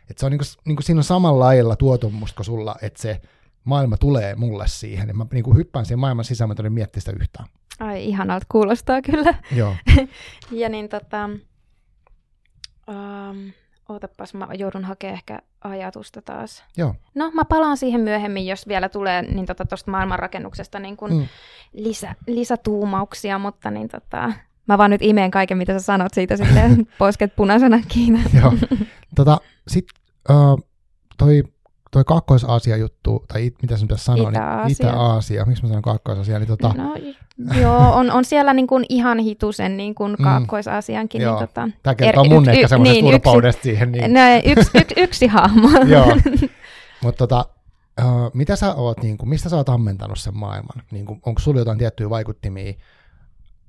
[0.10, 2.76] et se on niin kuin, niin kuin siinä on samalla lailla tuotu musta kuin sulla,
[2.82, 3.22] että se
[3.64, 5.08] maailma tulee mulle siihen.
[5.08, 7.48] Ja mä niin kuin hyppään siihen maailman sisään, mä tulin miettiä sitä yhtään.
[7.80, 9.34] Ai ihanalta kuulostaa kyllä.
[9.52, 9.76] Joo.
[10.52, 11.30] ja niin tota,
[12.92, 13.52] Um,
[13.90, 16.64] ootapas, mä joudun hakemaan ehkä ajatusta taas.
[16.78, 16.96] Joo.
[17.16, 21.28] No, mä palaan siihen myöhemmin, jos vielä tulee niin tota, tuosta maailmanrakennuksesta niin kun mm.
[21.74, 24.34] lisä, lisätuumauksia, mutta niin tota,
[24.68, 28.24] mä vaan nyt imeen kaiken, mitä sä sanot siitä sitten posket punaisena kiinni.
[28.42, 28.54] Joo.
[29.16, 29.38] Tota,
[29.68, 30.64] Sitten uh,
[31.18, 31.44] toi
[31.92, 34.66] toi Kaakkois-Aasia juttu, tai it, mitä sen pitäisi sanoa, Itä-Aasia.
[34.66, 36.74] niin Itä-Aasia, miksi mä sanon Kaakkois-Aasia, niin tota...
[36.78, 36.96] No,
[37.62, 40.24] joo, on, on siellä niin kuin ihan hitusen niin kuin mm.
[40.24, 41.20] Kaakkois-Aasiankin.
[41.20, 43.92] Niin tota, Tämä kertoo er, mun ehkä semmoisesta niin, urpaudesta siihen.
[43.92, 44.14] Niin.
[44.14, 45.70] No, yksi, yksi, yksi hahmo.
[45.96, 46.16] joo,
[47.04, 47.46] mutta tota,
[48.02, 50.84] uh, mitä sä oot, niin kuin, mistä sä oot ammentanut sen maailman?
[50.92, 52.74] Niin kuin, onko sulla jotain tiettyjä vaikuttimia,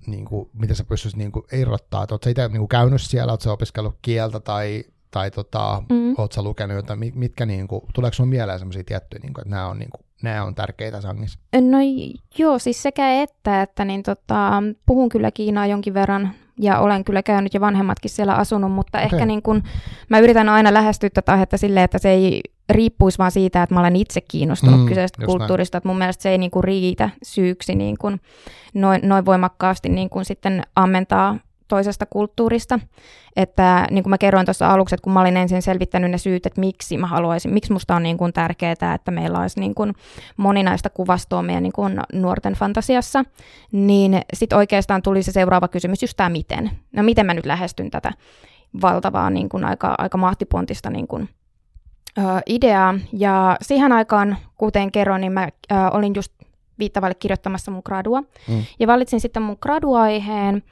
[0.07, 2.01] niin kuin, mitä sä pystyisit niin kuin, irrottaa?
[2.01, 6.15] Oletko sä itse niin kuin, käynyt siellä, oletko sä opiskellut kieltä tai tai tota, mm.
[6.19, 9.99] ootko lukenut jotain, mitkä niinku, tuleeko sun mieleen sellaisia tiettyjä, niinku, että nämä on, niinku,
[10.23, 11.39] nämä on tärkeitä sangissa?
[11.61, 11.79] No
[12.39, 17.23] joo, siis sekä että, että niin tota, puhun kyllä Kiinaa jonkin verran ja olen kyllä
[17.23, 19.05] käynyt ja vanhemmatkin siellä asunut, mutta okay.
[19.05, 19.63] ehkä niin kun,
[20.09, 22.41] mä yritän aina lähestyä tätä aihetta silleen, että se ei
[22.71, 25.81] riippuisi vaan siitä, että mä olen itse kiinnostunut mm, kyseisestä kulttuurista, näin.
[25.81, 28.21] että mun mielestä se ei niin kuin riitä syyksi niin kuin
[28.75, 31.39] noin, noin voimakkaasti niin kuin sitten ammentaa
[31.73, 32.81] toisesta kulttuurista.
[33.37, 36.47] Että niin kuin mä kerroin tuossa aluksi, että kun mä olin ensin selvittänyt ne syyt,
[36.47, 39.95] että miksi mä haluaisin, miksi musta on niin kuin tärkeää, että meillä olisi niin kuin
[40.37, 43.25] moninaista kuvastoa meidän niin kuin nuorten fantasiassa,
[43.73, 46.71] niin sitten oikeastaan tuli se seuraava kysymys, just tämä miten.
[46.93, 48.13] No miten mä nyt lähestyn tätä
[48.83, 51.29] valtavaa niin kuin aika, aika mahtipontista niin kuin
[52.47, 52.95] ideaa.
[53.13, 56.33] Ja siihen aikaan, kuten kerroin, niin mä ö, olin just
[56.83, 58.21] viittavalle kirjoittamassa mun gradua.
[58.21, 58.65] Mm.
[58.79, 60.63] Ja valitsin sitten mun graduaiheen,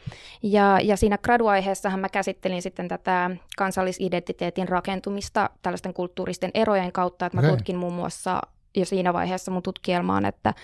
[0.43, 7.37] ja, ja siinä graduaiheessahan mä käsittelin sitten tätä kansallisidentiteetin rakentumista tällaisten kulttuuristen erojen kautta, että
[7.37, 7.51] mä okay.
[7.51, 8.41] tutkin muun muassa
[8.77, 10.55] jo siinä vaiheessa mun tutkielmaan, että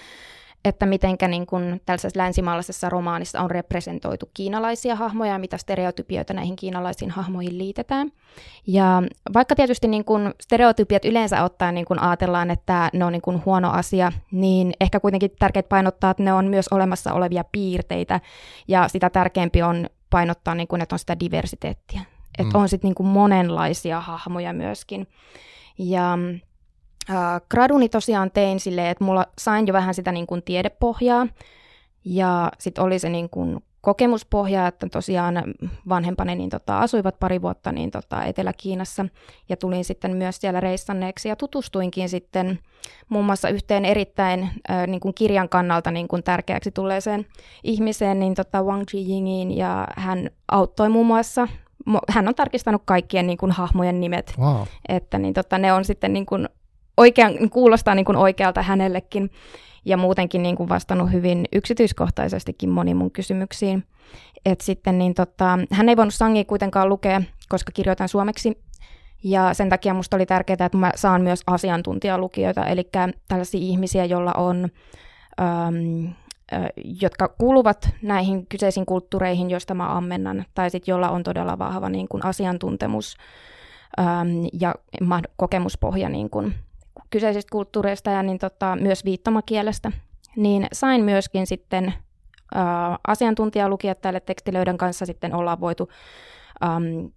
[0.68, 6.56] että mitenkä niin kun tällaisessa länsimaalaisessa romaanissa on representoitu kiinalaisia hahmoja ja mitä stereotypioita näihin
[6.56, 8.12] kiinalaisiin hahmoihin liitetään.
[8.66, 9.02] Ja
[9.34, 13.42] vaikka tietysti niin kun stereotypiat yleensä ottaen niin kun ajatellaan, että ne on niin kun
[13.46, 18.20] huono asia, niin ehkä kuitenkin tärkeää painottaa, että ne on myös olemassa olevia piirteitä
[18.68, 22.00] ja sitä tärkeämpi on painottaa, niin kun, että on sitä diversiteettiä.
[22.38, 22.60] Että mm.
[22.60, 25.06] on sitten niin monenlaisia hahmoja myöskin.
[25.78, 26.18] Ja
[27.10, 31.26] Äh, graduni tosiaan tein silleen, että mulla sain jo vähän sitä niin kuin tiedepohjaa.
[32.04, 35.34] Ja sitten oli se niin kuin kokemuspohja, että tosiaan
[35.88, 39.06] vanhempani niin tota, asuivat pari vuotta niin tota, Etelä-Kiinassa.
[39.48, 42.58] Ja tulin sitten myös siellä reissanneeksi ja tutustuinkin sitten
[43.08, 47.26] muun muassa yhteen erittäin äh, niin kuin kirjan kannalta niin kuin tärkeäksi tulleeseen
[47.64, 51.48] ihmiseen, niin tota Wang Jiyingin ja hän auttoi muun muassa
[52.08, 54.62] hän on tarkistanut kaikkien niin kuin, hahmojen nimet, wow.
[54.88, 56.48] että niin, tota, ne on sitten niin kuin,
[56.96, 59.30] oikean, kuulostaa niin kuin oikealta hänellekin
[59.84, 63.84] ja muutenkin niin kuin vastannut hyvin yksityiskohtaisestikin moni mun kysymyksiin.
[64.44, 68.58] Et sitten niin tota, hän ei voinut sangia kuitenkaan lukea, koska kirjoitan suomeksi.
[69.24, 72.90] Ja sen takia musta oli tärkeää, että mä saan myös asiantuntijalukijoita, eli
[73.28, 74.68] tällaisia ihmisiä, joilla on,
[75.40, 76.06] äm,
[76.52, 76.68] ä,
[77.00, 82.08] jotka kuuluvat näihin kyseisiin kulttuureihin, joista mä ammennan, tai sitten jolla on todella vahva niin
[82.08, 83.16] kuin asiantuntemus
[83.98, 84.04] äm,
[84.60, 84.74] ja
[85.36, 86.54] kokemuspohja niin kuin
[87.16, 89.92] kyseisistä kulttuureista ja niin tota, myös viittomakielestä,
[90.36, 92.60] niin sain myöskin sitten ä,
[93.06, 95.88] asiantuntijalukijat tälle tekstilöiden kanssa sitten ollaan voitu
[96.64, 97.10] äm,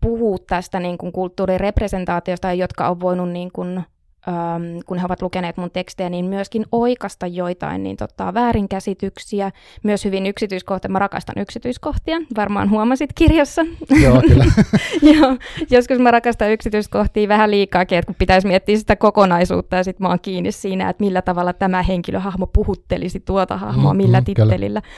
[0.00, 3.82] puhua tästä niin kuin kulttuurirepresentaatiosta, jotka on voinut niin kuin,
[4.28, 9.50] ähm, kun he ovat lukeneet mun tekstejä, niin myöskin oikasta joitain niin tota, väärinkäsityksiä,
[9.82, 10.90] myös hyvin yksityiskohtia.
[10.90, 13.62] Mä rakastan yksityiskohtia, varmaan huomasit kirjassa.
[14.02, 14.44] Joo, kyllä.
[15.14, 15.36] Joo,
[15.70, 20.08] joskus mä rakastan yksityiskohtia vähän liikaakin, että kun pitäisi miettiä sitä kokonaisuutta ja sitten mä
[20.08, 24.80] oon kiinni siinä, että millä tavalla tämä henkilöhahmo puhuttelisi tuota hahmoa, mm, millä mm, tittelillä.
[24.80, 24.92] Kyllä.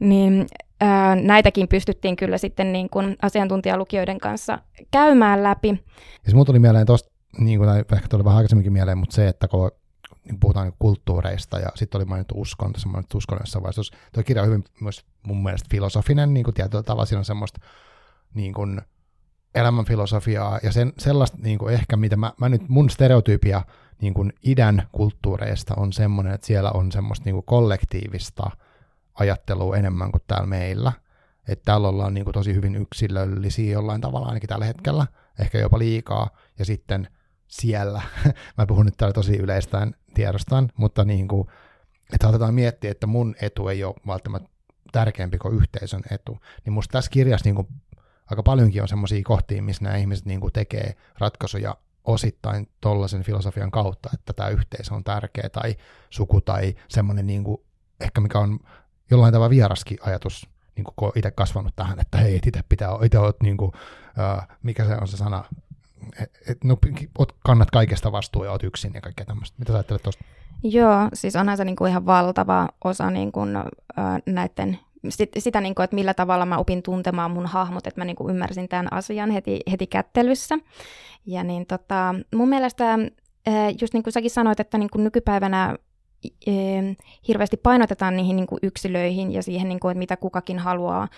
[0.00, 0.46] Niin
[0.80, 4.58] ää, näitäkin pystyttiin kyllä sitten niin kuin asiantuntijalukijoiden kanssa
[4.90, 5.68] käymään läpi.
[6.22, 9.48] Siis mulla tuli mieleen tuosta niin kuin, ehkä tuli vähän aikaisemminkin mieleen, mutta se, että
[9.48, 9.70] kun
[10.24, 13.96] niin puhutaan niin kulttuureista ja sitten oli mainittu uskon, tässä mainittu uskon jossain vaiheessa.
[14.12, 17.60] Tuo kirja on hyvin myös mun mielestä filosofinen, niin kuin tietyllä tavalla siinä on semmoista
[18.34, 18.80] niin kuin
[19.54, 23.62] elämänfilosofiaa ja sen, sellaista niin kuin ehkä, mitä mä, mä nyt, mun stereotypia
[24.00, 28.50] niin kuin idän kulttuureista on semmoinen, että siellä on semmoista niin kuin kollektiivista
[29.14, 30.92] ajattelua enemmän kuin täällä meillä.
[31.48, 35.06] Että täällä ollaan niin kuin tosi hyvin yksilöllisiä jollain tavalla ainakin tällä hetkellä,
[35.38, 37.08] ehkä jopa liikaa, ja sitten
[37.60, 38.02] siellä.
[38.58, 41.48] Mä puhun nyt täällä tosi yleistään tiedostaan, mutta niin kuin,
[42.12, 44.48] että otetaan miettiä, että mun etu ei ole välttämättä
[44.92, 46.38] tärkeämpi kuin yhteisön etu.
[46.64, 47.68] Niin musta tässä kirjassa niin kuin,
[48.30, 53.70] aika paljonkin on semmoisia kohtia, missä nämä ihmiset niin kuin, tekee ratkaisuja osittain tollaisen filosofian
[53.70, 55.76] kautta, että tämä yhteisö on tärkeä tai
[56.10, 57.58] suku tai semmoinen niin kuin,
[58.00, 58.60] ehkä mikä on
[59.10, 63.42] jollain tavalla vieraskin ajatus, niin kuin itse kasvanut tähän, että hei, itse pitää, itse oot
[63.42, 65.44] niin kuin, uh, mikä se on se sana,
[66.48, 66.78] et, no,
[67.44, 69.56] kannat kaikesta vastuun ja oot yksin ja kaikkea tämmöistä.
[69.58, 70.24] Mitä sä ajattelet tuosta?
[70.62, 73.64] Joo, siis onhan se niin kuin ihan valtava osa niin kuin, äh,
[74.26, 74.78] näiden
[75.08, 78.16] sit, sitä, niin kuin, että millä tavalla mä opin tuntemaan mun hahmot, että mä niin
[78.16, 80.58] kuin ymmärsin tämän asian heti, heti kättelyssä.
[81.26, 82.98] Ja niin tota, mun mielestä,
[83.80, 85.76] just niin kuin säkin sanoit, että niin kuin nykypäivänä
[87.28, 91.08] hirveästi painotetaan niihin niin kuin yksilöihin ja siihen, niin kuin, että mitä kukakin haluaa,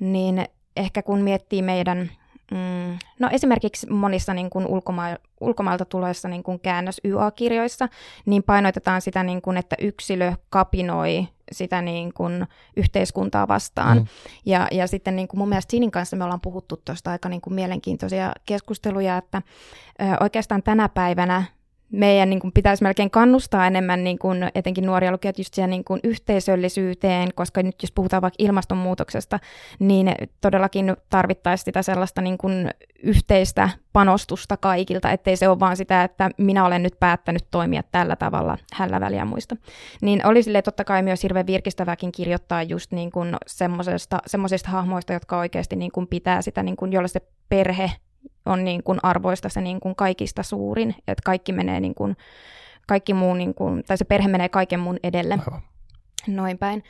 [0.00, 0.44] niin
[0.76, 2.10] ehkä kun miettii meidän
[2.50, 7.88] Mm, no esimerkiksi monissa niin kuin ulkoma- ulkomailta tuloissa niin kuin käännös YA-kirjoissa,
[8.26, 12.46] niin painotetaan sitä, niin kuin, että yksilö kapinoi sitä niin kuin
[12.76, 13.98] yhteiskuntaa vastaan.
[13.98, 14.06] Mm.
[14.46, 17.40] Ja, ja sitten niin kuin mun mielestä Sinin kanssa me ollaan puhuttu tuosta aika niin
[17.40, 19.42] kuin mielenkiintoisia keskusteluja, että
[20.02, 21.44] ö, oikeastaan tänä päivänä
[21.92, 25.84] meidän niin kuin, pitäisi melkein kannustaa enemmän niin kuin, etenkin nuoria lukijat just siihen niin
[25.84, 29.38] kuin, yhteisöllisyyteen, koska nyt jos puhutaan vaikka ilmastonmuutoksesta,
[29.78, 32.70] niin todellakin tarvittaisiin sitä sellaista niin kuin,
[33.02, 38.16] yhteistä panostusta kaikilta, ettei se ole vaan sitä, että minä olen nyt päättänyt toimia tällä
[38.16, 39.56] tavalla hällä väliä muista.
[40.02, 43.36] Niin oli sille totta kai myös hirveän virkistäväkin kirjoittaa just niin kuin
[44.26, 47.92] semmoisista hahmoista, jotka oikeasti niin kuin pitää sitä, niin kuin, jolla se perhe
[48.46, 52.16] on niin kuin arvoista se niin kuin kaikista suurin, että kaikki menee niin kuin,
[52.86, 55.38] kaikki muu, niin kuin, tai se perhe menee kaiken muun edelle.
[55.46, 55.62] Aivan.
[56.26, 56.82] Noin päin.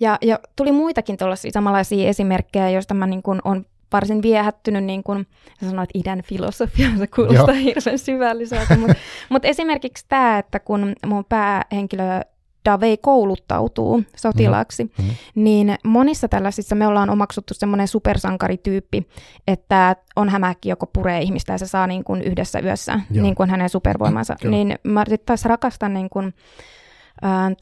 [0.00, 5.02] Ja, ja tuli muitakin tuollaisia samanlaisia esimerkkejä, joista mä niin kuin on varsin viehättynyt, niin
[5.02, 5.26] kuin
[5.60, 7.64] sä sanoit, idän filosofia, se kuulostaa Joo.
[7.64, 8.94] hirveän syvälliseltä, mutta
[9.28, 12.20] mut esimerkiksi tämä, että kun mun päähenkilö
[12.64, 15.14] Dave kouluttautuu sotilaaksi, mm-hmm.
[15.34, 19.08] niin monissa tällaisissa me ollaan omaksuttu semmoinen supersankarityyppi,
[19.46, 23.50] että on hämähäkki, joko puree ihmistä ja se saa niin kuin yhdessä yössä niin kuin
[23.50, 24.36] hänen supervoimansa.
[24.50, 26.34] niin mä taas rakastan niin kuin,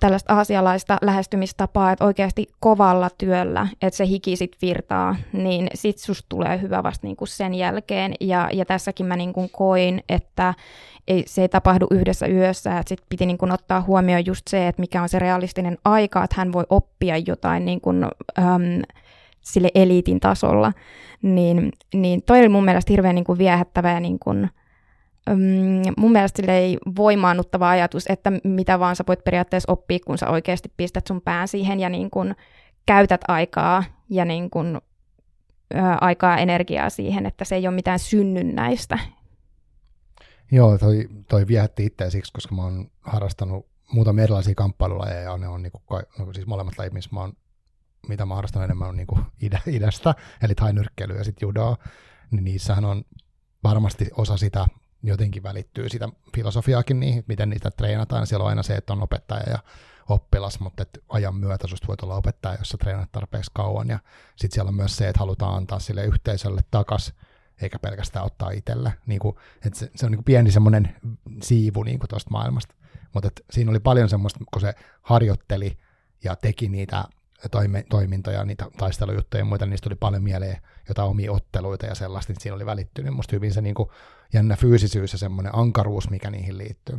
[0.00, 6.26] tällaista aasialaista lähestymistapaa, että oikeasti kovalla työllä, että se hiki sit virtaa, niin sit susta
[6.28, 8.14] tulee hyvä vasta niinku sen jälkeen.
[8.20, 10.54] Ja, ja tässäkin mä niinku koin, että
[11.08, 14.80] ei, se ei tapahdu yhdessä yössä, että sit piti niinku ottaa huomioon just se, että
[14.80, 18.82] mikä on se realistinen aika, että hän voi oppia jotain niinku, äm,
[19.40, 20.72] sille eliitin tasolla.
[21.22, 24.30] Niin, niin toi oli mun mielestä hirveän niinku viehättävä ja niinku,
[25.96, 30.72] Mun mielestä ei voimaannuttava ajatus, että mitä vaan sä voit periaatteessa oppia, kun sä oikeasti
[30.76, 32.34] pistät sun pään siihen ja niin kun
[32.86, 34.80] käytät aikaa ja niin kun,
[35.74, 38.98] ö, aikaa energiaa siihen, että se ei ole mitään synnynnäistä.
[40.52, 45.48] Joo, toi, toi viehätti itseä siksi, koska mä oon harrastanut muutamia erilaisia kamppailulajeja ja ne
[45.48, 45.82] on niinku,
[46.18, 47.32] no, siis molemmat lajit, missä mä oon,
[48.08, 51.76] mitä mä harrastan enemmän on niinku idä, idästä, eli tainyrkkely ja sitten judoa,
[52.30, 53.04] niin niissähän on
[53.64, 54.66] varmasti osa sitä
[55.02, 58.26] jotenkin välittyy sitä filosofiaakin niihin, miten niitä treenataan.
[58.26, 59.58] Siellä on aina se, että on opettaja ja
[60.08, 63.88] oppilas, mutta että ajan myötä susta voit olla opettaja, jos sä treenat tarpeeksi kauan.
[63.88, 63.98] Ja
[64.36, 67.14] sitten siellä on myös se, että halutaan antaa sille yhteisölle takas,
[67.62, 68.92] eikä pelkästään ottaa itselle.
[69.06, 70.96] Niin kuin, että se, se on niin kuin pieni semmoinen
[71.42, 72.74] siivu niin kuin tuosta maailmasta.
[73.14, 75.78] Mutta siinä oli paljon semmoista, kun se harjoitteli
[76.24, 77.04] ja teki niitä
[77.50, 80.56] toime, toimintoja, niitä taistelujuttuja ja muita, niin niistä tuli paljon mieleen
[80.88, 83.88] jotain omia otteluita ja sellaista, niin siinä oli välittynyt musta hyvin se niin kuin
[84.32, 86.98] jännä fyysisyys ja semmoinen ankaruus, mikä niihin liittyy.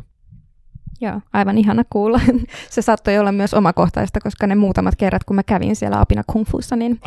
[1.00, 2.20] Joo, aivan ihana kuulla.
[2.70, 6.76] Se saattoi olla myös omakohtaista, koska ne muutamat kerrat, kun mä kävin siellä apina kungfussa,
[6.76, 7.00] niin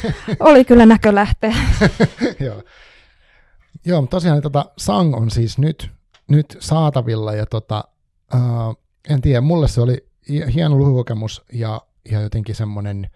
[0.40, 1.54] oli kyllä näkölähteä.
[2.46, 2.62] Joo.
[3.84, 5.90] Joo, tosiaan niin tota, Sang on siis nyt,
[6.28, 7.84] nyt saatavilla ja tota,
[8.34, 8.76] uh,
[9.08, 10.06] en tiedä, mulle se oli
[10.54, 11.80] hieno lukukokemus ja,
[12.10, 13.10] ja jotenkin semmoinen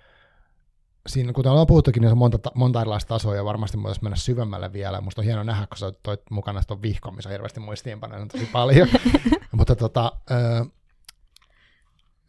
[1.06, 4.72] siinä, kuten ollaan puhuttukin, niin on monta, monta erilaista tasoa ja varmasti voitaisiin mennä syvemmälle
[4.72, 5.00] vielä.
[5.00, 8.46] Musta on hienoa nähdä, kun sä toit mukana tuon vihkon, missä on hirveästi muistiinpanoja tosi
[8.52, 8.88] paljon.
[9.56, 10.12] Mutta tota,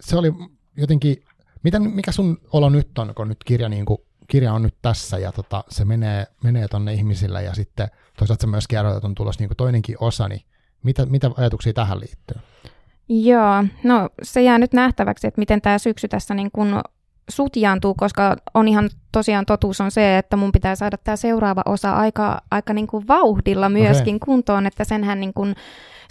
[0.01, 0.33] se oli
[0.77, 1.23] jotenkin,
[1.63, 3.97] miten, mikä sun olo nyt on, kun nyt kirja, niin kuin,
[4.27, 7.87] kirja on nyt tässä ja tota, se menee, menee tonne ihmisille ja sitten
[8.19, 10.41] toisaalta sä myös kerroit, että on tulossa niin toinenkin osa, niin
[10.83, 12.41] mitä, mitä ajatuksia tähän liittyy?
[13.09, 16.81] Joo, no se jää nyt nähtäväksi, että miten tämä syksy tässä niin kun
[17.29, 21.93] sutjaantuu, koska on ihan tosiaan totuus on se, että mun pitää saada tämä seuraava osa
[21.93, 24.25] aika, aika niin kuin vauhdilla myöskin okay.
[24.25, 25.55] kuntoon, että senhän niin kuin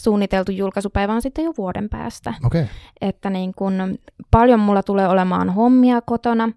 [0.01, 2.35] suunniteltu julkaisupäivä on sitten jo vuoden päästä.
[2.45, 2.67] Okay.
[3.01, 3.99] Että niin kuin
[4.31, 6.53] paljon mulla tulee olemaan hommia kotona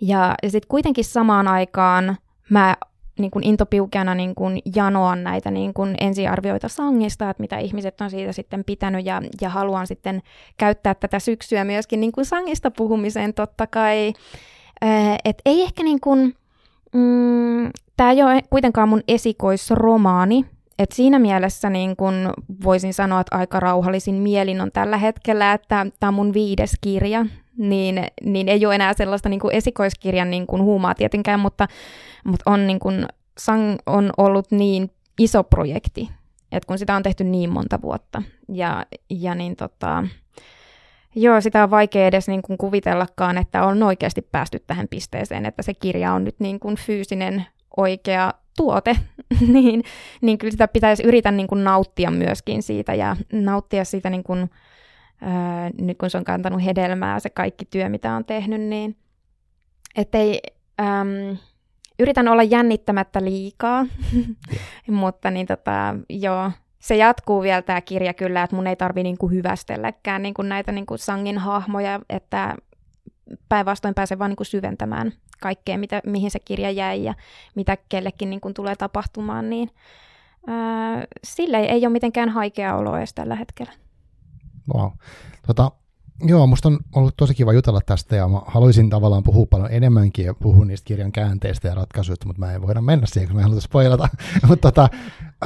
[0.00, 2.16] ja, ja sitten kuitenkin samaan aikaan
[2.50, 2.76] mä
[3.18, 8.10] niin kuin intopiukeana niin kuin janoa näitä niin kuin ensiarvioita sangista, että mitä ihmiset on
[8.10, 10.22] siitä sitten pitänyt ja, ja haluan sitten
[10.56, 14.12] käyttää tätä syksyä myöskin niin kuin sangista puhumiseen totta kai.
[15.24, 16.34] Et ei ehkä niin kuin,
[16.94, 20.44] mm, tämä ei ole kuitenkaan mun esikoisromaani,
[20.78, 22.32] et siinä mielessä niin kun
[22.64, 27.26] voisin sanoa, että aika rauhallisin mielin on tällä hetkellä, että tämä on mun viides kirja,
[27.58, 31.68] niin, niin ei ole enää sellaista niin esikoiskirjan niin huumaa tietenkään, mutta,
[32.24, 33.06] mutta on, niin kuin,
[33.38, 36.10] Sang on ollut niin iso projekti,
[36.52, 40.04] että kun sitä on tehty niin monta vuotta, ja, ja niin tota,
[41.14, 45.62] joo, sitä on vaikea edes niin kuin kuvitellakaan, että on oikeasti päästy tähän pisteeseen, että
[45.62, 47.46] se kirja on nyt niin kuin fyysinen
[47.76, 48.96] oikea tuote,
[49.54, 49.82] niin,
[50.20, 54.50] niin kyllä sitä pitäisi yritä niin kuin nauttia myöskin siitä ja nauttia siitä niin kuin,
[55.20, 58.96] ää, nyt kun se on kantanut hedelmää, se kaikki työ, mitä on tehnyt, niin
[59.96, 60.40] ettei,
[60.80, 61.36] äm,
[61.98, 63.86] yritän olla jännittämättä liikaa,
[64.90, 69.28] mutta niin tota, joo, se jatkuu vielä tämä kirja kyllä, että mun ei tarvi niinku
[69.28, 72.56] hyvästelläkään niinku näitä niinku sangin hahmoja, että
[73.48, 77.14] päinvastoin pääsen vaan niinku syventämään kaikkea, mitä, mihin se kirja jäi ja
[77.54, 79.70] mitä kellekin niinku tulee tapahtumaan, niin
[80.46, 83.72] ää, sille ei ole mitenkään haikea olo edes tällä hetkellä.
[84.74, 84.90] Wow.
[85.46, 85.70] Tota,
[86.22, 90.24] joo, musta on ollut tosi kiva jutella tästä ja mä haluaisin tavallaan puhua paljon enemmänkin
[90.24, 93.40] ja puhua niistä kirjan käänteistä ja ratkaisuista, mutta mä en voida mennä siihen, kun mä
[93.40, 94.08] en halua spoilata.
[94.48, 94.88] mutta tota,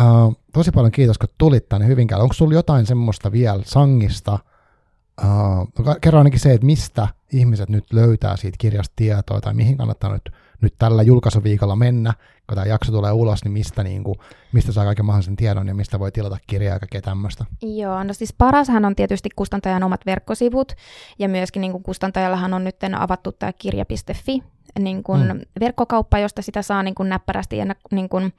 [0.01, 2.23] uh, tosi paljon kiitos, kun tulit tänne Hyvinkäälle.
[2.23, 4.39] Onko sulla jotain semmoista vielä sangista,
[5.23, 10.13] Uh, kerro ainakin se, että mistä ihmiset nyt löytää siitä kirjasta tietoa tai mihin kannattaa
[10.13, 12.13] nyt, nyt tällä julkaisuviikolla mennä,
[12.49, 14.19] kun tämä jakso tulee ulos, niin mistä, niin kuin,
[14.53, 17.45] mistä saa kaiken mahdollisen tiedon ja mistä voi tilata kirjaa ja kaikkea tämmöistä.
[17.63, 20.73] Joo, no siis parashan on tietysti kustantajan omat verkkosivut
[21.19, 24.43] ja myöskin niin kustantajallahan on nyt avattu tämä kirja.fi
[24.79, 25.41] niin kun mm.
[25.61, 28.33] verkkokauppa, josta sitä saa niin kun näppärästi ja niin kun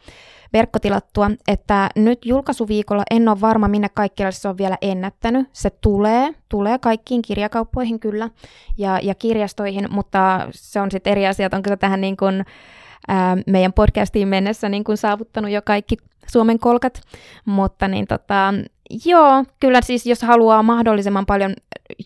[0.53, 5.49] verkkotilattua, että nyt julkaisuviikolla en ole varma, minne kaikkialle se on vielä ennättänyt.
[5.51, 8.29] Se tulee, tulee kaikkiin kirjakauppoihin kyllä
[8.77, 12.43] ja, ja kirjastoihin, mutta se on sitten eri asia, onko se tähän niin kun,
[13.07, 15.97] ää, meidän podcastiin mennessä niin kun saavuttanut jo kaikki
[16.27, 17.01] Suomen kolkat,
[17.45, 18.53] mutta niin tota,
[19.05, 21.53] joo, kyllä siis jos haluaa mahdollisimman paljon,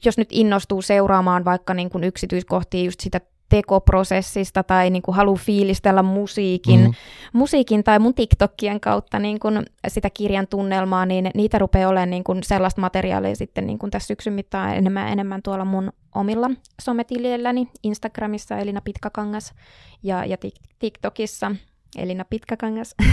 [0.05, 3.21] jos nyt innostuu seuraamaan vaikka niin kuin yksityiskohtia just sitä
[3.53, 6.93] tekoprosessista tai niin kuin haluaa fiilistellä musiikin, mm.
[7.33, 12.23] musiikin tai mun TikTokien kautta niin kuin sitä kirjan tunnelmaa, niin niitä rupeaa olemaan niin
[12.23, 16.51] kuin sellaista materiaalia sitten niin kuin tässä syksyn mittaan enemmän, enemmän tuolla mun omilla
[16.81, 19.53] sometiljeilläni, Instagramissa Elina Pitkäkangas
[20.03, 20.37] ja, ja
[20.79, 21.51] TikTokissa
[21.97, 22.95] Elina Pitkäkangas.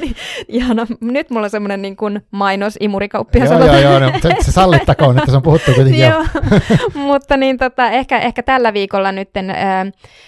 [0.00, 0.16] Niin,
[0.48, 0.86] ihana.
[1.00, 3.44] Nyt mulla on semmoinen niin kuin mainos imurikauppia.
[3.44, 6.24] Joo, joo, joo, no, se, se sallittakoon, että se on puhuttu kuitenkin joo,
[6.94, 9.30] mutta niin tota, ehkä, ehkä tällä viikolla nyt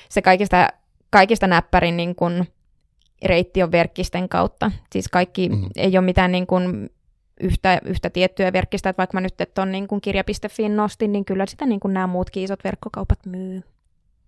[0.08, 0.68] se kaikista,
[1.10, 2.48] kaikista näppärin niin kuin,
[3.24, 4.70] reitti on verkkisten kautta.
[4.92, 5.68] Siis kaikki mm.
[5.76, 6.90] ei ole mitään niin kuin,
[7.40, 11.46] yhtä, yhtä tiettyä verkkistä, että vaikka mä nyt on niin kuin kirja.fi nostin, niin kyllä
[11.46, 13.62] sitä niin kuin nämä muutkin isot verkkokaupat myy.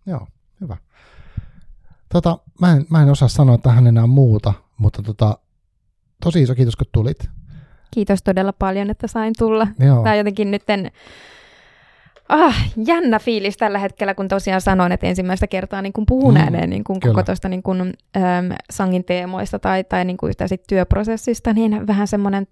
[0.06, 0.26] Joo,
[0.60, 0.76] hyvä.
[2.12, 5.38] Tota, mä, en, mä en osaa sanoa tähän enää muuta, mutta tota,
[6.24, 7.30] tosi iso kiitos, kun tulit.
[7.90, 9.66] Kiitos todella paljon, että sain tulla.
[9.78, 10.02] Joo.
[10.02, 10.90] Tämä on jotenkin nytten
[12.28, 12.56] ah,
[12.86, 16.70] jännä fiilis tällä hetkellä, kun tosiaan sanoin, että ensimmäistä kertaa niin kuin puhun mm, ääneen
[16.70, 17.92] niin kuin koko tuosta niin kuin, äm,
[18.70, 22.46] sangin teemoista tai, tai niin kuin yhtä sit työprosessista, niin vähän semmoinen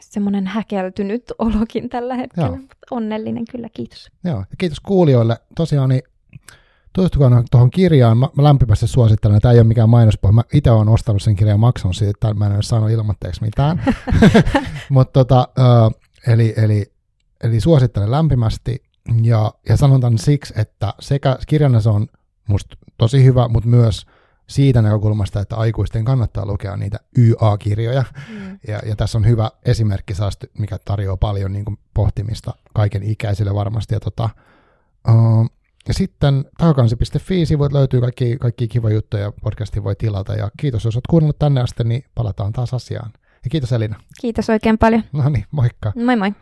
[0.00, 2.48] semmoinen häkeltynyt olokin tällä hetkellä.
[2.48, 2.58] Joo.
[2.90, 4.10] Onnellinen kyllä, kiitos.
[4.24, 5.36] Joo, ja kiitos kuulijoille.
[5.56, 6.02] Tosiaan niin
[6.92, 8.18] tutustukaa tuohon kirjaan.
[8.18, 9.40] Mä, mä lämpimästi suosittelen.
[9.40, 10.32] Tämä ei ole mikään mainospohja.
[10.32, 13.42] Mä itse olen ostanut sen kirjan ja maksanut siitä, että mä en ole saanut ilmoitteeksi
[13.42, 13.82] mitään.
[14.88, 15.48] Mutta tota,
[16.26, 16.92] eli, eli,
[17.44, 18.82] eli suosittelen lämpimästi.
[19.22, 22.06] Ja, ja sanon tämän siksi, että sekä kirjana se on
[22.48, 24.06] musta tosi hyvä, mutta myös
[24.46, 28.04] siitä näkökulmasta, että aikuisten kannattaa lukea niitä YA-kirjoja.
[28.28, 28.58] Mm.
[28.68, 30.14] Ja, ja tässä on hyvä esimerkki,
[30.58, 33.94] mikä tarjoaa paljon niin kuin, pohtimista kaiken ikäisille varmasti.
[33.94, 34.30] Ja tota,
[35.08, 35.50] uh,
[35.88, 40.34] ja sitten takakansi.fi, sivuilta löytyy kaikki, kaikki kiva juttuja, podcasti voi tilata.
[40.34, 43.12] Ja kiitos, jos olet kuunnellut tänne asti, niin palataan taas asiaan.
[43.44, 44.00] Ja kiitos Elina.
[44.20, 45.02] Kiitos oikein paljon.
[45.12, 45.92] No niin, moikka.
[45.96, 46.32] Moi moi.